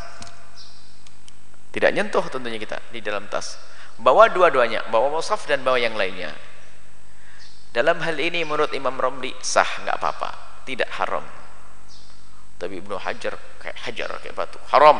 Tidak 1.72 1.91
nyentuh 1.95 2.26
tentunya 2.28 2.60
kita 2.60 2.84
di 2.91 2.99
dalam 2.99 3.30
tas. 3.32 3.56
Bawa 4.02 4.28
dua-duanya 4.28 4.89
bawa 4.91 5.14
mushaf 5.14 5.47
dan 5.47 5.64
bawa 5.64 5.80
yang 5.80 5.95
lainnya. 5.95 6.34
Dalam 7.72 8.04
hal 8.04 8.20
ini 8.20 8.43
menurut 8.43 8.76
Imam 8.76 8.99
Romli 8.99 9.32
sah 9.39 9.68
nggak 9.88 9.95
apa-apa. 9.95 10.30
Tidak 10.68 10.89
haram. 10.99 11.24
Tapi 12.60 12.78
Ibnu 12.84 12.99
Hajar 12.99 13.39
kayak 13.64 13.78
hajar 13.88 14.10
kayak 14.20 14.36
batu. 14.36 14.60
Haram. 14.70 14.99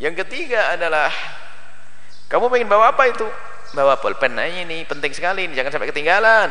Yang 0.00 0.24
ketiga 0.26 0.74
adalah 0.74 1.12
kamu 2.32 2.48
pengen 2.50 2.68
bawa 2.72 2.96
apa 2.96 3.04
itu 3.12 3.28
bawa 3.76 3.98
pulpen 4.02 4.34
aja 4.34 4.66
ini 4.66 4.82
penting 4.86 5.14
sekali 5.14 5.46
ini 5.46 5.54
jangan 5.54 5.74
sampai 5.74 5.90
ketinggalan. 5.90 6.50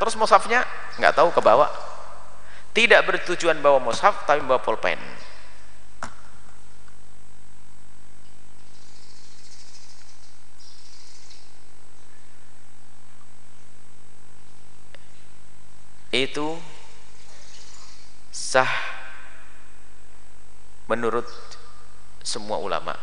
Terus 0.00 0.14
mushafnya? 0.16 0.64
Nggak 0.96 1.14
tahu 1.18 1.30
ke 1.34 1.42
bawah 1.42 1.90
tidak 2.70 3.02
bertujuan 3.06 3.58
bawa 3.58 3.82
mushaf 3.82 4.22
tapi 4.26 4.46
bawa 4.46 4.62
pulpen 4.62 4.98
itu 16.10 16.58
sah 18.34 18.66
menurut 20.90 21.26
semua 22.26 22.58
ulama. 22.58 22.98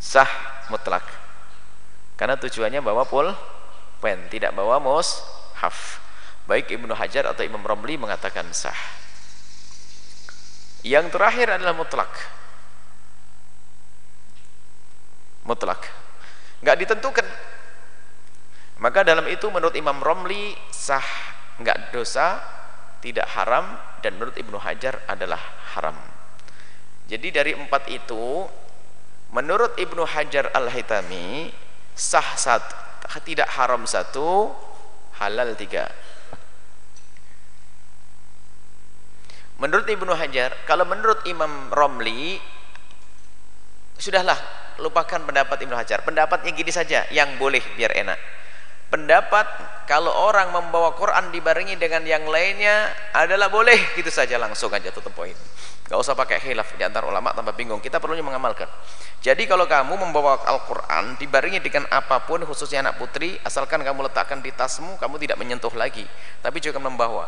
Sah 0.00 0.24
mutlak 0.72 1.19
karena 2.20 2.36
tujuannya 2.36 2.84
bawa 2.84 3.08
pul 3.08 3.32
pen 4.04 4.28
tidak 4.28 4.52
bawa 4.52 4.76
haf. 5.56 6.04
Baik 6.44 6.68
Ibnu 6.68 6.92
Hajar 6.92 7.24
atau 7.32 7.40
Imam 7.40 7.64
Romli 7.64 7.96
mengatakan 7.96 8.44
sah. 8.52 8.76
Yang 10.84 11.16
terakhir 11.16 11.56
adalah 11.56 11.72
mutlak. 11.72 12.12
Mutlak. 15.48 15.80
Nggak 16.60 16.76
ditentukan. 16.84 17.26
Maka 18.84 19.00
dalam 19.00 19.24
itu 19.24 19.48
menurut 19.48 19.72
Imam 19.72 19.96
Romli 20.04 20.52
sah 20.68 21.04
nggak 21.56 21.92
dosa 21.96 22.40
tidak 23.00 23.32
haram 23.32 23.80
dan 24.04 24.20
menurut 24.20 24.36
Ibnu 24.36 24.60
Hajar 24.60 25.08
adalah 25.08 25.40
haram. 25.72 25.96
Jadi 27.08 27.32
dari 27.32 27.52
empat 27.56 27.88
itu 27.88 28.44
menurut 29.32 29.72
Ibnu 29.80 30.04
Hajar 30.04 30.52
Al-Hitami 30.52 31.48
sah 32.00 32.24
satu 32.32 32.72
tidak 33.28 33.52
haram 33.52 33.84
satu 33.84 34.48
halal 35.20 35.52
tiga. 35.52 35.84
Menurut 39.60 39.84
Ibnu 39.84 40.08
Hajar 40.16 40.56
kalau 40.64 40.88
menurut 40.88 41.20
Imam 41.28 41.68
Romli 41.68 42.40
sudahlah 44.00 44.40
lupakan 44.80 45.20
pendapat 45.20 45.60
Ibnu 45.60 45.76
Hajar. 45.76 46.00
Pendapatnya 46.00 46.56
gini 46.56 46.72
saja 46.72 47.04
yang 47.12 47.36
boleh 47.36 47.60
biar 47.76 47.92
enak. 47.92 48.16
Pendapat 48.88 49.44
kalau 49.84 50.10
orang 50.10 50.56
membawa 50.56 50.96
Quran 50.96 51.28
dibarengi 51.28 51.76
dengan 51.76 52.00
yang 52.08 52.24
lainnya 52.24 52.88
adalah 53.12 53.52
boleh. 53.52 53.76
Gitu 54.00 54.08
saja 54.08 54.40
langsung 54.40 54.72
aja 54.72 54.88
tutup 54.88 55.12
poin 55.12 55.36
gak 55.90 55.98
usah 55.98 56.14
pakai 56.14 56.38
khilaf 56.38 56.78
di 56.78 56.86
antara 56.86 57.10
ulama 57.10 57.34
tambah 57.34 57.50
bingung. 57.58 57.82
Kita 57.82 57.98
perlunya 57.98 58.22
mengamalkan. 58.22 58.70
Jadi 59.18 59.50
kalau 59.50 59.66
kamu 59.66 59.98
membawa 59.98 60.38
Al-Quran 60.46 61.18
dibarengi 61.18 61.58
dengan 61.58 61.90
apa 61.90 62.22
pun 62.22 62.46
khususnya 62.46 62.86
anak 62.86 62.94
putri 63.02 63.34
asalkan 63.42 63.82
kamu 63.82 64.06
letakkan 64.06 64.38
di 64.38 64.54
tasmu 64.54 64.94
kamu 65.02 65.18
tidak 65.18 65.42
menyentuh 65.42 65.74
lagi. 65.74 66.06
Tapi 66.46 66.62
juga 66.62 66.78
membawa. 66.78 67.26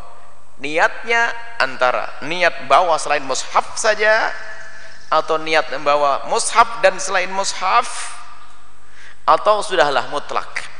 Niatnya 0.62 1.34
antara 1.58 2.22
niat 2.22 2.70
bawa 2.70 3.02
selain 3.02 3.26
mushaf 3.26 3.74
saja 3.74 4.30
atau 5.10 5.42
niat 5.42 5.66
membawa 5.74 6.30
mushaf 6.30 6.78
dan 6.86 7.02
selain 7.02 7.34
mushaf 7.34 8.14
atau 9.26 9.58
sudahlah 9.58 10.06
mutlak. 10.14 10.70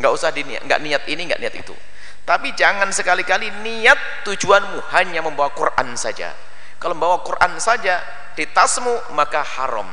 Nggak 0.00 0.08
usah 0.08 0.32
diniat 0.32 0.64
nggak 0.64 0.80
niat 0.80 1.02
ini 1.04 1.20
nggak 1.28 1.40
niat 1.44 1.52
itu. 1.52 1.76
Tapi 2.24 2.56
jangan 2.56 2.88
sekali-kali 2.96 3.52
niat 3.60 4.24
tujuanmu 4.24 4.88
hanya 4.96 5.20
membawa 5.20 5.52
Quran 5.52 5.92
saja 6.00 6.45
kalau 6.80 6.94
membawa 6.96 7.22
Quran 7.24 7.56
saja 7.60 8.00
di 8.36 8.44
tasmu 8.50 9.12
maka 9.16 9.42
haram 9.42 9.88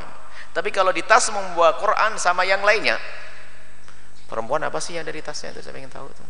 tapi 0.54 0.70
kalau 0.70 0.92
di 0.94 1.02
tasmu 1.02 1.40
membawa 1.40 1.76
Quran 1.80 2.18
sama 2.20 2.44
yang 2.44 2.62
lainnya 2.62 3.00
perempuan 4.28 4.62
apa 4.64 4.78
sih 4.80 4.96
yang 4.96 5.04
dari 5.04 5.20
tasnya 5.24 5.52
itu 5.56 5.60
saya 5.64 5.76
ingin 5.78 5.92
tahu 5.92 6.08
tuh 6.12 6.28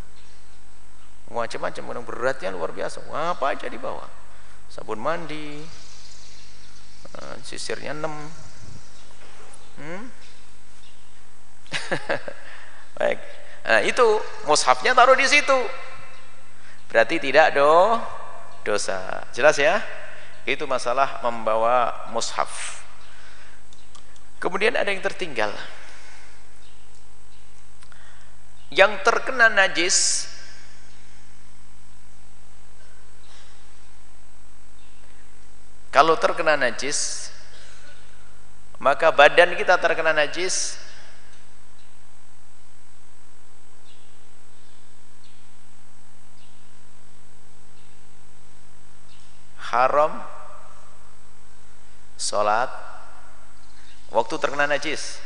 macam-macam 1.35 1.83
yang 1.83 2.05
beratnya 2.07 2.51
luar 2.55 2.71
biasa 2.71 3.03
apa 3.11 3.45
aja 3.57 3.67
dibawa 3.67 4.07
sabun 4.71 5.01
mandi 5.03 5.65
eh, 7.15 7.37
sisirnya 7.43 7.97
6 7.97 8.07
hmm? 9.83 10.03
baik 13.01 13.45
Nah, 13.65 13.81
itu 13.81 14.05
mushafnya 14.45 14.93
taruh 14.93 15.17
di 15.17 15.25
situ. 15.25 15.57
Berarti 16.93 17.17
tidak 17.17 17.57
do 17.57 17.97
dosa. 18.61 19.25
Jelas 19.33 19.57
ya? 19.57 19.81
Itu 20.45 20.69
masalah 20.69 21.25
membawa 21.25 22.09
mushaf. 22.13 22.85
Kemudian 24.41 24.77
ada 24.77 24.93
yang 24.93 25.01
tertinggal. 25.01 25.53
Yang 28.69 29.01
terkena 29.05 29.49
najis 29.49 30.29
Kalau 35.95 36.19
terkena 36.19 36.59
najis 36.59 37.31
maka 38.83 39.15
badan 39.15 39.55
kita 39.55 39.79
terkena 39.79 40.11
najis 40.11 40.75
haram 49.71 50.34
sholat. 52.19 52.71
Waktu 54.11 54.35
terkena 54.39 54.71
najis. 54.71 55.19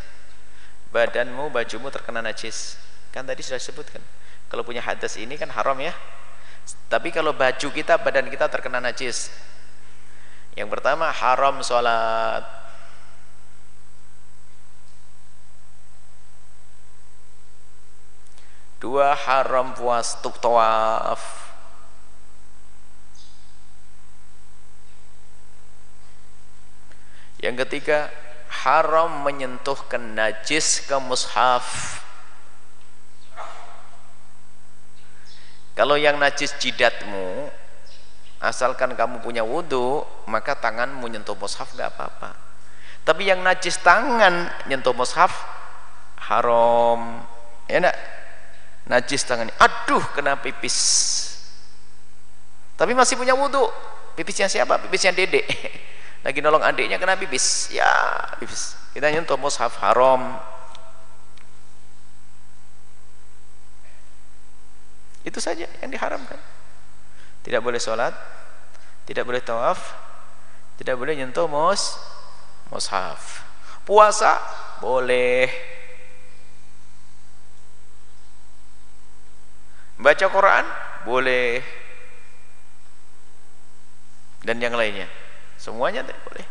Badanmu 0.89 1.53
bajumu 1.53 1.93
terkena 1.93 2.25
najis. 2.25 2.81
Kan 3.13 3.29
tadi 3.29 3.45
sudah 3.45 3.61
sebutkan 3.61 4.01
kalau 4.49 4.65
punya 4.65 4.81
hadas 4.81 5.21
ini 5.21 5.37
kan 5.37 5.53
haram 5.53 5.77
ya. 5.77 5.93
Tapi 6.89 7.13
kalau 7.13 7.37
baju 7.37 7.69
kita 7.69 8.01
badan 8.01 8.29
kita 8.33 8.49
terkena 8.49 8.81
najis. 8.81 9.29
Yang 10.57 10.69
pertama 10.73 11.13
haram 11.13 11.61
sholat. 11.61 12.45
Dua 18.79 19.13
haram 19.13 19.75
puas 19.75 20.17
tuk 20.23 20.39
tawaf 20.39 21.48
yang 27.39 27.55
ketiga 27.55 28.11
haram 28.51 29.23
menyentuhkan 29.23 30.03
najis 30.17 30.83
ke 30.83 30.97
mushaf. 30.99 31.99
Kalau 35.79 35.95
yang 35.95 36.19
najis 36.19 36.59
jidatmu 36.59 37.47
asalkan 38.43 38.99
kamu 38.99 39.23
punya 39.23 39.47
wudhu 39.47 40.03
maka 40.27 40.59
tanganmu 40.59 41.07
menyentuh 41.07 41.39
mushaf 41.39 41.71
gak 41.79 41.95
apa-apa. 41.95 42.35
Tapi 43.07 43.31
yang 43.31 43.41
najis 43.47 43.79
tangan 43.79 44.51
nyentuh 44.67 44.93
mushaf 44.93 45.31
haram. 46.27 47.23
Ya 47.71 47.79
enggak? 47.79 47.97
Najis 48.91 49.23
tangannya 49.23 49.55
aduh 49.63 50.03
kena 50.11 50.35
pipis. 50.43 50.77
Tapi 52.75 52.99
masih 52.99 53.15
punya 53.15 53.39
wudhu 53.39 53.71
pipisnya 54.19 54.51
siapa? 54.51 54.83
Pipisnya 54.83 55.15
dedek 55.15 55.47
lagi 56.29 56.45
nolong 56.45 56.61
adiknya 56.61 57.01
kena 57.01 57.17
pipis 57.17 57.73
ya 57.73 57.89
pipis 58.37 58.77
kita 58.93 59.09
nyentuh 59.09 59.41
mushaf 59.41 59.81
haram. 59.81 60.37
Itu 65.25 65.41
saja 65.41 65.65
yang 65.81 65.89
diharamkan. 65.89 66.37
Tidak 67.41 67.65
boleh 67.65 67.81
sholat 67.81 68.13
tidak 69.09 69.25
boleh 69.25 69.41
tawaf 69.41 69.97
tidak 70.77 71.01
boleh 71.01 71.17
nyentuh 71.17 71.49
mus 71.49 71.97
mushaf. 72.69 73.41
Puasa 73.89 74.37
boleh. 74.85 75.49
Baca 79.97 80.27
Quran 80.29 80.65
boleh. 81.09 81.65
Dan 84.45 84.61
yang 84.61 84.77
lainnya 84.77 85.09
semuanya 85.59 86.07
tidak 86.07 86.23
boleh. 86.25 86.47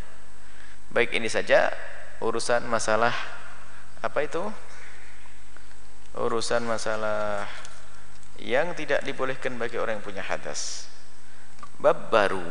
Baik 0.91 1.16
ini 1.16 1.32
saja 1.32 1.72
urusan 2.20 2.68
masalah 2.68 3.16
apa 4.03 4.20
itu? 4.24 4.43
Urusan 6.18 6.66
masalah 6.66 7.47
yang 8.41 8.74
tidak 8.78 9.01
dibolehkan 9.01 9.58
bagi 9.58 9.82
orang 9.82 9.97
yang 9.97 10.05
punya 10.05 10.22
hadas. 10.22 10.86
Bab 11.82 12.10
baru. 12.14 12.45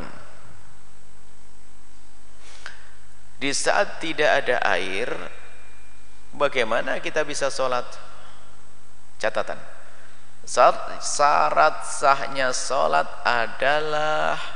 Di 3.37 3.53
saat 3.53 4.01
tidak 4.01 4.47
ada 4.47 4.57
air 4.65 5.13
bagaimana 6.33 6.99
kita 7.05 7.27
bisa 7.27 7.53
sholat? 7.53 7.85
Catatan. 9.21 9.59
Syarat 10.47 11.83
sahnya 11.85 12.55
sholat 12.55 13.11
adalah 13.27 14.56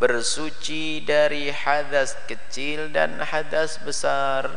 bersuci 0.00 1.04
dari 1.04 1.52
hadas 1.52 2.16
kecil 2.24 2.88
dan 2.88 3.20
hadas 3.20 3.76
besar. 3.84 4.48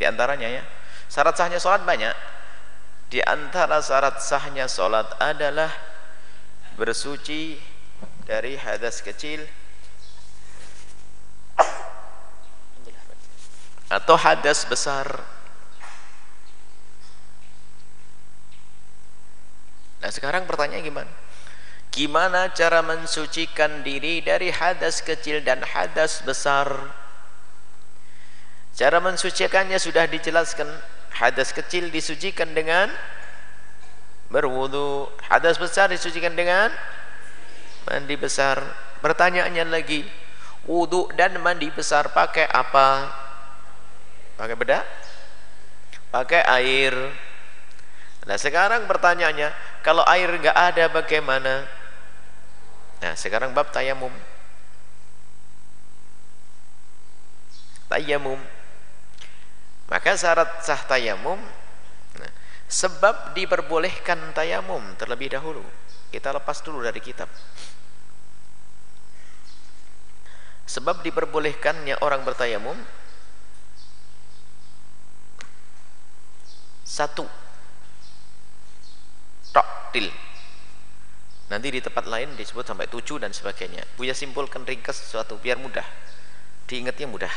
Di 0.00 0.08
antaranya 0.08 0.48
ya 0.48 0.64
syarat 1.12 1.36
sahnya 1.36 1.60
sholat 1.60 1.84
banyak. 1.84 2.16
Di 3.12 3.20
antara 3.20 3.84
syarat 3.84 4.24
sahnya 4.24 4.64
sholat 4.64 5.12
adalah 5.20 5.68
bersuci 6.80 7.60
dari 8.24 8.56
hadas 8.56 9.04
kecil 9.04 9.44
atau 13.92 14.16
hadas 14.16 14.64
besar. 14.64 15.20
Nah 20.00 20.10
sekarang 20.10 20.48
pertanyaan 20.48 20.80
gimana 20.80 21.25
gimana 21.96 22.52
cara 22.52 22.84
mensucikan 22.84 23.80
diri 23.80 24.20
dari 24.20 24.52
hadas 24.52 25.00
kecil 25.00 25.40
dan 25.40 25.64
hadas 25.64 26.20
besar? 26.20 26.68
Cara 28.76 29.00
mensucikannya 29.00 29.80
sudah 29.80 30.04
dijelaskan. 30.04 30.68
Hadas 31.16 31.56
kecil 31.56 31.88
disucikan 31.88 32.52
dengan 32.52 32.92
berwudu. 34.28 35.08
Hadas 35.32 35.56
besar 35.56 35.88
disucikan 35.88 36.36
dengan 36.36 36.68
mandi 37.88 38.20
besar. 38.20 38.60
Pertanyaannya 39.00 39.64
lagi 39.72 40.04
wudu 40.68 41.08
dan 41.16 41.40
mandi 41.40 41.72
besar 41.72 42.12
pakai 42.12 42.44
apa? 42.52 43.08
Pakai 44.36 44.56
bedak? 44.60 44.84
Pakai 46.12 46.44
air. 46.44 46.92
Nah 48.28 48.36
sekarang 48.36 48.84
pertanyaannya 48.84 49.48
kalau 49.80 50.04
air 50.04 50.28
enggak 50.28 50.52
ada 50.52 50.92
bagaimana 50.92 51.64
nah 53.00 53.12
sekarang 53.14 53.52
bab 53.52 53.68
tayamum. 53.72 54.12
Tayamum. 57.86 58.40
Maka 59.86 60.18
syarat 60.18 60.66
sah 60.66 60.82
tayamum 60.82 61.38
nah, 62.18 62.32
sebab 62.66 63.38
diperbolehkan 63.38 64.18
tayamum 64.34 64.82
terlebih 64.98 65.30
dahulu. 65.30 65.62
Kita 66.10 66.34
lepas 66.34 66.58
dulu 66.64 66.82
dari 66.82 66.98
kitab. 66.98 67.30
Sebab 70.66 71.06
diperbolehkannya 71.06 72.02
orang 72.02 72.26
bertayamum 72.26 72.74
satu. 76.82 77.26
Toktil 79.54 80.25
nanti 81.46 81.70
di 81.70 81.78
tempat 81.78 82.10
lain 82.10 82.34
disebut 82.34 82.66
sampai 82.66 82.90
tujuh 82.90 83.22
dan 83.22 83.30
sebagainya. 83.30 83.86
Buya 83.94 84.14
simpulkan 84.14 84.66
ringkas 84.66 84.98
sesuatu 84.98 85.38
biar 85.38 85.58
mudah. 85.62 85.86
Diingatnya 86.66 87.06
mudah. 87.06 87.30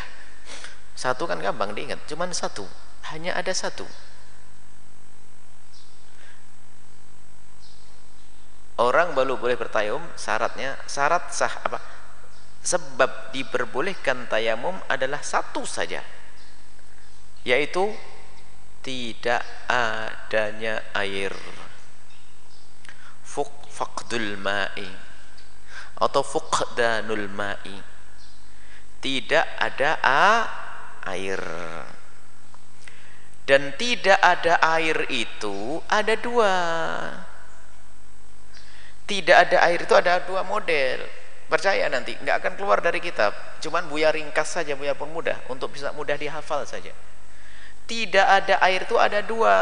Satu 0.97 1.29
kan 1.29 1.37
gampang 1.39 1.71
diingat 1.77 2.01
cuman 2.09 2.33
satu. 2.33 2.65
Hanya 3.13 3.37
ada 3.37 3.53
satu. 3.53 3.85
Orang 8.79 9.11
baru 9.11 9.35
boleh 9.35 9.59
bertayamum 9.59 10.03
syaratnya 10.15 10.79
syarat 10.87 11.35
sah 11.35 11.51
apa? 11.67 11.83
Sebab 12.63 13.35
diperbolehkan 13.35 14.31
tayamum 14.31 14.75
adalah 14.87 15.19
satu 15.19 15.67
saja. 15.67 15.99
Yaitu 17.43 17.91
tidak 18.79 19.43
adanya 19.67 20.79
air 20.95 21.35
faqdul 23.79 24.35
ma'i 24.35 24.91
atau 25.99 26.23
fuqdanul 26.23 27.31
ma'i. 27.31 27.79
Tidak 28.99 29.45
ada 29.55 29.95
a 30.03 30.27
air. 31.07 31.39
Dan 33.47 33.73
tidak 33.79 34.19
ada 34.19 34.59
air 34.75 35.07
itu 35.07 35.79
ada 35.87 36.13
dua. 36.19 36.55
Tidak 39.07 39.33
ada 39.33 39.57
air 39.71 39.79
itu 39.87 39.95
ada 39.95 40.21
dua 40.27 40.43
model. 40.43 41.07
Percaya 41.49 41.89
nanti 41.89 42.13
nggak 42.13 42.45
akan 42.45 42.53
keluar 42.59 42.77
dari 42.83 43.01
kitab. 43.01 43.33
Cuman 43.63 43.89
Buya 43.89 44.13
ringkas 44.13 44.53
saja 44.53 44.77
Buya 44.77 44.93
pun 44.93 45.09
mudah. 45.09 45.39
Untuk 45.49 45.73
bisa 45.73 45.89
mudah 45.95 46.13
dihafal 46.13 46.67
saja. 46.67 46.93
Tidak 47.89 48.27
ada 48.27 48.61
air 48.61 48.85
itu 48.85 49.01
ada 49.01 49.25
dua 49.25 49.55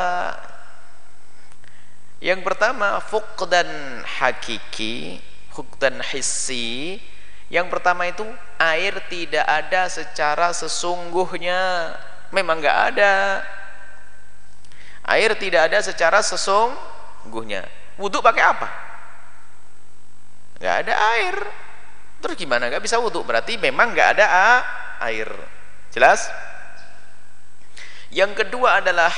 yang 2.18 2.42
pertama 2.42 2.98
fuqdan 3.02 4.02
hakiki 4.06 5.22
fuqdan 5.58 6.06
hissi. 6.06 7.02
Yang 7.50 7.68
pertama 7.74 8.06
itu 8.06 8.22
air 8.62 8.94
tidak 9.10 9.46
ada 9.50 9.90
secara 9.90 10.54
sesungguhnya. 10.54 11.96
Memang 12.30 12.62
nggak 12.62 12.80
ada. 12.94 13.42
Air 15.08 15.34
tidak 15.40 15.72
ada 15.72 15.80
secara 15.82 16.22
sesungguhnya. 16.22 17.66
Wudhu 17.98 18.22
pakai 18.22 18.44
apa? 18.46 18.68
Nggak 20.62 20.76
ada 20.86 20.94
air. 21.18 21.36
Terus 22.22 22.36
gimana? 22.38 22.68
Nggak 22.70 22.84
bisa 22.84 23.00
wudhu. 23.02 23.24
Berarti 23.24 23.56
memang 23.58 23.96
nggak 23.96 24.20
ada 24.20 24.26
air. 25.08 25.32
Jelas? 25.96 26.28
Yang 28.12 28.44
kedua 28.44 28.84
adalah 28.84 29.14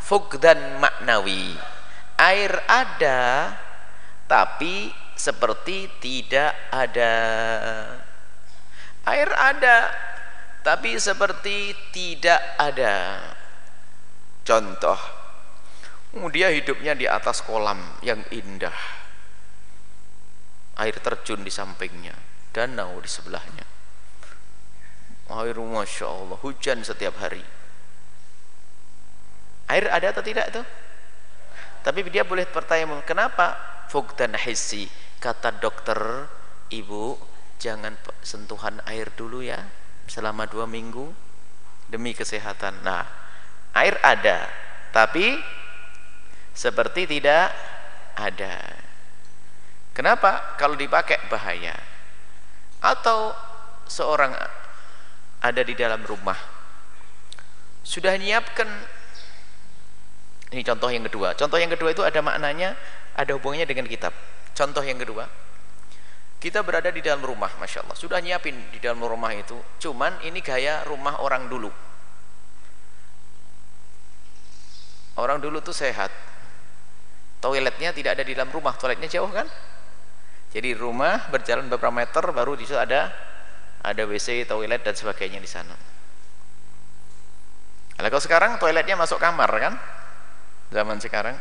fugdan 0.00 0.80
maknawi 0.80 1.52
air 2.18 2.52
ada 2.66 3.54
tapi 4.26 4.90
seperti 5.14 5.88
tidak 6.02 6.52
ada. 6.74 7.14
Air 9.08 9.30
ada 9.32 9.76
tapi 10.66 10.98
seperti 10.98 11.72
tidak 11.94 12.42
ada. 12.58 13.22
Contoh 14.44 14.98
dia 16.34 16.50
hidupnya 16.50 16.98
di 16.98 17.06
atas 17.06 17.40
kolam 17.46 17.78
yang 18.02 18.20
indah. 18.34 18.74
Air 20.78 20.94
terjun 21.02 21.42
di 21.42 21.50
sampingnya 21.50 22.14
danau 22.52 22.98
di 22.98 23.10
sebelahnya. 23.10 23.66
Air 25.28 25.56
Masya 25.60 26.06
Allah 26.08 26.38
hujan 26.40 26.82
setiap 26.82 27.20
hari. 27.20 27.44
Air 29.68 29.92
ada 29.92 30.16
atau 30.16 30.24
tidak 30.24 30.48
tuh 30.48 30.64
tapi 31.82 32.06
dia 32.08 32.26
boleh 32.26 32.48
bertanya 32.48 33.00
kenapa? 33.04 33.56
Fugdan 33.88 34.36
hissi. 34.36 34.88
Kata 35.18 35.50
dokter 35.58 35.98
ibu 36.70 37.18
jangan 37.58 37.98
sentuhan 38.22 38.78
air 38.86 39.10
dulu 39.18 39.42
ya 39.42 39.58
selama 40.06 40.46
dua 40.46 40.70
minggu 40.70 41.10
demi 41.90 42.14
kesehatan. 42.14 42.86
Nah 42.86 43.02
air 43.74 43.98
ada 44.02 44.46
tapi 44.94 45.34
seperti 46.54 47.06
tidak 47.06 47.50
ada. 48.14 48.62
Kenapa? 49.94 50.54
Kalau 50.54 50.78
dipakai 50.78 51.18
bahaya. 51.26 51.74
Atau 52.78 53.34
seorang 53.90 54.30
ada 55.42 55.62
di 55.66 55.74
dalam 55.74 56.02
rumah 56.06 56.38
sudah 57.88 58.14
menyiapkan 58.20 58.68
ini 60.48 60.64
contoh 60.64 60.88
yang 60.88 61.04
kedua. 61.04 61.36
Contoh 61.36 61.58
yang 61.60 61.68
kedua 61.68 61.92
itu 61.92 62.00
ada 62.00 62.24
maknanya 62.24 62.72
ada 63.12 63.36
hubungannya 63.36 63.68
dengan 63.68 63.84
kitab. 63.84 64.16
Contoh 64.56 64.80
yang 64.80 64.96
kedua 64.96 65.28
kita 66.38 66.62
berada 66.62 66.94
di 66.94 67.02
dalam 67.02 67.20
rumah 67.20 67.50
Masya 67.58 67.82
Allah. 67.82 67.98
Sudah 67.98 68.22
nyiapin 68.22 68.54
di 68.70 68.78
dalam 68.78 69.02
rumah 69.02 69.34
itu 69.34 69.58
cuman 69.82 70.22
ini 70.22 70.38
gaya 70.38 70.86
rumah 70.86 71.18
orang 71.20 71.50
dulu. 71.50 71.68
Orang 75.18 75.42
dulu 75.42 75.58
tuh 75.58 75.74
sehat. 75.74 76.14
Toiletnya 77.42 77.90
tidak 77.90 78.18
ada 78.18 78.22
di 78.22 78.38
dalam 78.38 78.54
rumah. 78.54 78.78
Toiletnya 78.78 79.10
jauh 79.10 79.30
kan? 79.34 79.50
Jadi 80.54 80.78
rumah 80.78 81.26
berjalan 81.28 81.66
beberapa 81.66 81.92
meter 81.92 82.24
baru 82.30 82.54
di 82.54 82.64
situ 82.64 82.78
ada 82.78 83.10
ada 83.82 84.02
WC 84.06 84.46
toilet 84.46 84.80
dan 84.80 84.94
sebagainya 84.94 85.42
di 85.42 85.50
sana. 85.50 85.74
Kalau 87.98 88.22
sekarang 88.22 88.62
toiletnya 88.62 88.94
masuk 88.94 89.18
kamar 89.18 89.50
kan 89.58 89.74
zaman 90.72 91.00
sekarang. 91.00 91.36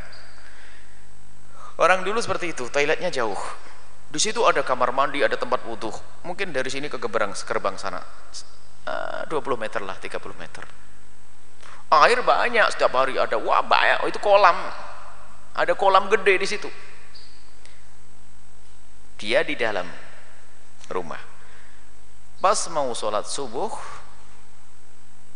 Orang 1.78 2.02
dulu 2.02 2.18
seperti 2.18 2.58
itu 2.58 2.66
toiletnya 2.74 3.14
jauh. 3.14 3.38
Di 4.08 4.18
situ 4.18 4.42
ada 4.48 4.64
kamar 4.64 4.96
mandi 4.96 5.22
ada 5.22 5.38
tempat 5.38 5.62
wudhu. 5.68 5.92
Mungkin 6.26 6.56
dari 6.56 6.72
sini 6.72 6.88
ke 6.90 6.98
gerbang 6.98 7.36
gerbang 7.36 7.76
sana. 7.78 8.02
20 9.28 9.36
eh, 9.36 9.58
meter 9.60 9.82
lah 9.84 10.00
30 10.00 10.16
meter. 10.40 10.64
Air 11.88 12.20
banyak 12.24 12.66
setiap 12.72 12.96
hari 12.96 13.20
ada. 13.20 13.36
Wah 13.38 13.62
banyak. 13.62 14.04
Oh, 14.04 14.10
itu 14.10 14.20
kolam. 14.20 14.58
Ada 15.54 15.76
kolam 15.76 16.08
gede 16.08 16.36
di 16.40 16.48
situ. 16.48 16.70
Dia 19.20 19.44
di 19.44 19.54
dalam 19.60 19.86
rumah. 20.88 21.20
Pas 22.38 22.70
mau 22.70 22.94
sholat 22.94 23.26
subuh 23.26 23.74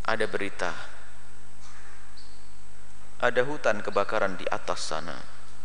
ada 0.06 0.26
berita 0.30 0.70
ada 3.22 3.42
hutan 3.46 3.86
kebakaran 3.86 4.36
di 4.36 4.44
atas 4.50 4.92
sana. 4.92 5.16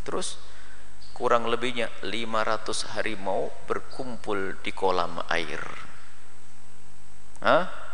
Terus 0.04 0.36
kurang 1.16 1.48
lebihnya 1.48 1.88
500 2.04 2.92
harimau 2.94 3.48
berkumpul 3.64 4.60
di 4.60 4.70
kolam 4.76 5.24
air. 5.32 5.64
Hah? 7.40 7.86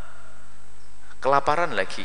kelaparan 1.22 1.72
lagi. 1.78 2.02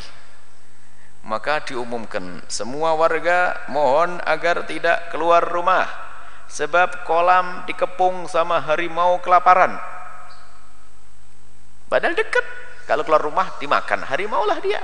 Maka 1.25 1.65
diumumkan 1.65 2.45
semua 2.47 2.93
warga 2.93 3.65
mohon 3.67 4.21
agar 4.23 4.63
tidak 4.69 5.09
keluar 5.11 5.43
rumah 5.43 5.89
sebab 6.47 7.03
kolam 7.03 7.65
dikepung 7.67 8.29
sama 8.29 8.61
harimau 8.63 9.19
kelaparan. 9.19 9.75
Padahal 11.89 12.13
dekat. 12.15 12.45
Kalau 12.87 13.03
keluar 13.03 13.19
rumah 13.19 13.51
dimakan 13.59 14.07
harimau 14.07 14.47
lah 14.47 14.63
dia. 14.63 14.79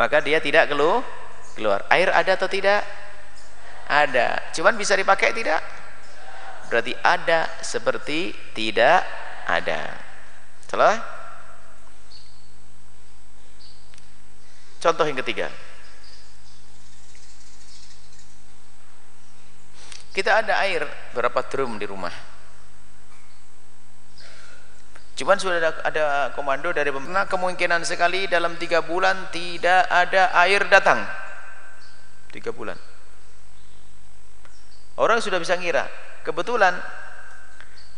Maka 0.00 0.24
dia 0.24 0.40
tidak 0.40 0.72
keluar 0.72 1.04
keluar. 1.54 1.86
Air 1.88 2.10
ada 2.10 2.34
atau 2.34 2.50
tidak? 2.50 2.82
Ada. 3.86 4.50
Cuman 4.52 4.74
bisa 4.74 4.98
dipakai 4.98 5.30
tidak? 5.32 5.62
Berarti 6.68 6.92
ada 7.00 7.46
seperti 7.62 8.34
tidak 8.52 9.06
ada. 9.46 9.94
Salah? 10.66 10.98
Contoh 14.82 15.06
yang 15.06 15.16
ketiga. 15.22 15.48
Kita 20.14 20.42
ada 20.44 20.62
air 20.62 20.86
berapa 21.10 21.42
drum 21.50 21.78
di 21.78 21.86
rumah? 21.90 22.12
Cuman 25.14 25.38
sudah 25.38 25.58
ada, 25.62 25.70
ada 25.86 26.04
komando 26.34 26.74
dari 26.74 26.90
pemerintah 26.90 27.30
kemungkinan 27.30 27.86
sekali 27.86 28.26
dalam 28.26 28.58
tiga 28.58 28.82
bulan 28.82 29.30
tidak 29.30 29.86
ada 29.86 30.34
air 30.42 30.66
datang 30.66 31.06
tiga 32.34 32.50
bulan. 32.50 32.74
Orang 34.98 35.22
sudah 35.22 35.38
bisa 35.38 35.54
ngira. 35.54 35.86
Kebetulan 36.26 36.74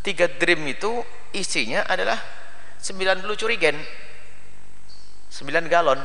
tiga 0.04 0.28
dream 0.28 0.68
itu 0.68 1.00
isinya 1.32 1.88
adalah 1.88 2.20
90 2.76 3.24
curigen. 3.40 3.76
9 5.32 5.72
galon. 5.72 6.00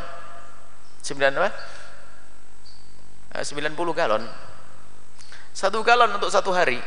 9 1.04 1.40
apa? 1.40 1.52
90 3.44 3.44
eh, 3.44 3.94
galon. 3.96 4.24
Satu 5.52 5.84
galon 5.84 6.16
untuk 6.16 6.32
satu 6.32 6.56
hari. 6.56 6.80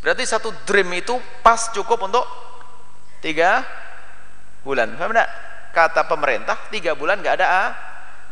Berarti 0.00 0.24
satu 0.24 0.52
dream 0.64 0.88
itu 0.96 1.12
pas 1.44 1.68
cukup 1.76 2.08
untuk 2.08 2.24
tiga 3.20 3.60
bulan. 4.64 4.96
Paham 4.96 5.12
enggak? 5.12 5.46
kata 5.76 6.08
pemerintah 6.08 6.56
tiga 6.72 6.96
bulan 6.96 7.20
nggak 7.20 7.36
ada 7.36 7.46
ah, 7.52 7.70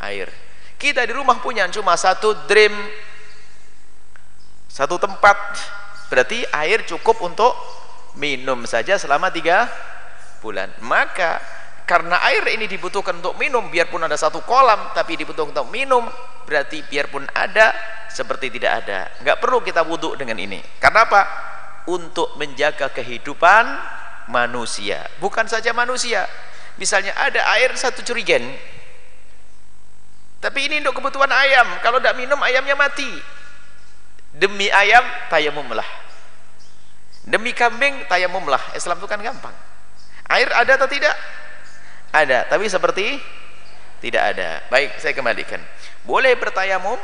air 0.09 0.33
kita 0.75 1.03
di 1.07 1.13
rumah 1.15 1.39
punya 1.39 1.67
cuma 1.71 1.95
satu 1.95 2.35
dream 2.45 2.73
satu 4.69 4.99
tempat. 4.99 5.37
Berarti 6.11 6.45
air 6.51 6.85
cukup 6.85 7.23
untuk 7.23 7.55
minum 8.19 8.67
saja 8.67 8.99
selama 8.99 9.31
tiga 9.31 9.65
bulan. 10.43 10.69
Maka 10.83 11.41
karena 11.87 12.19
air 12.27 12.43
ini 12.53 12.67
dibutuhkan 12.67 13.17
untuk 13.17 13.39
minum 13.39 13.71
biarpun 13.71 14.03
ada 14.03 14.17
satu 14.17 14.41
kolam 14.43 14.91
tapi 14.93 15.15
dibutuhkan 15.15 15.53
untuk 15.55 15.69
minum 15.71 16.05
berarti 16.45 16.83
biarpun 16.85 17.25
ada 17.33 17.73
seperti 18.11 18.51
tidak 18.53 18.85
ada. 18.85 19.09
Nggak 19.23 19.37
perlu 19.39 19.63
kita 19.63 19.81
wudhu 19.87 20.13
dengan 20.19 20.37
ini. 20.37 20.59
Karena 20.77 21.07
apa? 21.07 21.21
untuk 21.85 22.33
menjaga 22.37 22.89
kehidupan 22.89 23.65
manusia. 24.29 25.05
Bukan 25.21 25.45
saja 25.45 25.71
manusia. 25.71 26.25
Misalnya 26.75 27.13
ada 27.15 27.45
air 27.55 27.71
satu 27.77 28.01
curigen 28.03 28.41
tapi 30.45 30.69
ini 30.69 30.77
untuk 30.85 31.01
kebutuhan 31.01 31.33
ayam. 31.33 31.65
Kalau 31.81 31.97
tidak 31.97 32.21
minum 32.21 32.37
ayamnya 32.45 32.77
mati. 32.77 33.09
Demi 34.29 34.69
ayam 34.69 35.01
tayamumlah. 35.33 35.89
Demi 37.25 37.49
kambing 37.49 38.05
tayamumlah. 38.05 38.77
Islam 38.77 39.01
itu 39.01 39.09
kan 39.09 39.17
gampang. 39.25 39.57
Air 40.29 40.53
ada 40.53 40.77
atau 40.77 40.85
tidak? 40.85 41.17
Ada. 42.13 42.45
Tapi 42.45 42.69
seperti 42.69 43.17
tidak 44.05 44.37
ada. 44.37 44.61
Baik 44.69 45.01
saya 45.01 45.17
kembalikan. 45.17 45.57
Boleh 46.05 46.37
bertayamum. 46.37 47.01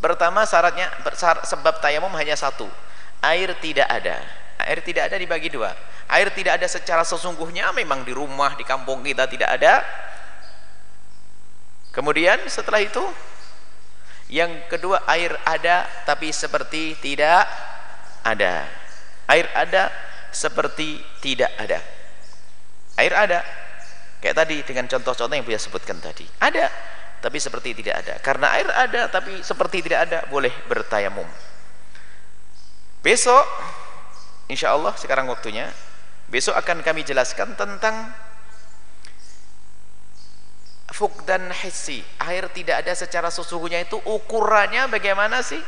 Pertama 0.00 0.48
syaratnya 0.48 0.88
sebab 1.44 1.84
tayamum 1.84 2.16
hanya 2.16 2.32
satu. 2.32 2.64
Air 3.20 3.52
tidak 3.60 3.92
ada. 3.92 4.24
Air 4.56 4.80
tidak 4.80 5.12
ada 5.12 5.20
dibagi 5.20 5.52
dua. 5.52 5.76
Air 6.08 6.32
tidak 6.32 6.64
ada 6.64 6.68
secara 6.68 7.04
sesungguhnya 7.04 7.76
memang 7.76 8.08
di 8.08 8.16
rumah 8.16 8.56
di 8.56 8.64
kampung 8.64 9.04
kita 9.04 9.28
tidak 9.28 9.52
ada 9.60 9.84
kemudian 11.94 12.42
setelah 12.50 12.82
itu 12.82 13.02
yang 14.32 14.66
kedua 14.66 15.06
air 15.06 15.36
ada 15.46 15.86
tapi 16.02 16.34
seperti 16.34 16.98
tidak 16.98 17.44
ada. 18.24 18.66
Air 19.28 19.46
ada 19.52 19.92
seperti 20.32 20.98
tidak 21.20 21.52
ada. 21.60 21.78
Air 22.98 23.14
ada. 23.14 23.40
Kayak 24.18 24.36
tadi 24.40 24.56
dengan 24.64 24.88
contoh-contoh 24.88 25.36
yang 25.36 25.44
bisa 25.44 25.68
sebutkan 25.68 26.00
tadi. 26.00 26.24
Ada 26.40 26.66
tapi 27.20 27.36
seperti 27.40 27.76
tidak 27.76 27.94
ada. 28.04 28.14
Karena 28.20 28.52
air 28.56 28.68
ada 28.68 29.08
tapi 29.12 29.44
seperti 29.44 29.84
tidak 29.84 30.08
ada 30.08 30.18
boleh 30.32 30.52
bertayamum. 30.66 31.28
Besok 33.04 33.44
insya 34.48 34.72
Allah 34.72 34.96
sekarang 34.96 35.28
waktunya 35.28 35.68
besok 36.32 36.56
akan 36.56 36.80
kami 36.80 37.04
jelaskan 37.04 37.52
tentang 37.52 38.08
fuk 40.94 41.26
dan 41.26 41.50
hissi. 41.50 42.06
Air 42.22 42.46
tidak 42.54 42.86
ada 42.86 42.94
secara 42.94 43.26
sesungguhnya 43.26 43.82
itu 43.82 43.98
ukurannya 44.06 44.86
bagaimana 44.86 45.42
sih? 45.42 45.58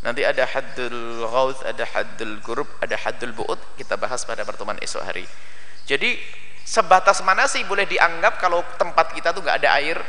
Nanti 0.00 0.24
ada 0.24 0.48
haddul 0.48 1.28
ghawth 1.28 1.60
ada 1.68 1.84
haddul 1.84 2.40
gurub 2.40 2.68
ada 2.80 2.96
haddul 2.96 3.36
bu'ud. 3.36 3.60
Kita 3.76 4.00
bahas 4.00 4.24
pada 4.24 4.48
pertemuan 4.48 4.80
esok 4.80 5.04
hari. 5.04 5.28
Jadi 5.84 6.16
sebatas 6.64 7.20
mana 7.20 7.44
sih 7.44 7.60
boleh 7.68 7.84
dianggap 7.84 8.40
kalau 8.40 8.64
tempat 8.80 9.12
kita 9.12 9.36
tuh 9.36 9.44
nggak 9.44 9.60
ada 9.60 9.76
air? 9.76 10.00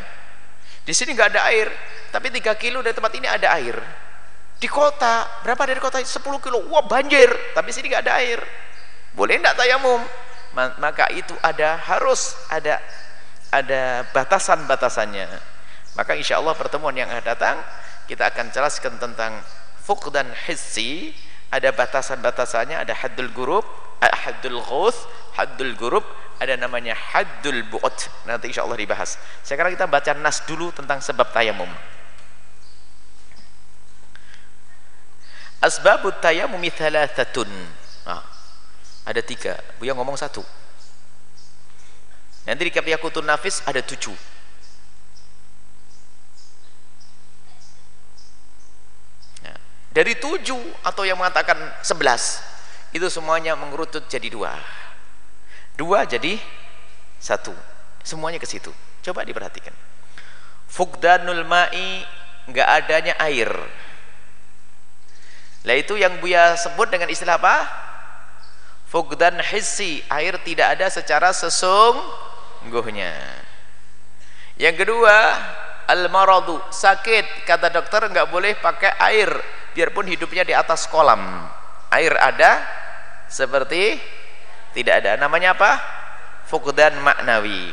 Di 0.87 0.95
sini 0.95 1.11
nggak 1.11 1.35
ada 1.35 1.43
air 1.51 1.67
tapi 2.09 2.31
3 2.31 2.55
kilo 2.55 2.79
dari 2.79 2.95
tempat 2.95 3.11
ini 3.19 3.27
ada 3.27 3.51
air. 3.59 3.75
Di 4.59 4.67
kota 4.71 5.27
berapa 5.43 5.67
dari 5.67 5.79
kota? 5.83 5.99
10 5.99 6.23
kilo. 6.39 6.63
Wah 6.71 6.87
banjir. 6.87 7.27
Tapi 7.51 7.67
sini 7.75 7.91
nggak 7.91 8.03
ada 8.07 8.15
air. 8.23 8.39
Boleh 9.11 9.43
enggak 9.43 9.59
tayamum? 9.59 9.99
Maka 10.55 11.11
itu 11.15 11.35
ada 11.43 11.77
harus 11.77 12.35
ada 12.51 12.79
ada 13.49 14.05
batasan-batasannya. 14.13 15.27
Maka 15.97 16.13
insya 16.13 16.37
Allah 16.37 16.53
pertemuan 16.53 16.93
yang 16.93 17.09
akan 17.09 17.25
datang 17.25 17.57
kita 18.05 18.29
akan 18.29 18.49
jelaskan 18.53 18.97
tentang 19.01 19.41
fuk 19.81 20.09
dan 20.13 20.29
hissi. 20.45 21.13
Ada 21.49 21.73
batasan-batasannya 21.73 22.77
ada 22.77 22.93
haddul 22.93 23.33
gurub 23.33 23.65
haddul 23.99 24.61
ghuth 24.61 25.09
haddul 25.33 25.73
gurub 25.73 26.05
ada 26.37 26.53
namanya 26.53 26.93
haddul 26.93 27.65
bu'ud 27.67 27.97
nanti 28.29 28.53
insya 28.53 28.63
Allah 28.63 28.77
dibahas. 28.77 29.17
Sekarang 29.41 29.73
kita 29.73 29.89
baca 29.89 30.13
nas 30.13 30.45
dulu 30.45 30.69
tentang 30.69 31.01
sebab 31.01 31.33
tayamum. 31.33 31.67
Asbabut 35.59 36.21
tayammumi 36.23 36.71
thalathatun. 36.71 37.49
Nah, 38.07 38.23
ada 39.03 39.19
tiga. 39.25 39.59
Buya 39.81 39.91
ngomong 39.91 40.15
satu 40.15 40.39
nanti 42.49 42.65
di 42.65 42.73
Kafiyakutun 42.73 43.29
Nafis 43.29 43.61
ada 43.69 43.77
tujuh. 43.85 44.17
Nah, 49.45 49.57
dari 49.93 50.17
tujuh 50.17 50.81
atau 50.81 51.05
yang 51.05 51.21
mengatakan 51.21 51.57
sebelas 51.85 52.41
itu 52.89 53.05
semuanya 53.13 53.53
mengerutut 53.53 54.09
jadi 54.09 54.33
dua. 54.33 54.57
Dua 55.77 56.09
jadi 56.09 56.41
satu. 57.21 57.53
Semuanya 58.01 58.41
ke 58.41 58.49
situ. 58.49 58.73
Coba 59.05 59.21
diperhatikan. 59.21 59.71
Fukdanul 60.65 61.45
ma'i 61.45 62.01
nggak 62.49 62.67
adanya 62.67 63.13
air. 63.21 63.49
Lah 65.67 65.75
itu 65.75 65.99
yang 65.99 66.17
Buya 66.17 66.57
sebut 66.57 66.89
dengan 66.89 67.11
istilah 67.11 67.37
apa? 67.37 67.67
Fukdan 68.89 69.37
hissi 69.37 70.01
air 70.09 70.41
tidak 70.41 70.79
ada 70.79 70.89
secara 70.89 71.29
sesungguhnya 72.59 73.15
yang 74.59 74.75
kedua 74.75 75.15
al 75.87 76.11
maradu 76.11 76.59
sakit. 76.69 77.47
Kata 77.47 77.71
dokter 77.71 78.05
nggak 78.11 78.27
boleh 78.27 78.59
pakai 78.59 78.93
air. 78.99 79.31
Biarpun 79.71 80.05
hidupnya 80.05 80.43
di 80.43 80.51
atas 80.51 80.85
kolam. 80.91 81.47
Air 81.89 82.13
ada 82.19 82.61
seperti 83.31 83.95
tidak 84.75 85.01
ada. 85.01 85.15
Namanya 85.15 85.55
apa? 85.55 85.79
Fukdan 86.45 86.99
maknawi 86.99 87.71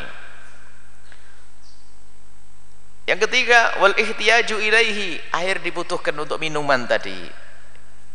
yang 3.06 3.22
ketiga 3.22 3.78
wal 3.78 3.94
ihtiyaju 3.94 4.56
ilaihi. 4.58 5.22
Air 5.30 5.62
dibutuhkan 5.62 6.14
untuk 6.18 6.42
minuman 6.42 6.90
tadi. 6.90 7.14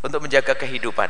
Untuk 0.03 0.19
menjaga 0.19 0.51
kehidupan. 0.51 1.07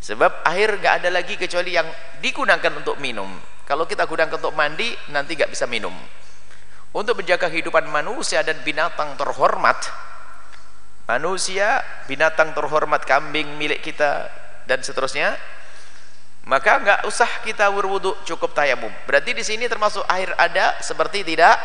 Sebab 0.00 0.46
air 0.46 0.78
gak 0.80 1.04
ada 1.04 1.10
lagi 1.12 1.34
kecuali 1.36 1.76
yang 1.76 1.84
digunakan 2.22 2.70
untuk 2.80 2.96
minum 3.02 3.28
kalau 3.68 3.84
kita 3.84 4.08
gunakan 4.08 4.32
untuk 4.32 4.56
mandi 4.56 4.96
nanti 5.12 5.36
gak 5.36 5.52
bisa 5.52 5.68
minum. 5.68 5.92
Untuk 6.88 7.20
menjaga 7.20 7.52
kehidupan 7.52 7.84
manusia 7.92 8.40
dan 8.40 8.56
binatang 8.64 9.12
terhormat 9.20 9.76
manusia 11.08 11.80
binatang 12.04 12.52
terhormat 12.52 13.00
kambing 13.08 13.56
milik 13.56 13.80
kita 13.80 14.28
dan 14.68 14.84
seterusnya 14.84 15.40
maka 16.48 16.80
nggak 16.80 17.00
usah 17.08 17.28
kita 17.44 17.68
berwudu 17.68 18.16
cukup 18.24 18.56
tayamum. 18.56 18.88
Berarti 19.04 19.36
di 19.36 19.44
sini 19.44 19.68
termasuk 19.68 20.00
air 20.08 20.32
ada 20.40 20.80
seperti 20.80 21.20
tidak 21.20 21.60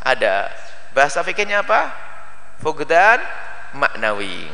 ada. 0.00 0.48
Bahasa 0.96 1.20
fikihnya 1.20 1.60
apa? 1.60 1.92
Fugdan 2.64 3.20
maknawi. 3.76 4.48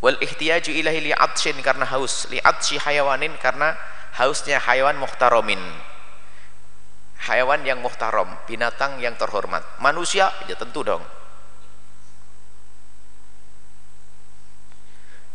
Wal 0.00 0.16
ihtiyaju 0.16 0.72
ilahi 0.72 1.12
li'atshin 1.12 1.60
karena 1.60 1.84
haus. 1.92 2.24
Li'atshi 2.32 2.80
hayawanin 2.80 3.36
karena 3.36 3.76
hausnya 4.12 4.60
hayawan 4.60 5.00
muhtaromin 5.00 5.60
hayawan 7.22 7.62
yang 7.62 7.78
muhtarom 7.78 8.26
binatang 8.50 8.98
yang 8.98 9.14
terhormat. 9.14 9.62
Manusia 9.78 10.30
ya 10.50 10.58
tentu 10.58 10.82
dong. 10.82 11.02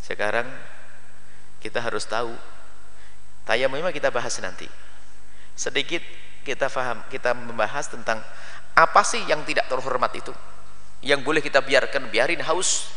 Sekarang 0.04 0.48
kita 1.60 1.80
harus 1.84 2.04
tahu 2.04 2.32
tayamum 3.48 3.84
kita 3.92 4.12
bahas 4.12 4.36
nanti. 4.40 4.68
Sedikit 5.56 6.00
kita 6.44 6.68
faham 6.68 7.04
kita 7.12 7.32
membahas 7.36 7.88
tentang 7.88 8.20
apa 8.76 9.02
sih 9.04 9.20
yang 9.24 9.44
tidak 9.48 9.68
terhormat 9.68 10.12
itu. 10.16 10.32
Yang 11.00 11.20
boleh 11.24 11.42
kita 11.44 11.60
biarkan 11.64 12.12
biarin 12.12 12.44
haus. 12.44 12.88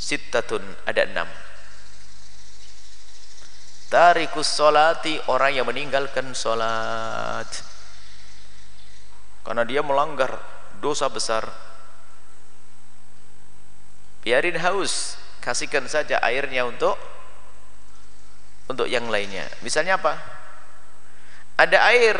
Sittatun 0.00 0.64
ada 0.88 1.04
enam 1.04 1.28
tarikus 3.90 4.46
solati 4.46 5.18
orang 5.26 5.58
yang 5.58 5.66
meninggalkan 5.66 6.30
solat 6.30 7.50
karena 9.42 9.66
dia 9.66 9.82
melanggar 9.82 10.38
dosa 10.78 11.10
besar. 11.10 11.42
Biarin 14.22 14.54
haus 14.62 15.18
kasihkan 15.42 15.90
saja 15.90 16.22
airnya 16.22 16.62
untuk 16.70 16.94
untuk 18.70 18.86
yang 18.86 19.10
lainnya. 19.10 19.50
Misalnya 19.66 19.98
apa? 19.98 20.14
Ada 21.58 21.82
air 21.90 22.16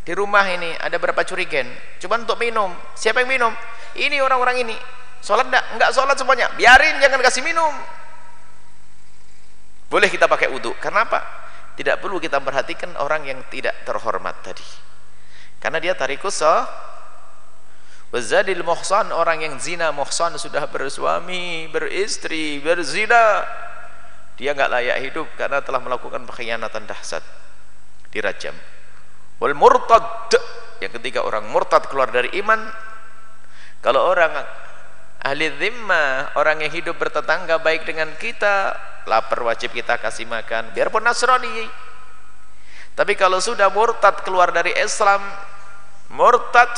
di 0.00 0.16
rumah 0.16 0.48
ini 0.48 0.72
ada 0.80 0.96
berapa 0.96 1.20
curigen? 1.28 1.68
Cuma 2.00 2.16
untuk 2.16 2.40
minum. 2.40 2.72
Siapa 2.96 3.20
yang 3.20 3.28
minum? 3.28 3.52
Ini 4.00 4.24
orang-orang 4.24 4.64
ini. 4.64 4.76
Sholat 5.20 5.44
enggak? 5.44 5.76
enggak 5.76 5.90
sholat 5.92 6.16
semuanya. 6.16 6.48
Biarin 6.56 6.96
jangan 7.04 7.20
kasih 7.20 7.44
minum 7.44 7.99
boleh 9.90 10.06
kita 10.06 10.30
pakai 10.30 10.46
wudhu 10.48 10.72
karena 10.78 11.04
apa? 11.04 11.20
tidak 11.80 11.96
perlu 12.04 12.20
kita 12.20 12.36
perhatikan 12.44 12.92
orang 13.00 13.24
yang 13.24 13.40
tidak 13.48 13.72
terhormat 13.88 14.36
tadi. 14.44 14.64
Karena 15.56 15.80
dia 15.80 15.96
tarikus 15.96 16.44
so 16.44 16.52
wazadil 18.12 18.60
muhsan 18.60 19.08
orang 19.16 19.40
yang 19.40 19.56
zina. 19.56 19.88
Muhsan 19.88 20.36
sudah 20.36 20.68
bersuami 20.68 21.72
beristri 21.72 22.60
berzina. 22.60 23.48
Dia 24.36 24.52
enggak 24.52 24.68
layak 24.72 24.98
hidup 25.08 25.26
karena 25.40 25.64
telah 25.64 25.80
melakukan 25.80 26.28
pengkhianatan 26.28 26.84
dahsyat 26.84 27.24
dirajam 28.12 28.52
wal 29.40 29.56
murtad 29.56 30.04
yang 30.84 30.92
ketiga 31.00 31.24
orang 31.24 31.48
murtad 31.48 31.88
keluar 31.88 32.12
dari 32.12 32.28
iman. 32.44 32.60
Kalau 33.80 34.04
orang 34.04 34.36
ahli 35.24 35.48
zimma 35.56 36.36
orang 36.36 36.60
yang 36.60 36.72
hidup 36.72 37.00
bertetangga 37.00 37.56
baik 37.64 37.88
dengan 37.88 38.12
kita 38.20 38.76
lapar 39.08 39.40
wajib 39.44 39.72
kita 39.72 39.96
kasih 39.96 40.26
makan. 40.28 40.72
Biarpun 40.72 41.04
Nasrani. 41.04 41.68
Tapi 42.96 43.16
kalau 43.16 43.40
sudah 43.40 43.72
murtad 43.72 44.20
keluar 44.26 44.52
dari 44.52 44.76
Islam 44.76 45.22
murtad 46.10 46.68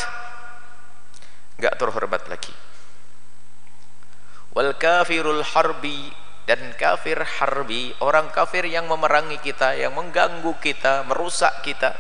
enggak 1.59 1.75
terhormat 1.81 2.23
lagi. 2.29 2.55
Wal 4.53 4.77
kafirul 4.77 5.41
harbi 5.43 6.13
dan 6.45 6.75
kafir 6.77 7.23
harbi 7.23 7.97
orang 8.05 8.29
kafir 8.29 8.69
yang 8.69 8.85
memerangi 8.91 9.41
kita 9.41 9.79
yang 9.79 9.97
mengganggu 9.97 10.53
kita 10.61 11.09
merusak 11.09 11.65
kita. 11.65 11.97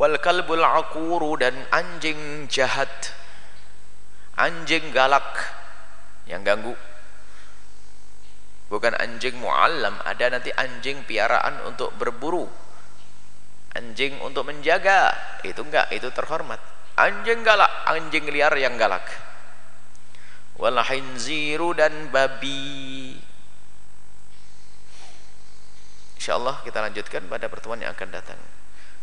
Wal 0.00 0.16
kalbul 0.18 0.64
akuru 0.64 1.36
dan 1.36 1.54
anjing 1.70 2.48
jahat 2.48 3.19
anjing 4.40 4.88
galak 4.96 5.28
yang 6.24 6.40
ganggu. 6.40 6.72
Bukan 8.72 8.96
anjing 8.96 9.36
muallam 9.36 9.98
ada 10.06 10.32
nanti 10.32 10.48
anjing 10.54 11.04
piaraan 11.04 11.68
untuk 11.68 11.92
berburu. 12.00 12.48
Anjing 13.76 14.18
untuk 14.24 14.48
menjaga 14.48 15.14
itu 15.44 15.60
enggak 15.60 15.92
itu 15.92 16.08
terhormat. 16.10 16.58
Anjing 16.96 17.44
galak 17.44 17.70
anjing 17.86 18.24
liar 18.30 18.54
yang 18.56 18.80
galak. 18.80 19.04
Wal 20.56 20.80
hinziru 20.86 21.76
dan 21.76 22.08
babi. 22.08 23.18
Insyaallah 26.20 26.62
kita 26.62 26.84
lanjutkan 26.84 27.26
pada 27.26 27.48
pertemuan 27.48 27.80
yang 27.80 27.96
akan 27.96 28.08
datang. 28.12 28.40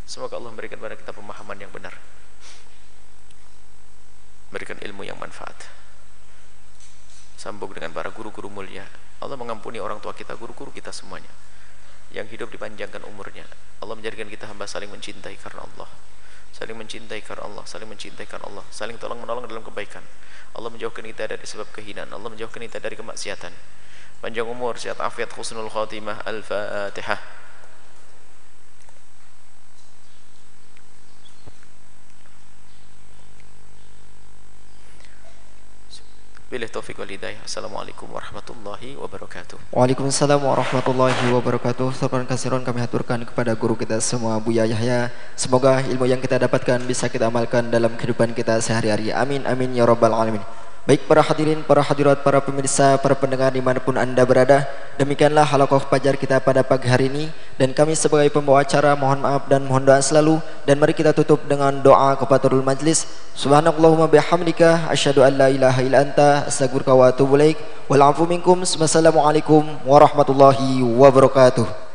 Semoga 0.08 0.40
Allah 0.40 0.54
memberikan 0.54 0.80
kepada 0.80 0.96
kita 0.96 1.12
pemahaman 1.12 1.58
yang 1.60 1.68
benar 1.68 1.92
berikan 4.48 4.76
ilmu 4.80 5.04
yang 5.04 5.16
manfaat. 5.20 5.68
Sambung 7.38 7.70
dengan 7.70 7.94
para 7.94 8.10
guru-guru 8.10 8.50
mulia. 8.50 8.84
Allah 9.18 9.34
mengampuni 9.34 9.82
orang 9.82 9.98
tua 9.98 10.14
kita 10.14 10.38
guru-guru 10.38 10.70
kita 10.70 10.94
semuanya 10.94 11.30
yang 12.14 12.24
hidup 12.30 12.48
dipanjangkan 12.48 13.04
umurnya. 13.04 13.44
Allah 13.82 13.94
menjadikan 13.94 14.26
kita 14.30 14.48
hamba 14.48 14.64
saling 14.64 14.88
mencintai 14.88 15.36
karena 15.38 15.62
Allah. 15.66 15.90
Saling 16.54 16.74
mencintai 16.74 17.20
karena 17.22 17.44
Allah 17.46 17.64
saling 17.68 17.86
mencintai 17.86 18.26
karena 18.26 18.46
Allah. 18.48 18.64
Saling 18.72 18.96
tolong 18.98 19.20
menolong 19.20 19.46
dalam 19.46 19.62
kebaikan. 19.62 20.02
Allah 20.56 20.70
menjauhkan 20.72 21.04
kita 21.04 21.30
dari 21.30 21.44
sebab 21.44 21.68
kehinaan. 21.70 22.10
Allah 22.10 22.30
menjauhkan 22.32 22.58
kita 22.58 22.82
dari 22.82 22.96
kemaksiatan. 22.98 23.52
Panjang 24.18 24.50
umur 24.50 24.74
sehat 24.74 24.98
afiat 24.98 25.30
khusnul 25.30 25.70
khatimah 25.70 26.26
al-fatihah 26.26 27.20
Bilih 36.48 36.64
taufik 36.64 36.96
wal 36.96 37.12
hidayah. 37.12 37.44
Assalamualaikum 37.44 38.08
warahmatullahi 38.08 38.96
wabarakatuh. 38.96 39.68
Waalaikumsalam 39.68 40.40
warahmatullahi 40.40 41.28
wabarakatuh. 41.28 41.92
Syukran 41.92 42.24
kasiron 42.24 42.64
kami 42.64 42.80
haturkan 42.80 43.20
kepada 43.20 43.52
guru 43.52 43.76
kita 43.76 44.00
semua 44.00 44.40
Buya 44.40 44.64
Yahya. 44.64 45.12
Semoga 45.36 45.84
ilmu 45.84 46.08
yang 46.08 46.24
kita 46.24 46.40
dapatkan 46.40 46.80
bisa 46.88 47.12
kita 47.12 47.28
amalkan 47.28 47.68
dalam 47.68 47.92
kehidupan 48.00 48.32
kita 48.32 48.64
sehari-hari. 48.64 49.12
Amin 49.12 49.44
amin 49.44 49.76
ya 49.76 49.84
rabbal 49.84 50.08
alamin. 50.16 50.40
Baik 50.88 51.04
para 51.04 51.20
hadirin, 51.20 51.60
para 51.68 51.84
hadirat, 51.84 52.24
para 52.24 52.40
pemirsa, 52.40 52.96
para 52.96 53.12
pendengar 53.12 53.52
di 53.52 53.60
mana 53.60 53.76
pun 53.76 54.00
anda 54.00 54.24
berada 54.24 54.64
Demikianlah 54.96 55.44
halakoh 55.44 55.84
pajar 55.84 56.16
kita 56.16 56.40
pada 56.40 56.64
pagi 56.64 56.88
hari 56.88 57.12
ini. 57.12 57.28
Dan 57.54 57.76
kami 57.76 57.92
sebagai 57.92 58.32
pembawa 58.32 58.64
acara 58.64 58.96
mohon 58.96 59.20
maaf 59.20 59.44
dan 59.52 59.62
mohon 59.68 59.84
doa 59.84 60.00
selalu. 60.00 60.42
Dan 60.64 60.80
mari 60.80 60.90
kita 60.90 61.12
tutup 61.14 61.44
dengan 61.44 61.76
doa 61.84 62.16
kepada 62.16 62.48
kepaturul 62.48 62.64
majlis. 62.64 63.04
Subhanallahumma 63.36 64.08
bihamdika 64.10 64.90
Asyadu 64.90 65.22
an 65.22 65.38
la 65.38 65.52
ilaha 65.52 65.84
ila 65.84 66.02
anta 66.02 66.48
Astagfirullah 66.50 66.96
wa 66.96 67.06
atubu 67.12 67.36
laik 67.38 67.60
Walafu 67.86 68.26
minkum 68.26 68.64
warahmatullahi 69.86 70.82
wabarakatuh. 70.82 71.87